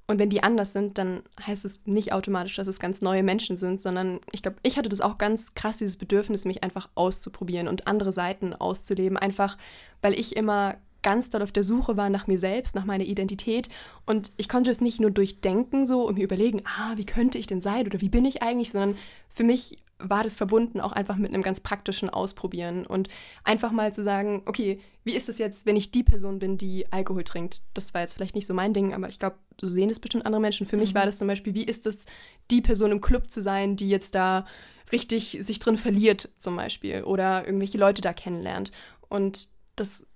Und 0.05 0.19
wenn 0.19 0.29
die 0.29 0.43
anders 0.43 0.73
sind, 0.73 0.97
dann 0.97 1.23
heißt 1.45 1.63
es 1.63 1.85
nicht 1.85 2.11
automatisch, 2.11 2.55
dass 2.55 2.67
es 2.67 2.79
ganz 2.79 3.01
neue 3.01 3.23
Menschen 3.23 3.57
sind, 3.57 3.79
sondern 3.79 4.19
ich 4.31 4.41
glaube, 4.41 4.57
ich 4.63 4.77
hatte 4.77 4.89
das 4.89 5.01
auch 5.01 5.17
ganz 5.17 5.53
krass, 5.53 5.77
dieses 5.77 5.97
Bedürfnis, 5.97 6.45
mich 6.45 6.63
einfach 6.63 6.89
auszuprobieren 6.95 7.69
und 7.69 7.87
andere 7.87 8.11
Seiten 8.11 8.53
auszuleben, 8.53 9.17
einfach 9.17 9.57
weil 10.01 10.13
ich 10.13 10.35
immer 10.35 10.75
ganz 11.03 11.29
doll 11.29 11.41
auf 11.41 11.51
der 11.51 11.63
Suche 11.63 11.97
war 11.97 12.09
nach 12.09 12.27
mir 12.27 12.39
selbst, 12.39 12.75
nach 12.75 12.85
meiner 12.85 13.03
Identität. 13.03 13.69
Und 14.05 14.31
ich 14.37 14.49
konnte 14.49 14.71
es 14.71 14.81
nicht 14.81 14.99
nur 14.99 15.11
durchdenken 15.11 15.85
so 15.85 16.07
und 16.07 16.17
mir 16.17 16.23
überlegen, 16.23 16.63
ah, 16.65 16.93
wie 16.95 17.05
könnte 17.05 17.37
ich 17.37 17.47
denn 17.47 17.61
sein 17.61 17.85
oder 17.85 18.01
wie 18.01 18.09
bin 18.09 18.25
ich 18.25 18.41
eigentlich, 18.41 18.71
sondern 18.71 18.97
für 19.29 19.43
mich 19.43 19.77
war 19.99 20.23
das 20.23 20.35
verbunden 20.35 20.81
auch 20.81 20.91
einfach 20.91 21.17
mit 21.17 21.33
einem 21.33 21.43
ganz 21.43 21.61
praktischen 21.61 22.09
Ausprobieren 22.09 22.85
und 22.85 23.07
einfach 23.43 23.71
mal 23.71 23.93
zu 23.93 24.03
sagen, 24.03 24.41
okay, 24.45 24.81
wie 25.05 25.15
ist 25.15 25.29
es 25.29 25.37
jetzt, 25.37 25.65
wenn 25.65 25.75
ich 25.75 25.91
die 25.91 26.03
Person 26.03 26.39
bin, 26.39 26.57
die 26.57 26.91
Alkohol 26.91 27.23
trinkt? 27.23 27.61
Das 27.73 27.93
war 27.93 28.01
jetzt 28.01 28.13
vielleicht 28.13 28.35
nicht 28.35 28.47
so 28.47 28.53
mein 28.53 28.73
Ding, 28.73 28.93
aber 28.93 29.07
ich 29.07 29.19
glaube, 29.19 29.37
so 29.61 29.67
sehen 29.67 29.89
das 29.89 29.99
bestimmt 29.99 30.25
andere 30.25 30.41
Menschen. 30.41 30.67
Für 30.67 30.77
mich 30.77 30.93
Mhm. 30.93 30.97
war 30.97 31.05
das 31.05 31.19
zum 31.19 31.27
Beispiel, 31.27 31.53
wie 31.53 31.63
ist 31.63 31.85
es, 31.87 32.05
die 32.51 32.61
Person 32.61 32.91
im 32.91 33.01
Club 33.01 33.29
zu 33.29 33.41
sein, 33.41 33.75
die 33.75 33.89
jetzt 33.89 34.15
da 34.15 34.45
richtig 34.91 35.37
sich 35.41 35.59
drin 35.59 35.77
verliert 35.77 36.29
zum 36.37 36.55
Beispiel 36.55 37.03
oder 37.03 37.45
irgendwelche 37.45 37.77
Leute 37.77 38.01
da 38.01 38.13
kennenlernt. 38.13 38.71
Und 39.09 39.49
das 39.75 40.07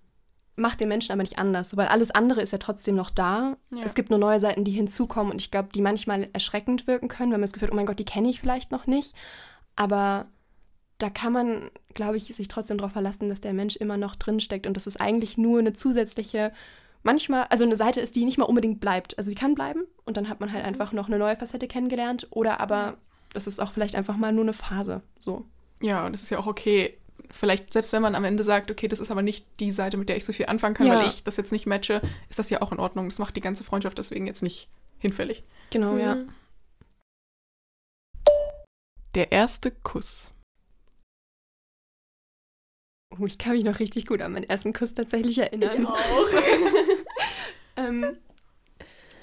macht 0.58 0.82
den 0.82 0.90
Menschen 0.90 1.12
aber 1.12 1.22
nicht 1.22 1.38
anders, 1.38 1.78
weil 1.78 1.88
alles 1.88 2.12
andere 2.12 2.42
ist 2.42 2.52
ja 2.52 2.58
trotzdem 2.58 2.96
noch 2.96 3.12
da. 3.12 3.58
Ja. 3.70 3.84
Es 3.84 3.94
gibt 3.94 4.10
nur 4.10 4.20
neue 4.20 4.40
Seiten, 4.40 4.64
die 4.64 4.72
hinzukommen 4.72 5.32
und 5.32 5.40
ich 5.40 5.52
glaube, 5.52 5.70
die 5.74 5.82
manchmal 5.82 6.30
erschreckend 6.34 6.88
wirken 6.88 7.08
können, 7.08 7.32
wenn 7.32 7.40
man 7.40 7.46
das 7.46 7.54
Gefühl 7.54 7.68
hat, 7.68 7.74
oh 7.74 7.76
mein 7.76 7.86
Gott, 7.86 8.00
die 8.00 8.06
kenne 8.06 8.30
ich 8.30 8.42
vielleicht 8.42 8.72
noch 8.72 8.88
nicht. 8.88 9.16
Aber 9.76 10.26
da 10.98 11.12
kann 11.12 11.32
man, 11.32 11.70
glaube 11.94 12.18
ich, 12.18 12.24
sich 12.26 12.48
trotzdem 12.48 12.80
darauf 12.80 12.94
verlassen, 12.94 13.30
dass 13.30 13.40
der 13.40 13.54
Mensch 13.54 13.76
immer 13.76 13.98
noch 13.98 14.16
drinsteckt 14.16 14.66
und 14.66 14.76
dass 14.76 14.88
es 14.88 14.98
eigentlich 14.98 15.38
nur 15.38 15.60
eine 15.60 15.74
zusätzliche, 15.74 16.52
manchmal, 17.04 17.46
also 17.50 17.64
eine 17.64 17.76
Seite 17.76 18.02
ist, 18.02 18.16
die 18.16 18.26
nicht 18.26 18.40
mal 18.40 18.46
unbedingt 18.46 18.80
bleibt. 18.80 19.16
Also 19.18 19.30
sie 19.30 19.36
kann 19.36 19.54
bleiben 19.54 19.84
und 20.06 20.18
dann 20.18 20.28
hat 20.28 20.40
man 20.40 20.52
halt 20.52 20.66
einfach 20.66 20.92
noch 20.92 21.08
eine 21.08 21.20
neue 21.20 21.36
Facette 21.36 21.68
kennengelernt 21.68 22.28
oder 22.32 22.60
aber 22.60 22.98
es 23.36 23.46
ist 23.46 23.60
auch 23.60 23.72
vielleicht 23.72 23.96
einfach 23.96 24.18
mal 24.18 24.34
nur 24.34 24.46
eine 24.46 24.54
Phase. 24.54 25.04
So. 25.20 25.46
Ja, 25.82 26.06
und 26.06 26.16
es 26.16 26.24
ist 26.24 26.32
ja 26.32 26.40
auch 26.40 26.48
okay. 26.48 26.98
Vielleicht, 27.30 27.74
selbst 27.74 27.92
wenn 27.94 28.02
man 28.02 28.16
am 28.16 28.24
Ende 28.24 28.44
sagt, 28.44 28.72
okay, 28.72 28.88
das 28.88 29.00
ist 29.00 29.12
aber 29.12 29.22
nicht 29.22 29.46
die 29.60 29.72
Seite, 29.72 29.98
mit 29.98 30.10
der 30.10 30.18
ich 30.18 30.26
so 30.26 30.34
viel 30.34 30.46
anfangen 30.46 30.76
kann, 30.76 30.88
Ja. 30.88 31.00
weil 31.00 31.08
ich 31.08 31.24
das 31.24 31.38
jetzt 31.38 31.52
nicht 31.52 31.66
matche, 31.66 32.02
ist 32.30 32.40
das 32.40 32.50
ja 32.50 32.62
auch 32.62 32.72
in 32.72 32.80
Ordnung. 32.80 33.10
Das 33.10 33.20
macht 33.20 33.36
die 33.36 33.42
ganze 33.42 33.64
Freundschaft 33.64 33.98
deswegen 33.98 34.28
jetzt 34.28 34.44
nicht 34.44 34.70
hinfällig. 35.00 35.44
Genau, 35.72 35.98
ja. 35.98 36.16
Mhm. 36.16 36.30
Der 39.16 39.32
erste 39.32 39.72
Kuss. 39.72 40.32
Oh, 43.20 43.26
ich 43.26 43.38
kann 43.38 43.54
mich 43.54 43.64
noch 43.64 43.80
richtig 43.80 44.06
gut 44.06 44.22
an 44.22 44.34
meinen 44.34 44.44
ersten 44.44 44.74
Kuss 44.74 44.94
tatsächlich 44.94 45.38
erinnern. 45.40 45.86
auch. 45.88 45.98
ähm, 47.78 48.18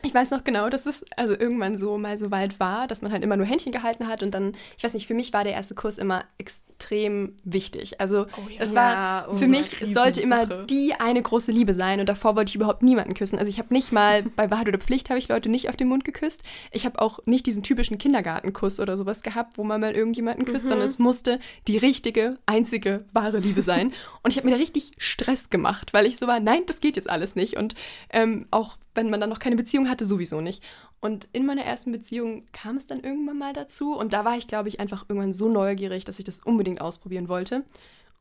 ich 0.05 0.15
weiß 0.15 0.31
noch 0.31 0.45
genau, 0.45 0.69
dass 0.69 0.87
es 0.87 1.05
also 1.17 1.35
irgendwann 1.39 1.77
so 1.77 1.99
mal 1.99 2.19
so 2.19 2.31
weit 2.31 2.61
war, 2.61 2.87
dass 2.87 3.03
man 3.03 3.13
halt 3.13 3.25
immer 3.25 3.37
nur 3.37 3.47
Händchen 3.47 3.73
gehalten 3.73 4.07
hat 4.09 4.23
und 4.23 4.33
dann, 4.33 4.53
ich 4.77 4.85
weiß 4.85 4.95
nicht, 4.95 5.07
für 5.07 5.15
mich 5.15 5.33
war 5.33 5.45
der 5.45 5.55
erste 5.55 5.75
Kuss 5.75 5.99
immer 5.99 6.25
extrem 6.39 7.35
wichtig. 7.45 8.01
Also 8.01 8.27
Oh 8.37 8.49
ja. 8.49 8.61
es 8.61 8.75
war 8.75 8.93
Ja, 8.93 9.27
oh 9.31 9.37
für 9.37 9.47
mich, 9.49 9.81
es 9.81 9.95
sollte 9.95 10.21
immer 10.21 10.47
die 10.65 10.95
eine 10.95 11.23
große 11.23 11.53
Liebe 11.53 11.73
sein 11.75 12.01
und 12.01 12.09
davor 12.09 12.37
wollte 12.37 12.51
ich 12.51 12.57
überhaupt 12.57 12.83
niemanden 12.83 13.15
küssen. 13.15 13.39
Also 13.39 13.49
ich 13.51 13.59
habe 13.59 13.73
nicht 13.73 13.93
mal 13.93 14.23
bei 14.37 14.51
Wahrheit 14.51 14.69
oder 14.69 14.79
Pflicht 14.79 15.09
habe 15.11 15.19
ich 15.19 15.29
Leute 15.29 15.49
nicht 15.49 15.69
auf 15.69 15.77
den 15.77 15.89
Mund 15.89 16.05
geküsst. 16.05 16.43
Ich 16.73 16.85
habe 16.85 17.01
auch 17.01 17.21
nicht 17.27 17.47
diesen 17.47 17.63
typischen 17.63 17.99
Kindergartenkuss 17.99 18.81
oder 18.81 18.97
sowas 18.97 19.23
gehabt, 19.23 19.57
wo 19.59 19.65
man 19.65 19.81
mal 19.81 19.93
irgendjemanden 19.95 20.45
küsst, 20.45 20.65
Mhm. 20.65 20.69
sondern 20.71 20.89
es 20.89 20.99
musste 20.99 21.41
die 21.69 21.79
richtige, 21.79 22.39
einzige, 22.47 23.05
wahre 23.13 23.39
Liebe 23.39 23.63
sein. 23.63 23.93
Und 24.23 24.31
ich 24.31 24.37
habe 24.37 24.47
mir 24.49 24.53
da 24.55 24.59
richtig 24.59 24.93
Stress 24.99 25.51
gemacht, 25.51 25.93
weil 25.93 26.07
ich 26.07 26.19
so 26.19 26.27
war, 26.27 26.41
nein, 26.41 26.63
das 26.67 26.81
geht 26.81 26.97
jetzt 26.97 27.09
alles 27.11 27.37
nicht. 27.37 27.57
Und 27.57 27.75
ähm, 28.11 28.47
auch 28.51 28.77
wenn 28.95 29.11
man 29.11 29.21
dann 29.21 29.31
noch 29.31 29.39
keine 29.39 29.57
Beziehung 29.57 29.89
hatte, 29.89 30.05
sowieso 30.05 30.41
nicht. 30.41 30.63
Und 31.01 31.29
in 31.33 31.47
meiner 31.47 31.65
ersten 31.65 31.93
Beziehung 31.93 32.47
kam 32.53 32.77
es 32.77 32.87
dann 32.87 33.01
irgendwann 33.01 33.39
mal 33.39 33.53
dazu. 33.53 33.95
Und 33.95 34.13
da 34.13 34.25
war 34.25 34.37
ich, 34.37 34.49
glaube 34.49 34.69
ich, 34.69 34.81
einfach 34.81 35.05
irgendwann 35.09 35.35
so 35.35 35.49
neugierig, 35.49 36.05
dass 36.05 36.19
ich 36.19 36.25
das 36.25 36.41
unbedingt 36.41 36.81
ausprobieren 36.81 37.29
wollte. 37.29 37.65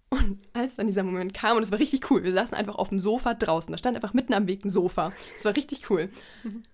Und 0.09 0.37
als 0.53 0.75
dann 0.75 0.85
dieser 0.85 1.01
Moment 1.01 1.33
kam, 1.33 1.57
und 1.57 1.63
es 1.63 1.71
war 1.71 1.79
richtig 1.79 2.11
cool, 2.11 2.23
wir 2.23 2.33
saßen 2.33 2.55
einfach 2.55 2.75
auf 2.75 2.89
dem 2.89 2.99
Sofa 2.99 3.33
draußen. 3.33 3.71
Da 3.71 3.79
stand 3.79 3.95
einfach 3.95 4.13
mitten 4.13 4.33
am 4.33 4.47
Weg 4.47 4.63
ein 4.63 4.69
Sofa. 4.69 5.11
Es 5.35 5.43
war 5.43 5.55
richtig 5.55 5.89
cool. 5.89 6.09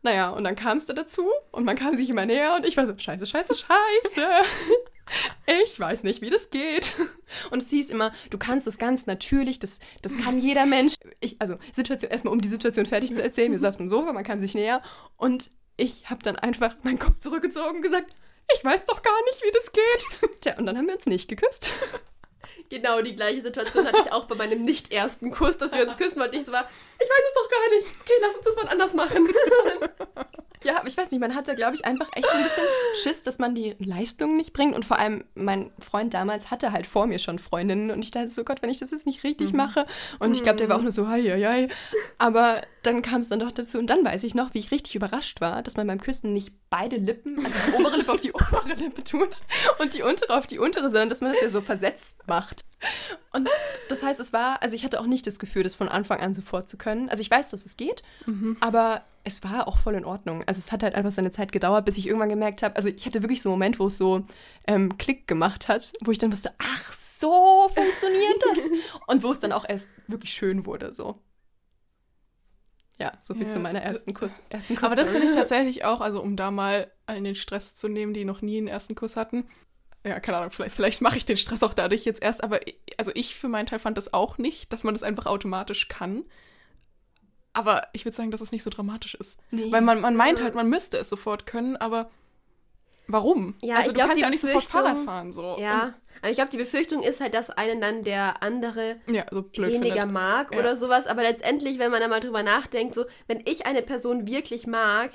Naja, 0.01 0.31
und 0.31 0.43
dann 0.43 0.57
kam 0.57 0.77
es 0.77 0.85
da 0.85 0.93
dazu 0.93 1.25
und 1.51 1.63
man 1.63 1.77
kam 1.77 1.95
sich 1.95 2.09
immer 2.09 2.25
näher 2.25 2.55
und 2.57 2.65
ich 2.65 2.75
war 2.75 2.85
so, 2.85 2.93
scheiße, 2.97 3.25
scheiße, 3.25 3.53
scheiße. 3.53 4.27
Ich 5.63 5.79
weiß 5.79 6.03
nicht, 6.03 6.21
wie 6.21 6.29
das 6.29 6.51
geht. 6.51 6.93
Und 7.51 7.63
es 7.63 7.69
hieß 7.69 7.89
immer, 7.89 8.11
du 8.29 8.37
kannst 8.37 8.67
es 8.67 8.77
ganz 8.77 9.05
natürlich, 9.07 9.59
das, 9.59 9.79
das 10.01 10.17
kann 10.17 10.39
jeder 10.39 10.65
Mensch. 10.65 10.95
Ich, 11.19 11.39
also, 11.39 11.57
Situation, 11.71 12.11
erstmal 12.11 12.33
um 12.33 12.41
die 12.41 12.47
Situation 12.47 12.85
fertig 12.85 13.13
zu 13.13 13.21
erzählen, 13.21 13.51
wir 13.51 13.59
saßen 13.59 13.85
im 13.85 13.89
Sofa, 13.89 14.13
man 14.13 14.23
kam 14.23 14.39
sich 14.39 14.55
näher 14.55 14.81
und 15.17 15.51
ich 15.77 16.09
habe 16.09 16.21
dann 16.23 16.35
einfach 16.35 16.75
meinen 16.83 16.99
Kopf 16.99 17.19
zurückgezogen 17.19 17.77
und 17.77 17.81
gesagt, 17.81 18.13
ich 18.55 18.63
weiß 18.63 18.85
doch 18.85 19.01
gar 19.01 19.23
nicht, 19.25 19.43
wie 19.43 19.51
das 19.51 19.71
geht. 19.71 20.41
Tja, 20.41 20.57
und 20.57 20.65
dann 20.65 20.77
haben 20.77 20.87
wir 20.87 20.95
uns 20.95 21.05
nicht 21.05 21.27
geküsst. 21.29 21.71
Genau 22.69 23.01
die 23.01 23.15
gleiche 23.15 23.41
Situation 23.41 23.85
hatte 23.85 23.99
ich 24.05 24.11
auch 24.11 24.25
bei 24.25 24.35
meinem 24.35 24.63
nicht 24.63 24.91
ersten 24.91 25.31
Kuss, 25.31 25.57
dass 25.57 25.71
wir 25.71 25.85
uns 25.85 25.97
küssen 25.97 26.19
wollten. 26.19 26.37
Ich 26.37 26.45
so 26.45 26.51
war, 26.51 26.69
ich 26.99 27.09
weiß 27.09 27.23
es 27.27 27.33
doch 27.33 27.49
gar 27.49 27.69
nicht. 27.75 27.87
Okay, 28.01 28.13
lass 28.21 28.35
uns 28.35 28.45
das 28.45 28.55
mal 28.55 28.71
anders 28.71 28.93
machen. 28.93 29.27
Ja, 30.63 30.77
aber 30.79 30.87
ich 30.87 30.97
weiß 30.97 31.11
nicht, 31.11 31.21
man 31.21 31.35
hatte, 31.35 31.55
glaube 31.55 31.75
ich, 31.75 31.85
einfach 31.85 32.09
echt 32.13 32.27
so 32.29 32.37
ein 32.37 32.43
bisschen 32.43 32.63
Schiss, 33.01 33.23
dass 33.23 33.39
man 33.39 33.55
die 33.55 33.75
Leistung 33.79 34.35
nicht 34.35 34.51
bringt. 34.51 34.75
Und 34.75 34.85
vor 34.85 34.99
allem, 34.99 35.23
mein 35.35 35.71
Freund 35.79 36.13
damals 36.13 36.51
hatte 36.51 36.71
halt 36.71 36.85
vor 36.85 37.07
mir 37.07 37.19
schon 37.19 37.39
Freundinnen. 37.39 37.91
Und 37.91 38.03
ich 38.03 38.11
dachte 38.11 38.27
so, 38.27 38.43
Gott, 38.43 38.61
wenn 38.61 38.69
ich 38.69 38.77
das 38.77 38.91
jetzt 38.91 39.05
nicht 39.05 39.23
richtig 39.23 39.53
mache. 39.53 39.85
Und 40.19 40.35
ich 40.35 40.43
glaube, 40.43 40.57
der 40.57 40.67
war 40.67 40.77
auch 40.77 40.81
nur 40.81 40.91
so, 40.91 41.07
hei, 41.07 41.21
hei, 41.21 41.41
hei. 41.41 41.67
Aber 42.17 42.61
dann 42.83 43.01
kam 43.01 43.21
es 43.21 43.29
dann 43.29 43.39
doch 43.39 43.51
dazu. 43.51 43.79
Und 43.79 43.87
dann 43.87 44.03
weiß 44.03 44.23
ich 44.23 44.35
noch, 44.35 44.53
wie 44.53 44.59
ich 44.59 44.71
richtig 44.71 44.95
überrascht 44.95 45.39
war, 45.39 45.63
dass 45.63 45.77
man 45.77 45.87
beim 45.87 46.01
Küssen 46.01 46.33
nicht 46.33 46.53
beide 46.69 46.97
Lippen, 46.97 47.43
also 47.43 47.57
die 47.67 47.73
obere 47.73 47.97
Lippe 47.97 48.11
auf 48.11 48.19
die 48.19 48.33
obere 48.33 48.73
Lippe 48.75 49.03
tut 49.03 49.37
und 49.79 49.93
die 49.93 50.03
untere 50.03 50.37
auf 50.37 50.45
die 50.45 50.59
untere, 50.59 50.89
sondern 50.89 51.09
dass 51.09 51.21
man 51.21 51.31
das 51.31 51.41
ja 51.41 51.49
so 51.49 51.61
versetzt 51.61 52.19
macht. 52.27 52.61
Und 53.33 53.49
das 53.89 54.03
heißt, 54.03 54.19
es 54.19 54.33
war, 54.33 54.61
also 54.61 54.75
ich 54.75 54.83
hatte 54.83 54.99
auch 54.99 55.05
nicht 55.05 55.25
das 55.25 55.39
Gefühl, 55.39 55.63
das 55.63 55.75
von 55.75 55.89
Anfang 55.89 56.19
an 56.19 56.33
sofort 56.33 56.69
zu 56.69 56.77
können. 56.77 57.09
Also 57.09 57.21
ich 57.21 57.31
weiß, 57.31 57.49
dass 57.49 57.65
es 57.65 57.75
geht, 57.75 58.03
aber 58.59 59.03
es 59.23 59.43
war 59.43 59.67
auch 59.67 59.77
voll 59.77 59.95
in 59.95 60.05
Ordnung. 60.05 60.43
Also 60.47 60.59
es 60.59 60.71
hat 60.71 60.83
halt 60.83 60.95
einfach 60.95 61.11
seine 61.11 61.31
Zeit 61.31 61.51
gedauert, 61.51 61.85
bis 61.85 61.97
ich 61.97 62.07
irgendwann 62.07 62.29
gemerkt 62.29 62.63
habe, 62.63 62.75
also 62.75 62.89
ich 62.89 63.05
hatte 63.05 63.21
wirklich 63.23 63.41
so 63.41 63.49
einen 63.49 63.55
Moment, 63.55 63.79
wo 63.79 63.87
es 63.87 63.97
so 63.97 64.25
ähm, 64.67 64.97
Klick 64.97 65.27
gemacht 65.27 65.67
hat, 65.67 65.93
wo 66.03 66.11
ich 66.11 66.17
dann 66.17 66.31
wusste, 66.31 66.53
ach 66.57 66.93
so 66.93 67.69
funktioniert 67.73 68.41
das. 68.53 68.69
Und 69.07 69.23
wo 69.23 69.31
es 69.31 69.39
dann 69.39 69.51
auch 69.51 69.65
erst 69.67 69.89
wirklich 70.07 70.31
schön 70.33 70.65
wurde, 70.65 70.91
so. 70.93 71.21
Ja, 72.97 73.13
so 73.21 73.33
viel 73.33 73.43
Ja, 73.43 73.49
zu 73.49 73.59
meiner 73.59 73.81
ersten 73.81 74.13
Kuss. 74.13 74.43
Ersten 74.49 74.75
Kuss 74.75 74.85
Aber 74.85 74.95
das 74.95 75.11
finde 75.11 75.27
ich 75.27 75.33
tatsächlich 75.33 75.85
auch, 75.85 76.01
also 76.01 76.21
um 76.21 76.35
da 76.35 76.51
mal 76.51 76.91
allen 77.05 77.23
den 77.23 77.35
Stress 77.35 77.73
zu 77.73 77.87
nehmen, 77.87 78.13
die 78.13 78.25
noch 78.25 78.41
nie 78.41 78.57
einen 78.57 78.67
ersten 78.67 78.95
Kuss 78.95 79.15
hatten. 79.15 79.47
ja, 80.05 80.19
keine 80.19 80.37
Ahnung, 80.37 80.51
vielleicht, 80.51 80.75
vielleicht 80.75 81.01
mache 81.01 81.17
ich 81.17 81.25
den 81.25 81.37
Stress 81.37 81.63
auch 81.63 81.73
dadurch 81.73 82.05
jetzt 82.05 82.21
erst, 82.21 82.43
aber 82.43 82.65
ich, 82.67 82.77
also 82.97 83.11
ich 83.15 83.35
für 83.35 83.47
meinen 83.47 83.67
Teil 83.67 83.79
fand 83.79 83.97
das 83.97 84.13
auch 84.13 84.37
nicht, 84.37 84.71
dass 84.73 84.83
man 84.83 84.93
das 84.93 85.03
einfach 85.03 85.25
automatisch 85.27 85.87
kann. 85.87 86.23
Aber 87.59 87.87
ich 87.93 88.05
würde 88.05 88.15
sagen, 88.15 88.31
dass 88.31 88.41
es 88.41 88.51
nicht 88.51 88.63
so 88.63 88.69
dramatisch 88.69 89.15
ist. 89.15 89.39
Nee. 89.51 89.71
Weil 89.71 89.81
man, 89.81 89.99
man 90.01 90.15
meint 90.15 90.41
halt, 90.41 90.55
man 90.55 90.67
müsste 90.69 90.97
es 90.97 91.09
sofort 91.09 91.45
können, 91.45 91.75
aber 91.77 92.09
warum? 93.07 93.55
Ja, 93.61 93.75
also 93.77 93.89
ich 93.91 93.97
du 93.97 94.01
kannst 94.01 94.21
ja 94.21 94.27
auch 94.27 94.31
nicht 94.31 94.41
sofort 94.41 94.65
Fahrrad 94.65 94.99
fahren. 94.99 95.31
So. 95.31 95.57
Ja, 95.59 95.95
aber 96.21 96.29
ich 96.29 96.35
glaube, 96.37 96.51
die 96.51 96.57
Befürchtung 96.57 97.01
ist 97.01 97.21
halt, 97.21 97.33
dass 97.33 97.49
einen 97.49 97.81
dann 97.81 98.03
der 98.03 98.43
andere 98.43 98.97
Und, 99.07 99.15
ja, 99.15 99.25
so 99.31 99.45
weniger 99.57 99.79
findet. 100.03 100.11
mag 100.11 100.53
Ja. 100.53 100.59
oder 100.59 100.75
sowas. 100.77 101.07
Aber 101.07 101.23
letztendlich, 101.23 101.79
wenn 101.79 101.91
man 101.91 102.01
da 102.01 102.07
mal 102.07 102.19
drüber 102.19 102.43
nachdenkt, 102.43 102.95
so, 102.95 103.05
wenn 103.27 103.41
ich 103.45 103.65
eine 103.65 103.81
Person 103.81 104.27
wirklich 104.27 104.67
mag, 104.67 105.11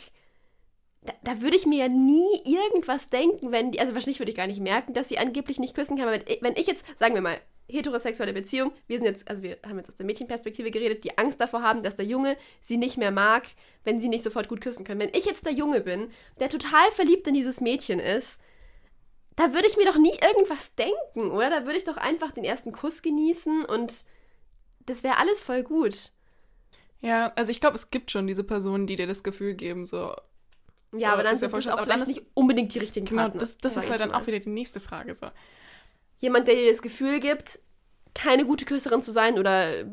da, 1.02 1.12
da 1.22 1.40
würde 1.42 1.57
ich 1.57 1.66
mir 1.66 1.78
ja 1.80 1.88
nie 1.88 2.26
irgendwas 2.46 3.09
denken, 3.11 3.52
wenn 3.52 3.70
die, 3.72 3.80
also 3.80 3.94
wahrscheinlich 3.94 4.18
würde 4.20 4.30
ich 4.30 4.37
gar 4.37 4.46
nicht 4.46 4.61
merken, 4.61 4.94
dass 4.94 5.09
sie 5.09 5.18
angeblich 5.18 5.59
nicht 5.59 5.74
küssen 5.74 5.96
kann. 5.96 6.09
Aber 6.09 6.16
wenn, 6.16 6.24
ich- 6.26 6.42
wenn 6.42 6.57
ich 6.57 6.66
jetzt, 6.66 6.85
sagen 6.98 7.14
wir 7.14 7.20
mal, 7.22 7.38
heterosexuelle 7.68 8.33
Beziehung, 8.33 8.72
wir 8.87 8.98
sind 8.98 9.07
jetzt, 9.07 9.29
also 9.29 9.42
wir 9.42 9.59
haben 9.66 9.79
jetzt 9.79 9.88
aus 9.88 9.96
der 9.96 10.07
Mädchenperspektive 10.07 10.70
geredet, 10.70 11.05
die 11.05 11.16
Angst 11.18 11.40
davor 11.40 11.62
haben, 11.62 11.83
dass 11.83 11.96
der 11.96 12.05
Junge 12.05 12.37
sie 12.61 12.77
nicht 12.77 12.96
mehr 12.98 13.11
mag, 13.11 13.44
wenn 13.85 14.00
sie 14.00 14.09
nicht 14.09 14.24
sofort 14.24 14.48
gut 14.48 14.61
küssen 14.61 14.85
können. 14.85 15.00
Wenn 15.00 15.14
ich 15.14 15.24
jetzt 15.24 15.46
der 15.46 15.53
Junge 15.53 15.81
bin, 15.81 16.09
der 16.40 16.48
total 16.50 16.90
verliebt 16.92 17.27
in 17.27 17.35
dieses 17.35 17.61
Mädchen 17.61 18.00
ist, 18.00 18.40
da 19.37 19.53
würde 19.53 19.66
ich 19.66 19.77
mir 19.77 19.87
doch 19.87 19.98
nie 19.98 20.12
irgendwas 20.12 20.74
denken, 20.74 21.31
oder? 21.33 21.50
Da 21.50 21.64
würde 21.64 21.79
ich 21.79 21.85
doch 21.85 21.96
einfach 21.96 22.31
den 22.33 22.44
ersten 22.44 22.70
Kuss 22.72 23.03
genießen 23.03 23.64
und 23.64 24.05
das 24.87 25.03
wäre 25.03 25.18
alles 25.18 25.42
voll 25.42 25.62
gut. 25.62 26.12
Ja, 27.00 27.33
also 27.37 27.50
ich 27.50 27.61
glaube, 27.61 27.77
es 27.77 27.90
gibt 27.90 28.11
schon 28.11 28.27
diese 28.27 28.44
Personen, 28.44 28.87
die 28.87 28.96
dir 28.96 29.07
das 29.07 29.22
Gefühl 29.22 29.55
geben, 29.55 29.87
so, 29.87 30.14
Ja, 30.92 31.12
aber 31.12 31.22
Oh, 31.22 31.24
dann 31.24 31.35
ist 31.35 31.42
ja 31.42 31.48
das 31.48 31.66
auch 31.68 31.81
vielleicht 31.83 32.07
nicht 32.07 32.22
unbedingt 32.35 32.74
die 32.74 32.79
richtigen 32.79 33.07
genau, 33.07 33.22
Partner. 33.22 33.40
das, 33.40 33.59
das 33.59 33.77
ist 33.77 33.90
halt 33.90 34.00
dann 34.00 34.11
mal. 34.11 34.22
auch 34.22 34.27
wieder 34.27 34.38
die 34.40 34.48
nächste 34.50 34.81
Frage. 34.81 35.14
So. 35.14 35.29
Jemand, 36.16 36.48
der 36.48 36.55
dir 36.55 36.68
das 36.70 36.83
Gefühl 36.83 37.20
gibt, 37.20 37.59
keine 38.14 38.44
gute 38.46 38.64
Küsserin 38.64 39.03
zu 39.03 39.12
sein 39.12 39.38
oder, 39.38 39.85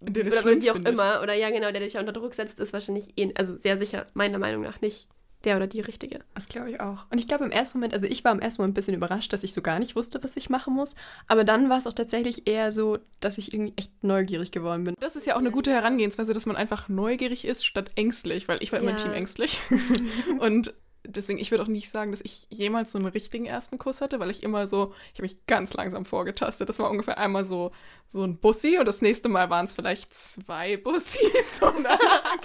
oder 0.00 0.32
schlimm 0.32 0.62
wie 0.62 0.70
auch 0.70 0.74
findet. 0.74 0.94
immer, 0.94 1.20
oder 1.22 1.34
ja 1.34 1.50
genau, 1.50 1.70
der 1.70 1.80
dich 1.80 1.94
ja 1.94 2.00
unter 2.00 2.12
Druck 2.12 2.34
setzt, 2.34 2.58
ist 2.58 2.72
wahrscheinlich, 2.72 3.12
eh, 3.18 3.32
also 3.36 3.56
sehr 3.56 3.78
sicher, 3.78 4.06
meiner 4.14 4.38
Meinung 4.38 4.62
nach 4.62 4.80
nicht 4.80 5.08
der 5.44 5.56
oder 5.56 5.66
die 5.66 5.80
Richtige. 5.80 6.20
Das 6.34 6.48
glaube 6.48 6.70
ich 6.70 6.80
auch. 6.80 7.04
Und 7.10 7.18
ich 7.18 7.28
glaube 7.28 7.44
im 7.44 7.50
ersten 7.50 7.78
Moment, 7.78 7.92
also 7.92 8.06
ich 8.06 8.24
war 8.24 8.32
im 8.32 8.40
ersten 8.40 8.62
Moment 8.62 8.72
ein 8.72 8.74
bisschen 8.74 8.94
überrascht, 8.94 9.32
dass 9.32 9.44
ich 9.44 9.54
so 9.54 9.62
gar 9.62 9.78
nicht 9.78 9.94
wusste, 9.94 10.22
was 10.24 10.36
ich 10.36 10.50
machen 10.50 10.74
muss. 10.74 10.96
Aber 11.28 11.44
dann 11.44 11.68
war 11.68 11.78
es 11.78 11.86
auch 11.86 11.92
tatsächlich 11.92 12.48
eher 12.48 12.72
so, 12.72 12.98
dass 13.20 13.38
ich 13.38 13.52
irgendwie 13.52 13.74
echt 13.76 14.02
neugierig 14.02 14.50
geworden 14.50 14.84
bin. 14.84 14.94
Das 14.98 15.14
ist 15.14 15.26
ja 15.26 15.34
auch 15.34 15.40
eine 15.40 15.50
gute 15.52 15.70
Herangehensweise, 15.70 16.32
dass 16.32 16.46
man 16.46 16.56
einfach 16.56 16.88
neugierig 16.88 17.44
ist 17.44 17.64
statt 17.64 17.92
ängstlich, 17.94 18.48
weil 18.48 18.60
ich 18.62 18.72
war 18.72 18.80
immer 18.80 18.92
Ja. 18.92 18.96
Team 18.96 19.12
ängstlich. 19.12 19.60
Und 20.40 20.74
deswegen, 21.06 21.38
ich 21.38 21.50
würde 21.50 21.64
auch 21.64 21.68
nicht 21.68 21.90
sagen, 21.90 22.10
dass 22.10 22.20
ich 22.20 22.46
jemals 22.50 22.92
so 22.92 22.98
einen 22.98 23.08
richtigen 23.08 23.46
ersten 23.46 23.78
Kuss 23.78 24.00
hatte, 24.00 24.20
weil 24.20 24.30
ich 24.30 24.42
immer 24.42 24.66
so, 24.66 24.94
ich 25.12 25.18
habe 25.18 25.22
mich 25.22 25.46
ganz 25.46 25.74
langsam 25.74 26.04
vorgetastet. 26.04 26.68
Das 26.68 26.78
war 26.78 26.90
ungefähr 26.90 27.18
einmal 27.18 27.44
so, 27.44 27.72
so 28.08 28.22
ein 28.22 28.36
Bussi 28.36 28.78
und 28.78 28.86
das 28.86 29.02
nächste 29.02 29.28
Mal 29.28 29.50
waren 29.50 29.64
es 29.64 29.74
vielleicht 29.74 30.14
zwei 30.14 30.76
Bussis 30.76 31.20
oder 31.62 31.98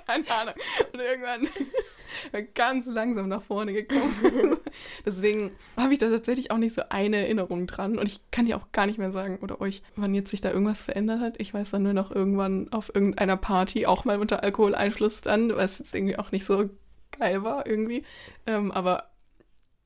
keine 0.05 0.29
Ahnung. 0.29 0.55
Und 0.93 0.99
irgendwann 0.99 1.47
ganz 2.53 2.87
langsam 2.87 3.29
nach 3.29 3.43
vorne 3.43 3.73
gekommen. 3.73 4.57
Deswegen 5.05 5.51
habe 5.77 5.93
ich 5.93 5.99
da 5.99 6.09
tatsächlich 6.09 6.51
auch 6.51 6.57
nicht 6.57 6.75
so 6.75 6.83
eine 6.89 7.17
Erinnerung 7.17 7.67
dran. 7.67 7.97
Und 7.97 8.07
ich 8.07 8.19
kann 8.31 8.45
dir 8.45 8.57
auch 8.57 8.71
gar 8.71 8.85
nicht 8.85 8.99
mehr 8.99 9.11
sagen, 9.11 9.39
oder 9.41 9.61
euch, 9.61 9.81
wann 9.95 10.15
jetzt 10.15 10.31
sich 10.31 10.41
da 10.41 10.51
irgendwas 10.51 10.83
verändert 10.83 11.21
hat. 11.21 11.39
Ich 11.39 11.53
weiß 11.53 11.71
dann 11.71 11.83
nur 11.83 11.93
noch 11.93 12.11
irgendwann 12.11 12.71
auf 12.71 12.93
irgendeiner 12.93 13.37
Party, 13.37 13.85
auch 13.85 14.05
mal 14.05 14.19
unter 14.19 14.43
Alkoholeinfluss 14.43 15.21
dann, 15.21 15.55
was 15.55 15.79
jetzt 15.79 15.93
irgendwie 15.93 16.17
auch 16.17 16.31
nicht 16.31 16.45
so 16.45 16.69
geil 17.11 17.43
war 17.43 17.67
irgendwie. 17.67 18.03
Ähm, 18.45 18.71
aber 18.71 19.11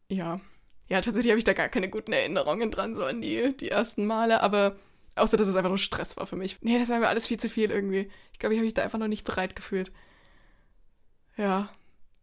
ja. 0.09 0.39
Ja, 0.88 1.01
tatsächlich 1.01 1.31
habe 1.31 1.39
ich 1.39 1.43
da 1.43 1.53
gar 1.53 1.69
keine 1.69 1.89
guten 1.89 2.13
Erinnerungen 2.13 2.69
dran, 2.69 2.95
so 2.95 3.05
an 3.05 3.21
die, 3.21 3.55
die 3.57 3.69
ersten 3.69 4.05
Male. 4.05 4.41
Aber 4.41 4.75
außer, 5.15 5.38
dass 5.38 5.47
es 5.47 5.55
einfach 5.55 5.69
nur 5.69 5.77
Stress 5.77 6.17
war 6.17 6.27
für 6.27 6.35
mich. 6.35 6.61
Nee, 6.61 6.77
das 6.77 6.89
war 6.89 6.99
mir 6.99 7.07
alles 7.07 7.27
viel 7.27 7.39
zu 7.39 7.49
viel 7.49 7.71
irgendwie. 7.71 8.09
Ich 8.33 8.39
glaube, 8.39 8.53
ich 8.53 8.59
habe 8.59 8.65
mich 8.65 8.75
da 8.75 8.83
einfach 8.83 8.99
noch 8.99 9.07
nicht 9.07 9.25
bereit 9.25 9.55
gefühlt. 9.55 9.91
Ja. 11.38 11.69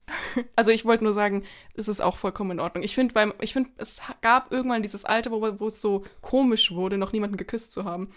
Also 0.56 0.70
ich 0.70 0.84
wollte 0.84 1.04
nur 1.04 1.12
sagen, 1.12 1.44
es 1.74 1.88
ist 1.88 2.00
auch 2.00 2.16
vollkommen 2.16 2.52
in 2.52 2.60
Ordnung. 2.60 2.82
Ich 2.82 2.94
finde, 2.94 3.14
beim, 3.14 3.32
ich 3.40 3.52
finde, 3.52 3.70
es 3.76 4.00
gab 4.20 4.50
irgendwann 4.50 4.82
dieses 4.82 5.04
Alter, 5.04 5.30
wo, 5.30 5.60
wo 5.60 5.66
es 5.66 5.80
so 5.80 6.04
komisch 6.20 6.72
wurde, 6.72 6.98
noch 6.98 7.12
niemanden 7.12 7.36
geküsst 7.36 7.72
zu 7.72 7.84
haben. 7.84 8.12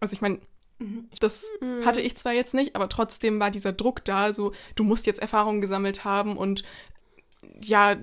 Also 0.00 0.14
ich 0.14 0.20
meine, 0.20 0.40
das 1.20 1.44
hatte 1.84 2.00
ich 2.00 2.16
zwar 2.16 2.32
jetzt 2.32 2.54
nicht, 2.54 2.76
aber 2.76 2.88
trotzdem 2.88 3.40
war 3.40 3.50
dieser 3.50 3.72
Druck 3.72 4.04
da, 4.04 4.32
so, 4.32 4.52
du 4.74 4.84
musst 4.84 5.06
jetzt 5.06 5.20
Erfahrungen 5.20 5.60
gesammelt 5.60 6.04
haben 6.04 6.36
und 6.36 6.64
ja, 7.62 7.94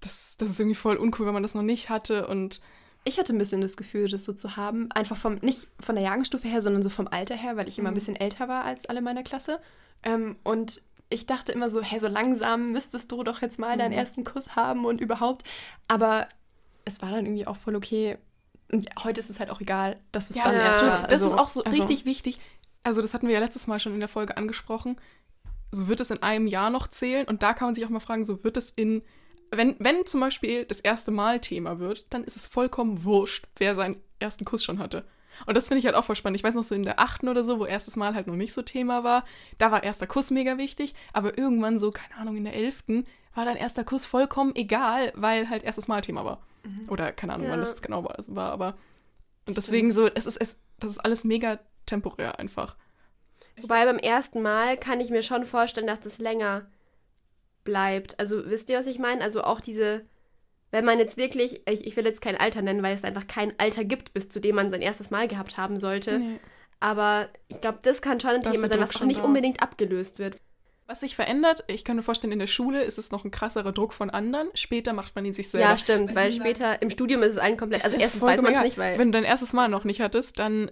das, 0.00 0.36
das 0.36 0.48
ist 0.50 0.60
irgendwie 0.60 0.76
voll 0.76 0.96
uncool, 0.96 1.26
wenn 1.26 1.34
man 1.34 1.42
das 1.42 1.54
noch 1.54 1.62
nicht 1.62 1.90
hatte 1.90 2.26
und 2.28 2.60
Ich 3.04 3.18
hatte 3.18 3.32
ein 3.32 3.38
bisschen 3.38 3.60
das 3.60 3.76
Gefühl, 3.76 4.08
das 4.08 4.24
so 4.24 4.32
zu 4.32 4.56
haben. 4.56 4.90
Einfach 4.92 5.16
vom, 5.16 5.34
nicht 5.36 5.68
von 5.80 5.96
der 5.96 6.04
Jahrgangsstufe 6.04 6.46
her, 6.46 6.62
sondern 6.62 6.82
so 6.82 6.90
vom 6.90 7.08
Alter 7.08 7.34
her, 7.34 7.56
weil 7.56 7.68
ich 7.68 7.78
immer 7.78 7.88
ein 7.88 7.94
bisschen 7.94 8.16
älter 8.16 8.48
war 8.48 8.64
als 8.64 8.86
alle 8.86 9.02
meiner 9.02 9.24
Klasse. 9.24 9.60
Ähm, 10.04 10.36
und 10.44 10.82
ich 11.08 11.26
dachte 11.26 11.52
immer 11.52 11.68
so, 11.68 11.82
hey, 11.82 11.98
so 11.98 12.08
langsam 12.08 12.72
müsstest 12.72 13.10
du 13.10 13.22
doch 13.24 13.42
jetzt 13.42 13.58
mal 13.58 13.76
deinen 13.76 13.92
ersten 13.92 14.24
Kuss 14.24 14.54
haben 14.56 14.84
und 14.84 15.00
überhaupt. 15.00 15.44
Aber 15.88 16.28
es 16.84 17.02
war 17.02 17.10
dann 17.10 17.26
irgendwie 17.26 17.46
auch 17.46 17.56
voll 17.56 17.76
okay. 17.76 18.18
Und 18.72 18.88
heute 19.04 19.20
ist 19.20 19.30
es 19.30 19.38
halt 19.38 19.50
auch 19.50 19.60
egal, 19.60 19.98
dass 20.12 20.30
es 20.30 20.36
dann 20.36 20.54
ja, 20.54 20.62
erst 20.62 20.82
war. 20.82 21.02
Das 21.02 21.22
Also- 21.22 21.34
ist 21.34 21.40
auch 21.40 21.48
so 21.48 21.62
also- 21.64 21.78
richtig 21.78 22.04
wichtig. 22.04 22.40
Also, 22.82 23.00
das 23.00 23.14
hatten 23.14 23.28
wir 23.28 23.34
ja 23.34 23.40
letztes 23.40 23.66
Mal 23.66 23.78
schon 23.78 23.94
in 23.94 24.00
der 24.00 24.08
Folge 24.08 24.36
angesprochen. 24.36 24.96
So 25.70 25.88
wird 25.88 26.00
es 26.00 26.10
in 26.10 26.22
einem 26.22 26.46
Jahr 26.46 26.70
noch 26.70 26.88
zählen. 26.88 27.26
Und 27.28 27.42
da 27.42 27.54
kann 27.54 27.68
man 27.68 27.74
sich 27.74 27.84
auch 27.84 27.90
mal 27.90 28.00
fragen, 28.00 28.24
so 28.24 28.42
wird 28.44 28.56
es 28.56 28.70
in. 28.70 29.02
Wenn, 29.50 29.76
wenn 29.78 30.06
zum 30.06 30.20
Beispiel 30.20 30.64
das 30.64 30.80
erste 30.80 31.10
Mal 31.10 31.38
Thema 31.40 31.78
wird, 31.78 32.06
dann 32.10 32.24
ist 32.24 32.36
es 32.36 32.46
vollkommen 32.46 33.04
wurscht, 33.04 33.46
wer 33.56 33.74
seinen 33.74 33.96
ersten 34.18 34.44
Kuss 34.46 34.64
schon 34.64 34.78
hatte. 34.78 35.04
Und 35.46 35.56
das 35.56 35.68
finde 35.68 35.78
ich 35.80 35.86
halt 35.86 35.96
auch 35.96 36.04
voll 36.04 36.16
spannend. 36.16 36.36
Ich 36.38 36.44
weiß 36.44 36.54
noch 36.54 36.62
so 36.62 36.74
in 36.74 36.82
der 36.82 36.98
achten 37.00 37.28
oder 37.28 37.44
so, 37.44 37.58
wo 37.58 37.66
erstes 37.66 37.96
Mal 37.96 38.14
halt 38.14 38.26
noch 38.26 38.36
nicht 38.36 38.52
so 38.52 38.62
Thema 38.62 39.04
war, 39.04 39.24
da 39.58 39.70
war 39.72 39.82
erster 39.82 40.06
Kuss 40.06 40.30
mega 40.30 40.58
wichtig, 40.58 40.94
aber 41.12 41.36
irgendwann 41.38 41.78
so, 41.78 41.90
keine 41.90 42.16
Ahnung, 42.16 42.36
in 42.36 42.44
der 42.44 42.54
elften 42.54 43.06
war 43.34 43.44
dein 43.44 43.56
erster 43.56 43.84
Kuss 43.84 44.04
vollkommen 44.04 44.54
egal, 44.54 45.12
weil 45.16 45.48
halt 45.48 45.62
erstes 45.62 45.88
Mal 45.88 46.00
Thema 46.02 46.24
war. 46.24 46.42
Oder 46.88 47.12
keine 47.12 47.32
Ahnung, 47.34 47.46
wann 47.48 47.54
Ja. 47.58 47.60
das 47.60 47.70
jetzt 47.70 47.82
genau 47.82 48.04
war, 48.04 48.14
war 48.28 48.52
aber. 48.52 48.66
Und 49.46 49.54
Stimmt. 49.54 49.56
deswegen 49.58 49.92
so, 49.92 50.06
es 50.06 50.26
ist, 50.26 50.36
es, 50.36 50.56
das 50.78 50.90
ist 50.92 50.98
alles 50.98 51.24
mega 51.24 51.58
temporär 51.86 52.38
einfach. 52.38 52.76
Wobei 53.60 53.84
beim 53.84 53.98
ersten 53.98 54.40
Mal 54.42 54.76
kann 54.76 55.00
ich 55.00 55.10
mir 55.10 55.22
schon 55.24 55.44
vorstellen, 55.44 55.86
dass 55.86 56.00
das 56.00 56.18
länger 56.18 56.66
bleibt. 57.64 58.18
Also 58.20 58.48
wisst 58.48 58.70
ihr, 58.70 58.78
was 58.78 58.86
ich 58.86 58.98
meine? 58.98 59.22
Also 59.22 59.42
auch 59.42 59.60
diese, 59.60 60.04
wenn 60.72 60.84
man 60.84 60.98
jetzt 60.98 61.16
wirklich, 61.16 61.60
ich, 61.68 61.86
ich 61.86 61.96
will 61.96 62.06
jetzt 62.06 62.20
kein 62.20 62.36
Alter 62.36 62.62
nennen, 62.62 62.82
weil 62.82 62.94
es 62.94 63.04
einfach 63.04 63.26
kein 63.26 63.52
Alter 63.58 63.84
gibt, 63.84 64.12
bis 64.14 64.28
zu 64.28 64.40
dem 64.40 64.56
man 64.56 64.70
sein 64.70 64.82
erstes 64.82 65.10
Mal 65.10 65.28
gehabt 65.28 65.56
haben 65.58 65.76
sollte. 65.76 66.18
Nee. 66.18 66.40
Aber 66.80 67.28
ich 67.46 67.60
glaube, 67.60 67.78
das 67.82 68.02
kann 68.02 68.18
schon 68.18 68.30
ein 68.30 68.42
Da 68.42 68.50
ist 68.50 68.56
Thema 68.56 68.68
sein, 68.68 68.80
was 68.80 68.88
auch 68.90 68.98
schon 68.98 69.06
nicht 69.06 69.20
da. 69.20 69.24
unbedingt 69.24 69.62
abgelöst 69.62 70.18
wird. 70.18 70.36
Was 70.86 71.00
sich 71.00 71.14
verändert, 71.14 71.62
ich 71.68 71.84
kann 71.84 71.96
mir 71.96 72.02
vorstellen, 72.02 72.32
in 72.32 72.40
der 72.40 72.48
Schule 72.48 72.82
ist 72.82 72.98
es 72.98 73.12
noch 73.12 73.24
ein 73.24 73.30
krasserer 73.30 73.70
Druck 73.70 73.92
von 73.92 74.10
anderen. 74.10 74.48
Später 74.54 74.92
macht 74.92 75.14
man 75.14 75.24
ihn 75.24 75.32
sich 75.32 75.48
selber. 75.48 75.68
Ja, 75.68 75.78
stimmt, 75.78 76.14
weil 76.14 76.30
du 76.30 76.36
später 76.36 76.82
im 76.82 76.90
Studium 76.90 77.22
ist 77.22 77.32
es 77.32 77.38
allen 77.38 77.56
komplett, 77.56 77.84
also 77.84 77.96
erstens 77.96 78.22
weiß 78.22 78.42
man 78.42 78.54
es 78.54 78.62
nicht, 78.62 78.78
weil 78.78 78.98
Wenn 78.98 79.12
du 79.12 79.18
dein 79.18 79.24
erstes 79.24 79.52
Mal 79.52 79.68
noch 79.68 79.84
nicht 79.84 80.00
hattest, 80.00 80.38
dann 80.38 80.70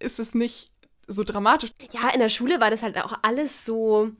ist 0.00 0.18
es 0.18 0.34
nicht 0.34 0.72
so 1.06 1.22
dramatisch. 1.22 1.70
Ja, 1.92 2.10
in 2.12 2.20
der 2.20 2.30
Schule 2.30 2.60
war 2.60 2.70
das 2.70 2.82
halt 2.82 2.98
auch 2.98 3.18
alles 3.22 3.64
so, 3.64 4.10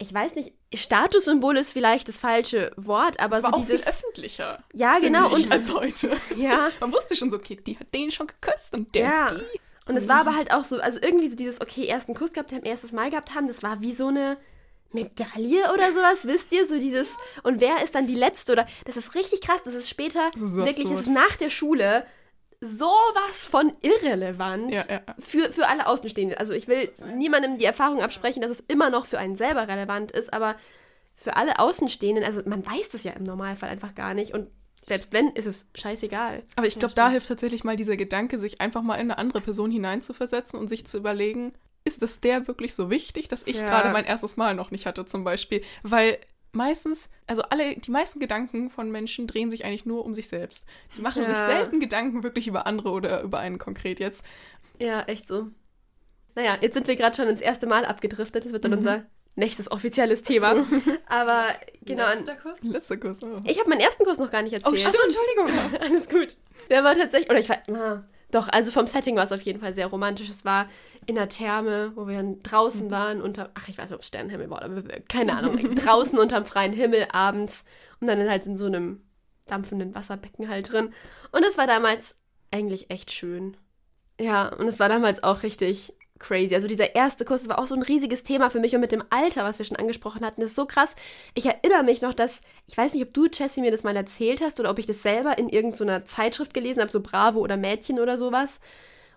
ich 0.00 0.12
weiß 0.12 0.34
nicht, 0.34 0.54
Statussymbol 0.74 1.58
ist 1.58 1.72
vielleicht 1.72 2.08
das 2.08 2.18
falsche 2.18 2.72
Wort, 2.76 3.20
aber 3.20 3.42
war 3.42 3.50
so 3.52 3.56
auch 3.58 3.64
viel 3.66 3.76
dieses. 3.76 3.86
öffentlicher. 3.86 4.64
Ja, 4.72 4.98
genau. 4.98 5.36
ich, 5.36 5.44
Und, 5.44 5.52
als 5.52 5.72
heute. 5.72 6.16
ja, 6.36 6.70
Man 6.80 6.90
wusste 6.92 7.14
schon 7.14 7.30
so, 7.30 7.36
okay, 7.36 7.56
die 7.56 7.78
hat 7.78 7.94
den 7.94 8.10
schon 8.10 8.26
geküsst 8.26 8.74
und 8.74 8.94
der 8.94 9.02
ja. 9.04 9.34
die. 9.34 9.60
Und 9.86 9.96
es 9.96 10.08
war 10.08 10.20
aber 10.20 10.36
halt 10.36 10.52
auch 10.52 10.64
so, 10.64 10.80
also 10.80 11.00
irgendwie 11.02 11.28
so 11.28 11.36
dieses, 11.36 11.60
okay, 11.60 11.86
ersten 11.86 12.14
Kuss 12.14 12.32
gehabt 12.32 12.52
haben, 12.52 12.62
erstes 12.62 12.92
Mal 12.92 13.10
gehabt 13.10 13.34
haben, 13.34 13.46
das 13.46 13.62
war 13.62 13.80
wie 13.82 13.92
so 13.92 14.06
eine 14.06 14.38
Medaille 14.92 15.72
oder 15.74 15.92
sowas, 15.92 16.26
wisst 16.26 16.52
ihr? 16.52 16.66
So 16.66 16.78
dieses, 16.78 17.16
und 17.42 17.60
wer 17.60 17.82
ist 17.82 17.94
dann 17.94 18.06
die 18.06 18.14
Letzte? 18.14 18.52
Oder 18.52 18.66
das 18.86 18.96
ist 18.96 19.14
richtig 19.14 19.40
krass, 19.42 19.60
das 19.64 19.74
ist 19.74 19.88
später, 19.88 20.30
Das 20.32 20.42
ist 20.42 20.54
so 20.54 20.64
wirklich, 20.64 20.86
absurd. 20.86 21.00
ist 21.00 21.08
nach 21.08 21.36
der 21.36 21.50
Schule 21.50 22.06
sowas 22.60 23.44
von 23.50 23.72
irrelevant 23.80 24.74
Ja, 24.74 24.84
ja. 24.88 25.00
Für, 25.18 25.52
für 25.52 25.66
alle 25.66 25.86
Außenstehenden. 25.86 26.36
Also 26.38 26.52
ich 26.52 26.68
will 26.68 26.90
niemandem 27.16 27.58
die 27.58 27.64
Erfahrung 27.64 28.00
absprechen, 28.02 28.42
dass 28.42 28.50
es 28.50 28.60
immer 28.68 28.90
noch 28.90 29.06
für 29.06 29.18
einen 29.18 29.36
selber 29.36 29.66
relevant 29.66 30.12
ist, 30.12 30.32
aber 30.32 30.56
für 31.16 31.36
alle 31.36 31.58
Außenstehenden, 31.58 32.24
also 32.24 32.42
man 32.46 32.64
weiß 32.64 32.90
das 32.90 33.04
ja 33.04 33.12
im 33.12 33.24
Normalfall 33.24 33.68
einfach 33.70 33.94
gar 33.94 34.14
nicht 34.14 34.34
und 34.34 34.48
selbst 34.86 35.12
wenn, 35.12 35.28
ist 35.32 35.46
es 35.46 35.66
scheißegal. 35.74 36.42
Aber 36.56 36.66
ich 36.66 36.78
glaube, 36.78 36.94
da 36.94 37.10
hilft 37.10 37.28
tatsächlich 37.28 37.64
mal 37.64 37.76
dieser 37.76 37.96
Gedanke, 37.96 38.38
sich 38.38 38.60
einfach 38.62 38.82
mal 38.82 38.94
in 38.94 39.02
eine 39.02 39.18
andere 39.18 39.40
Person 39.42 39.70
hineinzuversetzen 39.70 40.58
und 40.58 40.68
sich 40.68 40.86
zu 40.86 40.96
überlegen, 40.96 41.52
ist 41.84 42.02
es 42.02 42.20
der 42.20 42.48
wirklich 42.48 42.74
so 42.74 42.90
wichtig, 42.90 43.28
dass 43.28 43.42
ich 43.46 43.56
Ja. 43.56 43.68
gerade 43.68 43.90
mein 43.90 44.04
erstes 44.06 44.36
Mal 44.36 44.54
noch 44.54 44.70
nicht 44.70 44.86
hatte, 44.86 45.04
zum 45.04 45.22
Beispiel? 45.24 45.62
Weil 45.82 46.18
meistens, 46.52 47.10
also 47.26 47.42
alle, 47.42 47.76
die 47.76 47.90
meisten 47.90 48.20
Gedanken 48.20 48.70
von 48.70 48.90
Menschen 48.90 49.26
drehen 49.26 49.50
sich 49.50 49.64
eigentlich 49.64 49.86
nur 49.86 50.04
um 50.04 50.14
sich 50.14 50.28
selbst. 50.28 50.64
Die 50.96 51.00
machen 51.00 51.22
sich 51.22 51.32
Ja. 51.32 51.46
selten 51.46 51.80
Gedanken 51.80 52.22
wirklich 52.22 52.46
über 52.48 52.66
andere 52.66 52.90
oder 52.90 53.22
über 53.22 53.38
einen 53.38 53.58
konkret 53.58 54.00
jetzt. 54.00 54.24
Ja, 54.80 55.02
echt 55.02 55.28
so. 55.28 55.48
Naja, 56.34 56.56
jetzt 56.60 56.74
sind 56.74 56.86
wir 56.88 56.96
gerade 56.96 57.16
schon 57.16 57.28
ins 57.28 57.40
erste 57.40 57.66
Mal 57.66 57.84
abgedriftet. 57.84 58.44
Das 58.44 58.52
wird 58.52 58.64
dann 58.64 58.72
Mhm. 58.72 58.78
unser 58.78 59.06
nächstes 59.36 59.70
offizielles 59.70 60.22
Thema. 60.22 60.64
Aber 61.06 61.44
genau. 61.82 62.08
Letzter 62.08 62.36
Kuss? 62.36 62.62
Letzter 62.64 62.96
Kuss. 62.96 63.18
Oh. 63.22 63.40
Ich 63.44 63.58
habe 63.58 63.68
meinen 63.68 63.80
ersten 63.80 64.04
Kurs 64.04 64.18
noch 64.18 64.30
gar 64.30 64.42
nicht 64.42 64.54
Oh, 64.66 64.70
erzählt. 64.72 64.94
stimmt. 64.94 65.16
Entschuldigung. 65.44 65.80
Alles 65.80 66.08
gut. 66.08 66.36
Der 66.70 66.84
war 66.84 66.94
tatsächlich, 66.94 67.30
oder 67.30 67.38
ich 67.40 67.48
war, 67.48 67.58
ah, 67.74 68.04
doch, 68.30 68.48
also 68.48 68.70
vom 68.70 68.86
Setting 68.86 69.16
war 69.16 69.24
es 69.24 69.32
auf 69.32 69.40
jeden 69.42 69.60
Fall 69.60 69.74
sehr 69.74 69.86
romantisch. 69.88 70.28
Es 70.28 70.44
war 70.44 70.68
in 71.10 71.16
der 71.16 71.28
Therme, 71.28 71.92
wo 71.94 72.06
wir 72.08 72.16
dann 72.16 72.42
draußen 72.42 72.86
Mhm. 72.86 72.90
waren, 72.90 73.22
unter, 73.22 73.50
ach, 73.54 73.68
ich 73.68 73.76
weiß 73.78 73.90
nicht, 73.90 73.96
ob 73.96 74.02
es 74.02 74.08
Sternenhimmel 74.08 74.48
war, 74.50 74.62
aber 74.62 74.82
keine 75.08 75.34
Ahnung, 75.36 75.74
draußen 75.74 76.18
unterm 76.18 76.46
freien 76.46 76.72
Himmel 76.72 77.06
abends 77.12 77.64
und 78.00 78.06
dann 78.06 78.28
halt 78.28 78.46
in 78.46 78.56
so 78.56 78.66
einem 78.66 79.02
dampfenden 79.46 79.94
Wasserbecken 79.94 80.48
halt 80.48 80.72
drin. 80.72 80.92
Und 81.32 81.44
es 81.44 81.58
war 81.58 81.66
damals 81.66 82.16
eigentlich 82.50 82.90
echt 82.90 83.10
schön. 83.12 83.56
Ja, 84.20 84.54
und 84.56 84.68
es 84.68 84.78
war 84.80 84.88
damals 84.88 85.22
auch 85.22 85.42
richtig 85.42 85.94
crazy. 86.18 86.54
Also 86.54 86.68
dieser 86.68 86.94
erste 86.94 87.24
Kurs, 87.24 87.40
das 87.42 87.48
war 87.48 87.58
auch 87.58 87.66
so 87.66 87.74
ein 87.74 87.82
riesiges 87.82 88.22
Thema 88.22 88.50
für 88.50 88.60
mich 88.60 88.74
und 88.74 88.80
mit 88.82 88.92
dem 88.92 89.02
Alter, 89.08 89.42
was 89.42 89.58
wir 89.58 89.64
schon 89.64 89.78
angesprochen 89.78 90.24
hatten, 90.24 90.42
ist 90.42 90.54
so 90.54 90.66
krass. 90.66 90.94
Ich 91.34 91.46
erinnere 91.46 91.82
mich 91.82 92.02
noch, 92.02 92.12
dass, 92.12 92.42
ich 92.68 92.76
weiß 92.76 92.92
nicht, 92.92 93.02
ob 93.02 93.14
du, 93.14 93.26
Jessie, 93.32 93.62
mir 93.62 93.70
das 93.70 93.84
mal 93.84 93.96
erzählt 93.96 94.42
hast 94.42 94.60
oder 94.60 94.70
ob 94.70 94.78
ich 94.78 94.84
das 94.86 95.02
selber 95.02 95.38
in 95.38 95.48
irgendeiner 95.48 96.04
Zeitschrift 96.04 96.52
gelesen 96.52 96.80
habe, 96.82 96.92
so 96.92 97.00
Bravo 97.00 97.40
oder 97.40 97.56
Mädchen 97.56 97.98
oder 97.98 98.18
sowas, 98.18 98.60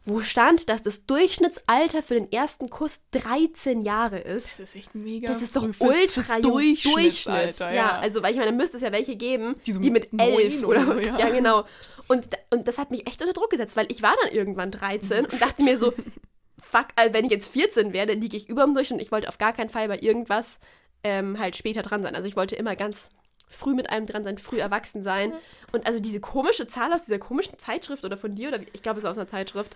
wo 0.06 0.20
stand, 0.22 0.68
dass 0.68 0.82
das 0.84 1.06
Durchschnittsalter 1.06 2.04
für 2.04 2.16
den 2.16 2.32
ersten 2.32 2.70
Kuss 2.70 3.02
13 3.12 3.82
Jahre 3.84 4.20
ist. 4.20 4.60
Das 4.60 4.70
ist 4.70 4.76
echt 4.76 4.96
mega. 4.96 5.32
Das 5.32 5.42
ist 5.42 5.56
doch 5.56 5.64
früh 5.64 5.74
fürs- 5.74 5.90
ultra 5.90 6.22
fürs 6.22 6.30
jung. 6.44 6.52
Durchschnittsalter, 6.52 7.74
ja. 7.74 8.00
also 8.00 8.22
weil 8.22 8.32
ich 8.32 8.38
meine, 8.38 8.52
da 8.52 8.58
müsste 8.58 8.78
es 8.78 8.84
ja 8.84 8.92
welche 8.92 9.16
geben, 9.16 9.56
Die 9.60 9.64
die, 9.66 9.72
so 9.72 9.80
mit 9.80 10.12
mit 10.12 10.22
elf 10.22 10.56
neun 10.62 10.66
oder, 10.66 10.82
oder 10.82 10.94
so, 10.94 11.00
ja. 11.00 11.20
ja. 11.20 11.30
genau. 11.30 11.64
Und, 12.08 12.28
und 12.50 12.68
das 12.68 12.78
hat 12.78 12.92
mich 12.92 13.08
echt 13.08 13.22
unter 13.22 13.34
Druck 13.34 13.50
gesetzt, 13.50 13.78
weil 13.78 13.86
ich 13.90 14.04
war 14.04 14.14
dann 14.24 14.34
irgendwann 14.34 14.72
13 14.72 15.26
und 15.26 15.42
dachte 15.42 15.64
mir 15.64 15.78
so, 15.78 15.94
fuck, 16.62 16.88
also 16.98 17.14
wenn 17.14 17.26
ich 17.26 17.32
jetzt 17.32 17.54
14 17.54 17.94
wäre, 17.94 18.08
dann 18.08 18.20
liege 18.20 18.36
ich 18.36 18.50
über 18.50 18.64
dem 18.66 18.74
Durchschnitt. 18.74 19.02
Ich 19.02 19.12
wollte 19.12 19.30
auf 19.30 19.38
gar 19.38 19.54
keinen 19.54 19.70
Fall 19.70 19.88
bei 19.88 20.00
irgendwas 20.00 20.60
ähm, 21.06 21.40
halt 21.40 21.56
später 21.56 21.82
dran 21.82 22.04
sein. 22.04 22.16
Also 22.16 22.28
ich 22.28 22.36
wollte 22.36 22.56
immer 22.56 22.76
ganz 22.76 23.10
früh 23.54 23.74
mit 23.74 23.90
einem 23.90 24.06
dran 24.06 24.24
sein, 24.24 24.38
früh 24.38 24.60
erwachsen 24.60 25.04
sein. 25.04 25.34
Und 25.72 25.88
also 25.88 26.00
diese 26.00 26.20
komische 26.20 26.68
Zahl 26.68 26.94
aus 26.94 27.06
dieser 27.06 27.20
komischen 27.20 27.58
Zeitschrift 27.58 28.06
oder 28.06 28.18
von 28.18 28.36
dir, 28.36 28.50
oder 28.50 28.60
ich 28.74 28.84
glaube, 28.84 29.00
es 29.00 29.04
ist 29.06 29.10
aus 29.10 29.18
einer 29.18 29.28
Zeitschrift, 29.28 29.76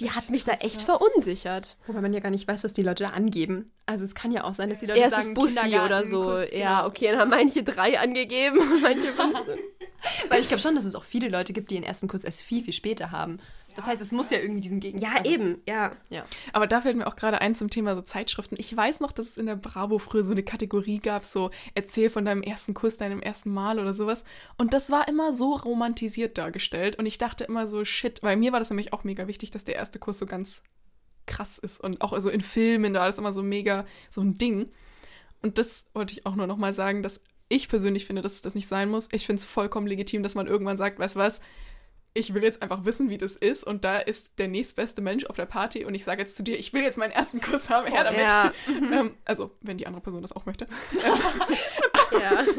die 0.00 0.10
hat 0.10 0.30
mich 0.30 0.44
da 0.44 0.52
echt 0.54 0.82
verunsichert. 0.82 1.76
Wobei 1.86 2.00
man 2.00 2.12
ja 2.12 2.20
gar 2.20 2.30
nicht 2.30 2.48
weiß, 2.48 2.64
was 2.64 2.72
die 2.72 2.82
Leute 2.82 3.04
da 3.04 3.10
angeben. 3.10 3.70
Also 3.86 4.04
es 4.04 4.14
kann 4.14 4.32
ja 4.32 4.44
auch 4.44 4.54
sein, 4.54 4.70
dass 4.70 4.80
die 4.80 4.86
Leute 4.86 5.00
Erstes 5.00 5.22
sagen, 5.24 5.34
Bussi 5.34 5.78
oder 5.78 6.04
so. 6.04 6.24
Kuss, 6.24 6.50
Ja, 6.52 6.78
genau. 6.80 6.88
okay, 6.88 7.10
dann 7.10 7.20
haben 7.20 7.30
manche 7.30 7.62
drei 7.62 7.98
angegeben 7.98 8.58
und 8.58 8.82
manche 8.82 9.12
15. 9.12 9.58
Weil 10.28 10.40
ich 10.40 10.48
glaube 10.48 10.62
schon, 10.62 10.74
dass 10.74 10.84
es 10.84 10.94
auch 10.94 11.04
viele 11.04 11.28
Leute 11.28 11.52
gibt, 11.52 11.70
die 11.70 11.76
den 11.76 11.84
ersten 11.84 12.08
Kuss 12.08 12.24
erst 12.24 12.42
viel, 12.42 12.64
viel 12.64 12.72
später 12.72 13.10
haben. 13.10 13.38
Das 13.76 13.86
heißt, 13.86 14.00
es 14.02 14.10
muss 14.10 14.30
ja 14.30 14.38
irgendwie 14.38 14.62
diesen 14.62 14.80
Gegen... 14.80 14.98
Ja, 14.98 15.16
also, 15.18 15.30
eben, 15.30 15.60
ja. 15.68 15.92
Ja. 16.08 16.24
Aber 16.52 16.66
da 16.66 16.80
fällt 16.80 16.96
mir 16.96 17.06
auch 17.06 17.16
gerade 17.16 17.40
ein 17.40 17.54
zum 17.54 17.70
Thema 17.70 17.94
so 17.94 18.02
Zeitschriften. 18.02 18.56
Ich 18.58 18.74
weiß 18.74 19.00
noch, 19.00 19.12
dass 19.12 19.28
es 19.28 19.36
in 19.36 19.46
der 19.46 19.56
Bravo 19.56 19.98
früher 19.98 20.24
so 20.24 20.32
eine 20.32 20.42
Kategorie 20.42 20.98
gab, 20.98 21.24
so 21.24 21.50
erzähl 21.74 22.10
von 22.10 22.24
deinem 22.24 22.42
ersten 22.42 22.74
Kuss, 22.74 22.96
deinem 22.96 23.20
ersten 23.20 23.52
Mal 23.52 23.78
oder 23.78 23.94
sowas. 23.94 24.24
Und 24.56 24.74
das 24.74 24.90
war 24.90 25.08
immer 25.08 25.32
so 25.32 25.54
romantisiert 25.54 26.38
dargestellt. 26.38 26.96
Und 26.98 27.06
ich 27.06 27.18
dachte 27.18 27.44
immer 27.44 27.66
so, 27.66 27.84
shit, 27.84 28.22
weil 28.22 28.36
mir 28.36 28.52
war 28.52 28.58
das 28.58 28.70
nämlich 28.70 28.92
auch 28.92 29.04
mega 29.04 29.28
wichtig, 29.28 29.50
dass 29.50 29.64
der 29.64 29.76
erste 29.76 29.98
Kuss 29.98 30.18
so 30.18 30.26
ganz 30.26 30.62
krass 31.26 31.58
ist. 31.58 31.80
Und 31.80 32.00
auch 32.00 32.18
so 32.20 32.30
in 32.30 32.40
Filmen, 32.40 32.94
da 32.94 33.00
war 33.00 33.06
das 33.06 33.18
immer 33.18 33.32
so 33.32 33.42
mega 33.42 33.84
so 34.10 34.22
ein 34.22 34.34
Ding. 34.34 34.70
Und 35.42 35.58
das 35.58 35.90
wollte 35.92 36.14
ich 36.14 36.24
auch 36.24 36.34
nur 36.34 36.46
noch 36.46 36.56
mal 36.56 36.72
sagen, 36.72 37.02
dass 37.02 37.20
ich 37.48 37.68
persönlich 37.68 38.06
finde, 38.06 38.22
dass 38.22 38.34
es 38.34 38.42
das 38.42 38.54
nicht 38.54 38.66
sein 38.66 38.88
muss. 38.90 39.08
Ich 39.12 39.26
finde 39.26 39.40
es 39.40 39.46
vollkommen 39.46 39.86
legitim, 39.86 40.22
dass 40.22 40.34
man 40.34 40.46
irgendwann 40.46 40.76
sagt, 40.76 40.98
weißt 40.98 41.16
du 41.16 41.20
was, 41.20 41.40
ich 42.16 42.32
will 42.34 42.42
jetzt 42.42 42.62
einfach 42.62 42.84
wissen, 42.84 43.10
wie 43.10 43.18
das 43.18 43.36
ist 43.36 43.62
und 43.64 43.84
da 43.84 43.98
ist 43.98 44.38
der 44.38 44.48
nächstbeste 44.48 45.02
Mensch 45.02 45.26
auf 45.26 45.36
der 45.36 45.46
Party 45.46 45.84
und 45.84 45.94
ich 45.94 46.04
sage 46.04 46.22
jetzt 46.22 46.36
zu 46.36 46.42
dir, 46.42 46.58
ich 46.58 46.72
will 46.72 46.82
jetzt 46.82 46.96
meinen 46.96 47.12
ersten 47.12 47.40
Kuss 47.40 47.68
haben, 47.68 47.92
her 47.92 48.04
damit. 48.04 48.20
Ja. 48.20 48.52
ähm, 49.00 49.14
also, 49.24 49.50
wenn 49.60 49.76
die 49.78 49.86
andere 49.86 50.02
Person 50.02 50.22
das 50.22 50.32
auch 50.32 50.46
möchte. 50.46 50.66
ja. 52.12 52.44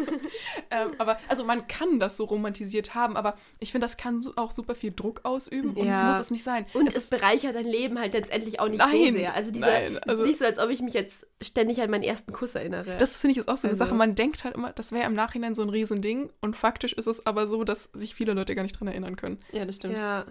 Ähm, 0.69 0.91
aber, 0.97 1.17
also 1.29 1.45
man 1.45 1.67
kann 1.67 1.97
das 1.99 2.17
so 2.17 2.25
romantisiert 2.25 2.93
haben, 2.93 3.15
aber 3.15 3.37
ich 3.59 3.71
finde, 3.71 3.85
das 3.85 3.95
kann 3.95 4.21
so, 4.21 4.33
auch 4.35 4.51
super 4.51 4.75
viel 4.75 4.91
Druck 4.91 5.21
ausüben 5.23 5.73
und 5.75 5.85
Ja. 5.87 6.09
es 6.11 6.17
muss 6.17 6.25
es 6.25 6.31
nicht 6.31 6.43
sein. 6.43 6.65
Und 6.73 6.87
es 6.87 6.95
es, 6.95 7.09
bereichert 7.09 7.55
dein 7.55 7.65
Leben 7.65 7.97
halt 7.99 8.13
letztendlich 8.13 8.59
auch 8.59 8.67
nicht 8.67 8.79
Nein, 8.79 9.13
so 9.13 9.17
sehr. 9.17 9.33
Also 9.33 9.51
diese, 9.51 9.65
nein, 9.65 9.97
also- 9.99 10.23
nicht 10.25 10.39
so, 10.39 10.43
als 10.45 10.59
ob 10.59 10.69
ich 10.69 10.81
mich 10.81 10.93
jetzt 10.93 11.25
ständig 11.41 11.81
an 11.81 11.89
meinen 11.89 12.03
ersten 12.03 12.33
Kuss 12.33 12.53
erinnere. 12.55 12.97
Das 12.97 13.15
finde 13.21 13.31
ich 13.33 13.37
ist 13.37 13.47
auch 13.47 13.55
so 13.55 13.67
eine 13.67 13.71
Also- 13.73 13.85
Sache. 13.85 13.95
Man 13.95 14.15
denkt 14.15 14.43
halt 14.43 14.55
immer, 14.55 14.73
das 14.73 14.91
wäre 14.91 15.05
im 15.05 15.13
Nachhinein 15.13 15.55
so 15.55 15.61
ein 15.61 15.69
Riesending 15.69 16.31
und 16.41 16.55
faktisch 16.57 16.91
ist 16.93 17.07
es 17.07 17.25
aber 17.25 17.47
so, 17.47 17.63
dass 17.63 17.85
sich 17.93 18.13
viele 18.13 18.33
Leute 18.33 18.53
gar 18.55 18.63
nicht 18.63 18.77
dran 18.77 18.89
erinnern 18.89 19.15
können. 19.15 19.39
ja, 19.53 19.63
das 19.63 19.77
stimmt. 19.77 19.97
ja. 19.97 20.25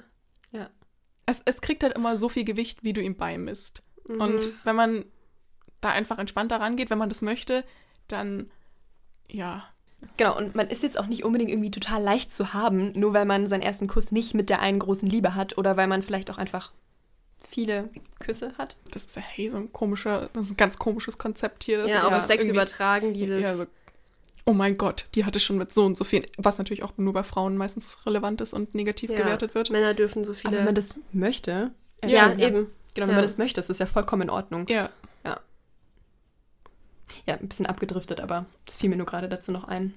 Es, 1.28 1.42
es 1.44 1.60
kriegt 1.60 1.82
halt 1.82 1.94
immer 1.96 2.16
so 2.16 2.28
viel 2.28 2.44
Gewicht, 2.44 2.84
wie 2.84 2.92
du 2.92 3.00
ihm 3.00 3.16
beimisst. 3.16 3.82
Mhm. 4.08 4.20
Und 4.20 4.48
wenn 4.64 4.76
man 4.76 5.04
da 5.80 5.88
einfach 5.90 6.18
entspannter 6.18 6.60
rangeht, 6.60 6.88
wenn 6.90 6.98
man 6.98 7.08
das 7.08 7.20
möchte, 7.22 7.64
dann 8.06 8.50
ja. 9.28 9.64
Genau, 10.18 10.36
und 10.36 10.54
man 10.54 10.68
ist 10.68 10.82
jetzt 10.82 10.98
auch 10.98 11.06
nicht 11.06 11.24
unbedingt 11.24 11.50
irgendwie 11.50 11.70
total 11.70 12.02
leicht 12.02 12.34
zu 12.34 12.52
haben, 12.52 12.92
nur 12.94 13.14
weil 13.14 13.24
man 13.24 13.46
seinen 13.46 13.62
ersten 13.62 13.88
Kuss 13.88 14.12
nicht 14.12 14.34
mit 14.34 14.50
der 14.50 14.60
einen 14.60 14.78
großen 14.78 15.08
Liebe 15.08 15.34
hat 15.34 15.56
oder 15.58 15.76
weil 15.76 15.86
man 15.86 16.02
vielleicht 16.02 16.30
auch 16.30 16.38
einfach 16.38 16.70
viele 17.48 17.88
Küsse 18.18 18.52
hat. 18.58 18.76
Das 18.90 19.04
ist 19.04 19.16
ja 19.16 19.22
hey, 19.22 19.48
so 19.48 19.56
ein 19.56 19.72
komischer, 19.72 20.28
das 20.32 20.46
ist 20.46 20.52
ein 20.52 20.56
ganz 20.56 20.78
komisches 20.78 21.16
Konzept 21.18 21.64
hier. 21.64 21.78
Das 21.78 21.90
ja, 21.90 21.98
ist 21.98 22.04
auch 22.04 22.10
ja 22.10 22.18
auf 22.18 22.24
Sex 22.24 22.46
übertragen, 22.46 23.14
dieses. 23.14 23.40
Ja, 23.40 23.56
so, 23.56 23.64
oh 24.44 24.52
mein 24.52 24.76
Gott, 24.76 25.06
die 25.14 25.24
hatte 25.24 25.40
schon 25.40 25.56
mit 25.58 25.72
so 25.72 25.84
und 25.84 25.96
so 25.96 26.04
viel, 26.04 26.26
was 26.36 26.58
natürlich 26.58 26.82
auch 26.82 26.92
nur 26.96 27.12
bei 27.12 27.22
Frauen 27.22 27.56
meistens 27.56 28.06
relevant 28.06 28.40
ist 28.40 28.52
und 28.52 28.74
negativ 28.74 29.10
ja, 29.10 29.18
gewertet 29.18 29.54
wird. 29.54 29.70
Männer 29.70 29.94
dürfen 29.94 30.24
so 30.24 30.32
Aber 30.32 30.40
viele. 30.40 30.58
wenn 30.58 30.64
man 30.66 30.74
das 30.74 31.00
möchte, 31.12 31.70
äh, 32.02 32.12
ja, 32.12 32.30
schon, 32.30 32.38
eben. 32.38 32.66
Genau, 32.94 33.06
wenn 33.06 33.10
Ja. 33.10 33.14
man 33.16 33.22
das 33.22 33.38
möchte, 33.38 33.60
ist 33.60 33.70
das 33.70 33.78
ja 33.78 33.86
vollkommen 33.86 34.22
in 34.22 34.30
Ordnung. 34.30 34.66
Ja, 34.68 34.90
Ja, 37.26 37.34
ein 37.34 37.48
bisschen 37.48 37.66
abgedriftet, 37.66 38.20
aber 38.20 38.46
das 38.64 38.76
fiel 38.76 38.90
mir 38.90 38.96
nur 38.96 39.06
gerade 39.06 39.28
dazu 39.28 39.52
noch 39.52 39.64
ein. 39.64 39.94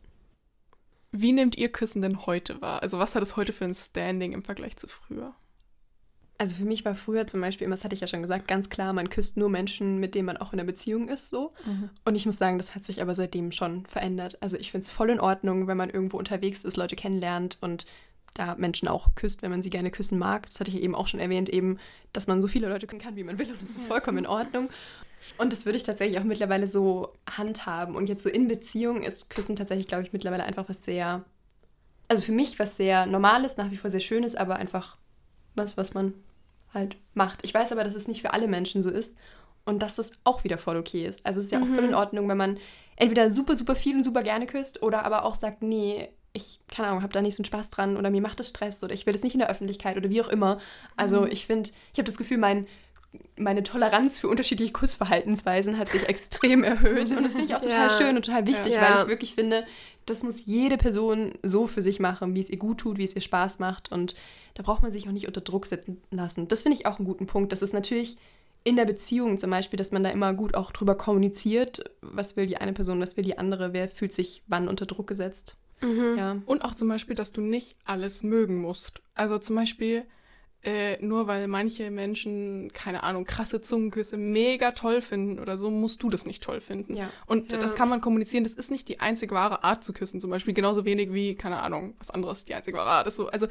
wie 1.11 1.31
nehmt 1.31 1.57
ihr 1.57 1.71
Küssen 1.71 2.01
denn 2.03 2.25
heute 2.27 2.61
wahr? 2.61 2.81
Also 2.83 2.99
was 2.99 3.15
hat 3.15 3.23
es 3.23 3.35
heute 3.35 3.51
für 3.51 3.65
ein 3.65 3.73
Standing 3.73 4.33
im 4.33 4.43
Vergleich 4.43 4.77
zu 4.77 4.87
früher? 4.87 5.33
Also 6.37 6.55
für 6.55 6.63
mich 6.65 6.85
war 6.85 6.95
früher 6.95 7.27
zum 7.27 7.41
Beispiel, 7.41 7.65
immer, 7.65 7.75
das 7.75 7.83
hatte 7.83 7.95
ich 7.95 7.99
ja 8.01 8.07
schon 8.07 8.21
gesagt, 8.21 8.47
ganz 8.47 8.69
klar, 8.69 8.93
man 8.93 9.09
küsst 9.09 9.35
nur 9.35 9.49
Menschen, 9.49 9.99
mit 9.99 10.15
denen 10.15 10.27
man 10.27 10.37
auch 10.37 10.53
in 10.53 10.59
einer 10.59 10.67
Beziehung 10.67 11.09
ist, 11.09 11.29
so. 11.29 11.49
Und 12.05 12.15
ich 12.15 12.25
muss 12.25 12.37
sagen, 12.37 12.57
das 12.57 12.75
hat 12.75 12.85
sich 12.85 13.01
aber 13.01 13.13
seitdem 13.13 13.51
schon 13.51 13.85
verändert. 13.87 14.37
Also 14.41 14.55
ich 14.57 14.71
finde 14.71 14.83
es 14.83 14.89
voll 14.89 15.09
in 15.09 15.19
Ordnung, 15.19 15.67
wenn 15.67 15.75
man 15.75 15.89
irgendwo 15.89 16.17
unterwegs 16.17 16.63
ist, 16.63 16.77
Leute 16.77 16.95
kennenlernt 16.95 17.57
und 17.59 17.87
da 18.35 18.55
Menschen 18.55 18.87
auch 18.87 19.15
küsst, 19.15 19.41
wenn 19.41 19.51
man 19.51 19.61
sie 19.61 19.69
gerne 19.69 19.91
küssen 19.91 20.17
mag. 20.17 20.45
Das 20.47 20.61
hatte 20.61 20.69
ich 20.69 20.77
ja 20.77 20.83
eben 20.83 20.95
auch 20.95 21.07
schon 21.07 21.19
erwähnt, 21.19 21.49
eben, 21.49 21.77
dass 22.13 22.27
man 22.27 22.41
so 22.41 22.47
viele 22.47 22.69
Leute 22.69 22.87
küssen 22.87 23.01
kann, 23.01 23.17
wie 23.17 23.23
man 23.25 23.37
will. 23.37 23.51
Und 23.51 23.61
das 23.61 23.71
ist 23.71 23.87
vollkommen 23.87 24.19
in 24.19 24.27
Ordnung. 24.27 24.69
Und 25.37 25.53
das 25.53 25.65
würde 25.65 25.77
ich 25.77 25.83
tatsächlich 25.83 26.19
auch 26.19 26.23
mittlerweile 26.23 26.67
so 26.67 27.13
handhaben. 27.29 27.95
Und 27.95 28.09
jetzt 28.09 28.23
so 28.23 28.29
in 28.29 28.47
Beziehung 28.47 29.01
ist 29.01 29.29
Küssen 29.29 29.55
tatsächlich, 29.55 29.87
glaube 29.87 30.03
ich, 30.03 30.13
mittlerweile 30.13 30.43
einfach 30.43 30.67
was 30.67 30.83
sehr, 30.83 31.23
also 32.07 32.21
für 32.21 32.31
mich 32.31 32.59
was 32.59 32.77
sehr 32.77 33.05
Normales, 33.05 33.57
nach 33.57 33.71
wie 33.71 33.77
vor 33.77 33.89
sehr 33.89 33.99
Schönes, 33.99 34.35
aber 34.35 34.55
einfach 34.55 34.97
was, 35.55 35.77
was 35.77 35.93
man 35.93 36.13
halt 36.73 36.97
macht. 37.13 37.43
Ich 37.43 37.53
weiß 37.53 37.71
aber, 37.71 37.83
dass 37.83 37.95
es 37.95 38.07
nicht 38.07 38.21
für 38.21 38.33
alle 38.33 38.47
Menschen 38.47 38.83
so 38.83 38.89
ist 38.89 39.17
und 39.65 39.81
dass 39.81 39.95
das 39.95 40.13
auch 40.23 40.43
wieder 40.43 40.57
voll 40.57 40.77
okay 40.77 41.05
ist. 41.05 41.25
Also 41.25 41.39
es 41.39 41.45
ist 41.45 41.51
ja 41.51 41.61
auch 41.61 41.67
voll 41.67 41.85
in 41.85 41.95
Ordnung, 41.95 42.27
wenn 42.27 42.37
man 42.37 42.59
entweder 42.95 43.29
super, 43.29 43.55
super 43.55 43.75
viel 43.75 43.95
und 43.95 44.03
super 44.03 44.23
gerne 44.23 44.45
küsst 44.45 44.83
oder 44.83 45.03
aber 45.03 45.23
auch 45.23 45.35
sagt, 45.35 45.63
nee, 45.63 46.09
ich, 46.33 46.59
keine 46.67 46.89
Ahnung, 46.89 47.01
habe 47.01 47.13
da 47.13 47.21
nicht 47.21 47.35
so 47.35 47.41
einen 47.41 47.45
Spaß 47.45 47.71
dran 47.71 47.97
oder 47.97 48.09
mir 48.09 48.21
macht 48.21 48.39
das 48.39 48.49
Stress 48.49 48.83
oder 48.83 48.93
ich 48.93 49.05
will 49.05 49.13
das 49.13 49.23
nicht 49.23 49.33
in 49.33 49.39
der 49.39 49.49
Öffentlichkeit 49.49 49.97
oder 49.97 50.09
wie 50.09 50.21
auch 50.21 50.27
immer. 50.27 50.59
Also 50.95 51.25
ich 51.25 51.45
finde, 51.45 51.71
ich 51.91 51.97
habe 51.97 52.05
das 52.05 52.17
Gefühl, 52.17 52.37
mein, 52.37 52.67
meine 53.37 53.63
Toleranz 53.63 54.19
für 54.19 54.27
unterschiedliche 54.27 54.71
Kussverhaltensweisen 54.71 55.77
hat 55.77 55.89
sich 55.89 56.07
extrem 56.07 56.63
erhöht 56.63 57.09
und 57.11 57.23
das 57.23 57.31
finde 57.33 57.45
ich 57.47 57.55
auch 57.55 57.61
total 57.61 57.87
Ja. 57.87 57.97
schön 57.97 58.15
und 58.15 58.25
total 58.25 58.45
wichtig, 58.45 58.73
Ja. 58.73 58.81
weil 58.81 59.03
ich 59.03 59.09
wirklich 59.09 59.33
finde, 59.35 59.65
das 60.05 60.23
muss 60.23 60.45
jede 60.45 60.77
Person 60.77 61.33
so 61.43 61.67
für 61.67 61.81
sich 61.81 61.99
machen, 61.99 62.35
wie 62.35 62.39
es 62.39 62.49
ihr 62.49 62.57
gut 62.59 62.79
tut, 62.79 62.97
wie 62.97 63.03
es 63.03 63.15
ihr 63.15 63.21
Spaß 63.21 63.59
macht 63.59 63.91
und 63.91 64.15
da 64.55 64.63
braucht 64.63 64.83
man 64.83 64.91
sich 64.91 65.07
auch 65.07 65.11
nicht 65.11 65.27
unter 65.27 65.41
Druck 65.41 65.65
setzen 65.65 66.01
lassen. 66.11 66.47
Das 66.47 66.63
finde 66.63 66.77
ich 66.77 66.85
auch 66.85 66.99
einen 66.99 67.07
guten 67.07 67.27
Punkt. 67.27 67.51
Das 67.51 67.61
ist 67.61 67.73
natürlich 67.73 68.17
in 68.65 68.75
der 68.75 68.85
Beziehung 68.85 69.37
zum 69.37 69.51
Beispiel, 69.51 69.77
dass 69.77 69.91
man 69.91 70.03
da 70.03 70.09
immer 70.09 70.33
gut 70.33 70.53
auch 70.53 70.71
drüber 70.71 70.95
kommuniziert, 70.95 71.89
was 72.01 72.35
will 72.35 72.45
die 72.45 72.57
eine 72.57 72.73
Person, 72.73 72.99
was 72.99 73.15
will 73.15 73.23
die 73.23 73.37
andere, 73.37 73.71
wer 73.73 73.87
fühlt 73.89 74.13
sich 74.13 74.43
wann 74.47 74.67
unter 74.67 74.85
Druck 74.85 75.07
gesetzt. 75.07 75.55
Mhm. 75.81 76.15
Ja. 76.17 76.37
Und 76.45 76.63
auch 76.65 76.75
zum 76.75 76.89
Beispiel, 76.89 77.15
dass 77.15 77.31
du 77.31 77.39
nicht 77.41 77.77
alles 77.85 78.21
mögen 78.21 78.57
musst. 78.61 79.01
Also 79.15 79.37
zum 79.37 79.55
Beispiel, 79.55 80.03
äh, 80.63 81.01
nur 81.03 81.27
weil 81.27 81.47
manche 81.47 81.89
Menschen, 81.91 82.71
keine 82.73 83.03
Ahnung, 83.03 83.25
krasse 83.25 83.61
Zungenküsse 83.61 84.17
mega 84.17 84.71
toll 84.71 85.01
finden 85.01 85.39
oder 85.39 85.57
so, 85.57 85.69
musst 85.69 86.03
du 86.03 86.09
das 86.09 86.25
nicht 86.25 86.43
toll 86.43 86.59
finden. 86.59 86.95
Ja. 86.95 87.09
Und 87.27 87.51
Ja. 87.51 87.57
das 87.59 87.75
kann 87.75 87.87
man 87.89 88.01
kommunizieren. 88.01 88.43
Das 88.43 88.53
ist 88.53 88.69
nicht 88.69 88.87
die 88.89 88.99
einzig 88.99 89.31
wahre 89.31 89.63
Art 89.63 89.83
zu 89.83 89.93
küssen. 89.93 90.19
Zum 90.19 90.29
Beispiel 90.29 90.53
genauso 90.53 90.83
wenig 90.83 91.13
wie, 91.13 91.35
keine 91.35 91.61
Ahnung, 91.61 91.93
was 91.97 92.09
anderes 92.11 92.43
die 92.45 92.55
einzige 92.55 92.77
wahre 92.77 92.89
Art 92.89 93.07
ist. 93.07 93.15
So, 93.15 93.27
also 93.29 93.47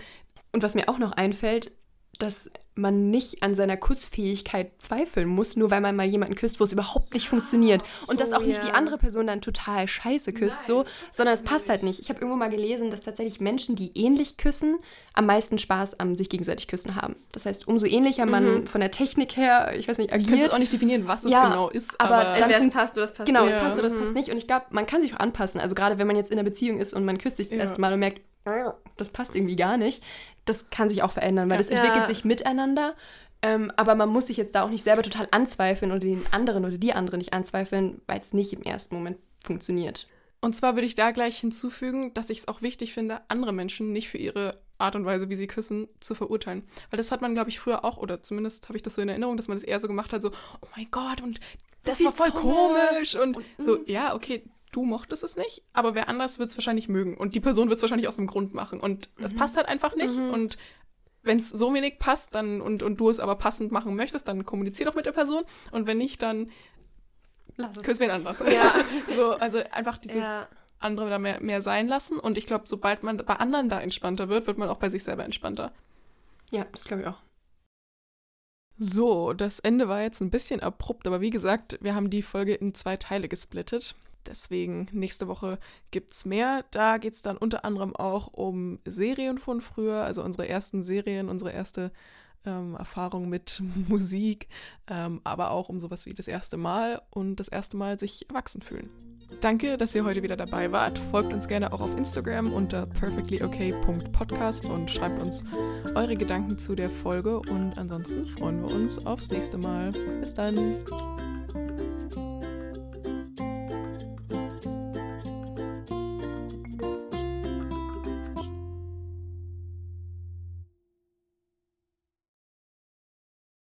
Und 0.52 0.62
was 0.62 0.74
mir 0.74 0.88
auch 0.88 0.98
noch 0.98 1.12
einfällt, 1.12 1.72
dass 2.18 2.50
man 2.74 3.10
nicht 3.10 3.42
an 3.42 3.54
seiner 3.56 3.76
Kussfähigkeit 3.76 4.70
zweifeln 4.78 5.26
muss, 5.28 5.56
nur 5.56 5.70
weil 5.70 5.80
man 5.80 5.96
mal 5.96 6.06
jemanden 6.06 6.36
küsst, 6.36 6.60
wo 6.60 6.64
es 6.64 6.72
überhaupt 6.72 7.12
nicht 7.12 7.28
funktioniert. 7.28 7.82
Und 8.06 8.20
dass 8.20 8.30
Oh 8.32 8.36
auch 8.36 8.42
nicht 8.42 8.62
die 8.62 8.70
andere 8.70 8.98
Person 8.98 9.26
dann 9.26 9.40
total 9.40 9.88
scheiße 9.88 10.32
küsst, 10.32 10.66
so, 10.66 10.84
sondern 11.12 11.34
es 11.34 11.42
passt 11.42 11.68
halt 11.70 11.82
nicht. 11.82 11.98
Ich 12.00 12.08
habe 12.08 12.20
irgendwo 12.20 12.36
mal 12.38 12.50
gelesen, 12.50 12.90
dass 12.90 13.02
tatsächlich 13.02 13.40
Menschen, 13.40 13.74
die 13.74 13.90
ähnlich 13.96 14.36
küssen, 14.36 14.78
am 15.14 15.26
meisten 15.26 15.58
Spaß 15.58 15.98
am 15.98 16.14
sich 16.14 16.28
gegenseitig 16.28 16.68
küssen 16.68 16.94
haben. 16.94 17.16
Das 17.32 17.46
heißt, 17.46 17.66
umso 17.66 17.86
ähnlicher 17.86 18.26
man 18.26 18.68
von 18.68 18.80
der 18.80 18.92
Technik 18.92 19.36
her, 19.36 19.74
ich 19.76 19.88
weiß 19.88 19.98
nicht, 19.98 20.14
Ich 20.14 20.24
kann 20.24 20.34
agiert. 20.34 20.52
auch 20.54 20.58
nicht 20.58 20.72
definieren, 20.72 21.08
was 21.08 21.24
es 21.24 21.32
Ja, 21.32 21.48
genau 21.48 21.68
ist, 21.70 22.00
aber 22.00 22.16
aber, 22.28 22.38
dann 22.38 22.50
es 22.50 22.70
passt 22.70 22.94
oder 22.96 23.04
es 23.06 23.12
passt 23.14 23.26
Genau, 23.26 23.44
nicht. 23.44 23.54
es 23.54 23.60
passt 23.60 23.76
oder 23.76 23.86
es 23.86 23.94
Mhm. 23.94 23.98
passt 24.00 24.14
nicht. 24.14 24.30
Und 24.30 24.38
ich 24.38 24.46
glaube, 24.46 24.66
man 24.70 24.86
kann 24.86 25.02
sich 25.02 25.14
auch 25.14 25.20
anpassen. 25.20 25.60
Also 25.60 25.74
gerade 25.74 25.98
wenn 25.98 26.06
man 26.06 26.16
jetzt 26.16 26.30
in 26.30 26.38
einer 26.38 26.48
Beziehung 26.48 26.78
ist 26.78 26.94
und 26.94 27.04
man 27.04 27.18
küsst 27.18 27.38
sich 27.38 27.48
das 27.48 27.56
Ja. 27.56 27.62
erste 27.62 27.80
Mal 27.80 27.92
und 27.92 27.98
merkt, 28.00 28.20
"Äh, 28.44 28.70
das 28.96 29.10
passt 29.10 29.34
irgendwie 29.34 29.56
gar 29.56 29.76
nicht, 29.76 30.02
das 30.48 30.70
kann 30.70 30.88
sich 30.88 31.02
auch 31.02 31.12
verändern, 31.12 31.48
weil 31.48 31.56
Ja. 31.56 31.58
das 31.58 31.68
entwickelt 31.70 32.06
sich 32.06 32.24
miteinander. 32.24 32.94
Ähm, 33.40 33.70
aber 33.76 33.94
man 33.94 34.08
muss 34.08 34.26
sich 34.26 34.36
jetzt 34.36 34.54
da 34.56 34.62
auch 34.62 34.70
nicht 34.70 34.82
selber 34.82 35.02
total 35.02 35.28
anzweifeln 35.30 35.92
oder 35.92 36.00
den 36.00 36.24
anderen 36.32 36.64
oder 36.64 36.76
die 36.76 36.92
andere 36.92 37.18
nicht 37.18 37.32
anzweifeln, 37.32 38.00
weil 38.08 38.18
es 38.20 38.32
nicht 38.34 38.52
im 38.52 38.62
ersten 38.62 38.96
Moment 38.96 39.16
funktioniert. 39.44 40.08
Und 40.40 40.56
zwar 40.56 40.74
würde 40.74 40.86
ich 40.86 40.94
da 40.96 41.12
gleich 41.12 41.38
hinzufügen, 41.38 42.12
dass 42.14 42.30
ich 42.30 42.38
es 42.38 42.48
auch 42.48 42.62
wichtig 42.62 42.94
finde, 42.94 43.20
andere 43.28 43.52
Menschen 43.52 43.92
nicht 43.92 44.08
für 44.08 44.18
ihre 44.18 44.58
Art 44.78 44.94
und 44.96 45.04
Weise, 45.04 45.28
wie 45.28 45.34
sie 45.34 45.46
küssen, 45.48 45.88
zu 46.00 46.14
verurteilen. 46.14 46.62
Weil 46.90 46.96
das 46.98 47.10
hat 47.10 47.20
man, 47.20 47.34
glaube 47.34 47.50
ich, 47.50 47.58
früher 47.58 47.84
auch, 47.84 47.96
oder 47.96 48.22
zumindest 48.22 48.68
habe 48.68 48.76
ich 48.76 48.82
das 48.82 48.94
so 48.94 49.02
in 49.02 49.08
Erinnerung, 49.08 49.36
dass 49.36 49.48
man 49.48 49.56
das 49.56 49.64
eher 49.64 49.80
so 49.80 49.88
gemacht 49.88 50.12
hat, 50.12 50.22
so, 50.22 50.30
oh 50.60 50.66
mein 50.76 50.86
Gott, 50.90 51.20
und 51.20 51.40
das 51.84 51.96
viel 51.98 52.06
war 52.06 52.12
voll 52.12 52.30
Zunge. 52.30 52.42
komisch. 52.42 53.14
Und, 53.16 53.38
so, 53.58 53.78
ja, 53.86 54.14
okay, 54.14 54.42
du 54.72 54.84
mochtest 54.84 55.22
es 55.24 55.36
nicht, 55.36 55.62
aber 55.72 55.94
wer 55.94 56.08
anders 56.08 56.38
wird 56.38 56.48
es 56.50 56.56
wahrscheinlich 56.56 56.88
mögen. 56.88 57.16
Und 57.16 57.34
die 57.34 57.40
Person 57.40 57.68
wird 57.68 57.76
es 57.78 57.82
wahrscheinlich 57.82 58.08
aus 58.08 58.16
dem 58.16 58.26
Grund 58.26 58.54
machen. 58.54 58.80
Und 58.80 59.10
es 59.22 59.34
passt 59.34 59.56
halt 59.56 59.68
einfach 59.68 59.94
nicht. 59.96 60.18
Und 60.18 60.58
wenn 61.22 61.38
es 61.38 61.50
so 61.50 61.74
wenig 61.74 61.98
passt 61.98 62.34
dann 62.34 62.60
und, 62.60 62.82
und 62.82 62.98
du 62.98 63.08
es 63.08 63.20
aber 63.20 63.36
passend 63.36 63.72
machen 63.72 63.96
möchtest, 63.96 64.28
dann 64.28 64.44
kommunizier 64.46 64.86
doch 64.86 64.94
mit 64.94 65.06
der 65.06 65.12
Person. 65.12 65.44
Und 65.72 65.86
wenn 65.86 65.98
nicht, 65.98 66.22
dann 66.22 66.50
Lass 67.56 67.76
es. 67.76 67.82
küss 67.82 68.00
wen 68.00 68.10
anders. 68.10 68.40
Ja. 68.40 68.72
so, 69.16 69.32
also 69.32 69.58
einfach 69.72 69.98
dieses 69.98 70.22
Ja. 70.22 70.48
andere 70.78 71.10
da 71.10 71.18
mehr, 71.18 71.40
mehr 71.40 71.60
sein 71.62 71.88
lassen. 71.88 72.18
Und 72.18 72.38
ich 72.38 72.46
glaube, 72.46 72.66
sobald 72.66 73.02
man 73.02 73.16
bei 73.18 73.34
anderen 73.36 73.68
da 73.68 73.80
entspannter 73.80 74.28
wird, 74.28 74.46
wird 74.46 74.58
man 74.58 74.68
auch 74.68 74.78
bei 74.78 74.88
sich 74.90 75.02
selber 75.04 75.24
entspannter. 75.24 75.72
Ja, 76.50 76.64
das 76.72 76.84
glaube 76.84 77.02
ich 77.02 77.08
auch. 77.08 77.18
So, 78.78 79.32
das 79.32 79.58
Ende 79.58 79.88
war 79.88 80.02
jetzt 80.02 80.20
ein 80.20 80.30
bisschen 80.30 80.60
abrupt, 80.60 81.06
aber 81.08 81.20
wie 81.20 81.30
gesagt, 81.30 81.78
wir 81.82 81.96
haben 81.96 82.10
die 82.10 82.22
Folge 82.22 82.54
in 82.54 82.74
zwei 82.74 82.96
Teile 82.96 83.28
gesplittet. 83.28 83.96
Deswegen 84.28 84.88
nächste 84.92 85.28
Woche 85.28 85.58
gibt's 85.90 86.24
mehr. 86.24 86.64
Da 86.70 86.98
geht's 86.98 87.22
dann 87.22 87.36
unter 87.36 87.64
anderem 87.64 87.96
auch 87.96 88.28
um 88.28 88.78
Serien 88.84 89.38
von 89.38 89.60
früher, 89.60 90.04
also 90.04 90.22
unsere 90.22 90.48
ersten 90.48 90.84
Serien, 90.84 91.28
unsere 91.28 91.52
erste 91.52 91.90
ähm, 92.44 92.74
Erfahrung 92.74 93.28
mit 93.28 93.62
Musik, 93.88 94.48
ähm, 94.86 95.20
aber 95.24 95.50
auch 95.50 95.68
um 95.68 95.80
sowas 95.80 96.06
wie 96.06 96.14
das 96.14 96.28
erste 96.28 96.56
Mal 96.56 97.02
und 97.10 97.36
das 97.36 97.48
erste 97.48 97.76
Mal 97.76 97.98
sich 97.98 98.28
erwachsen 98.28 98.62
fühlen. 98.62 98.90
Danke, 99.40 99.76
dass 99.76 99.94
ihr 99.94 100.04
heute 100.04 100.22
wieder 100.22 100.36
dabei 100.36 100.72
wart. 100.72 100.98
Folgt 100.98 101.32
uns 101.34 101.48
gerne 101.48 101.72
auch 101.72 101.80
auf 101.80 101.96
Instagram 101.96 102.52
unter 102.52 102.86
perfectlyok.podcast 102.86 104.66
und 104.66 104.90
schreibt 104.90 105.20
uns 105.20 105.44
eure 105.94 106.16
Gedanken 106.16 106.58
zu 106.58 106.74
der 106.74 106.88
Folge. 106.88 107.38
Und 107.38 107.78
ansonsten 107.78 108.24
freuen 108.24 108.62
wir 108.62 108.74
uns 108.74 109.04
aufs 109.04 109.30
nächste 109.30 109.58
Mal. 109.58 109.92
Bis 110.20 110.32
dann. 110.32 110.78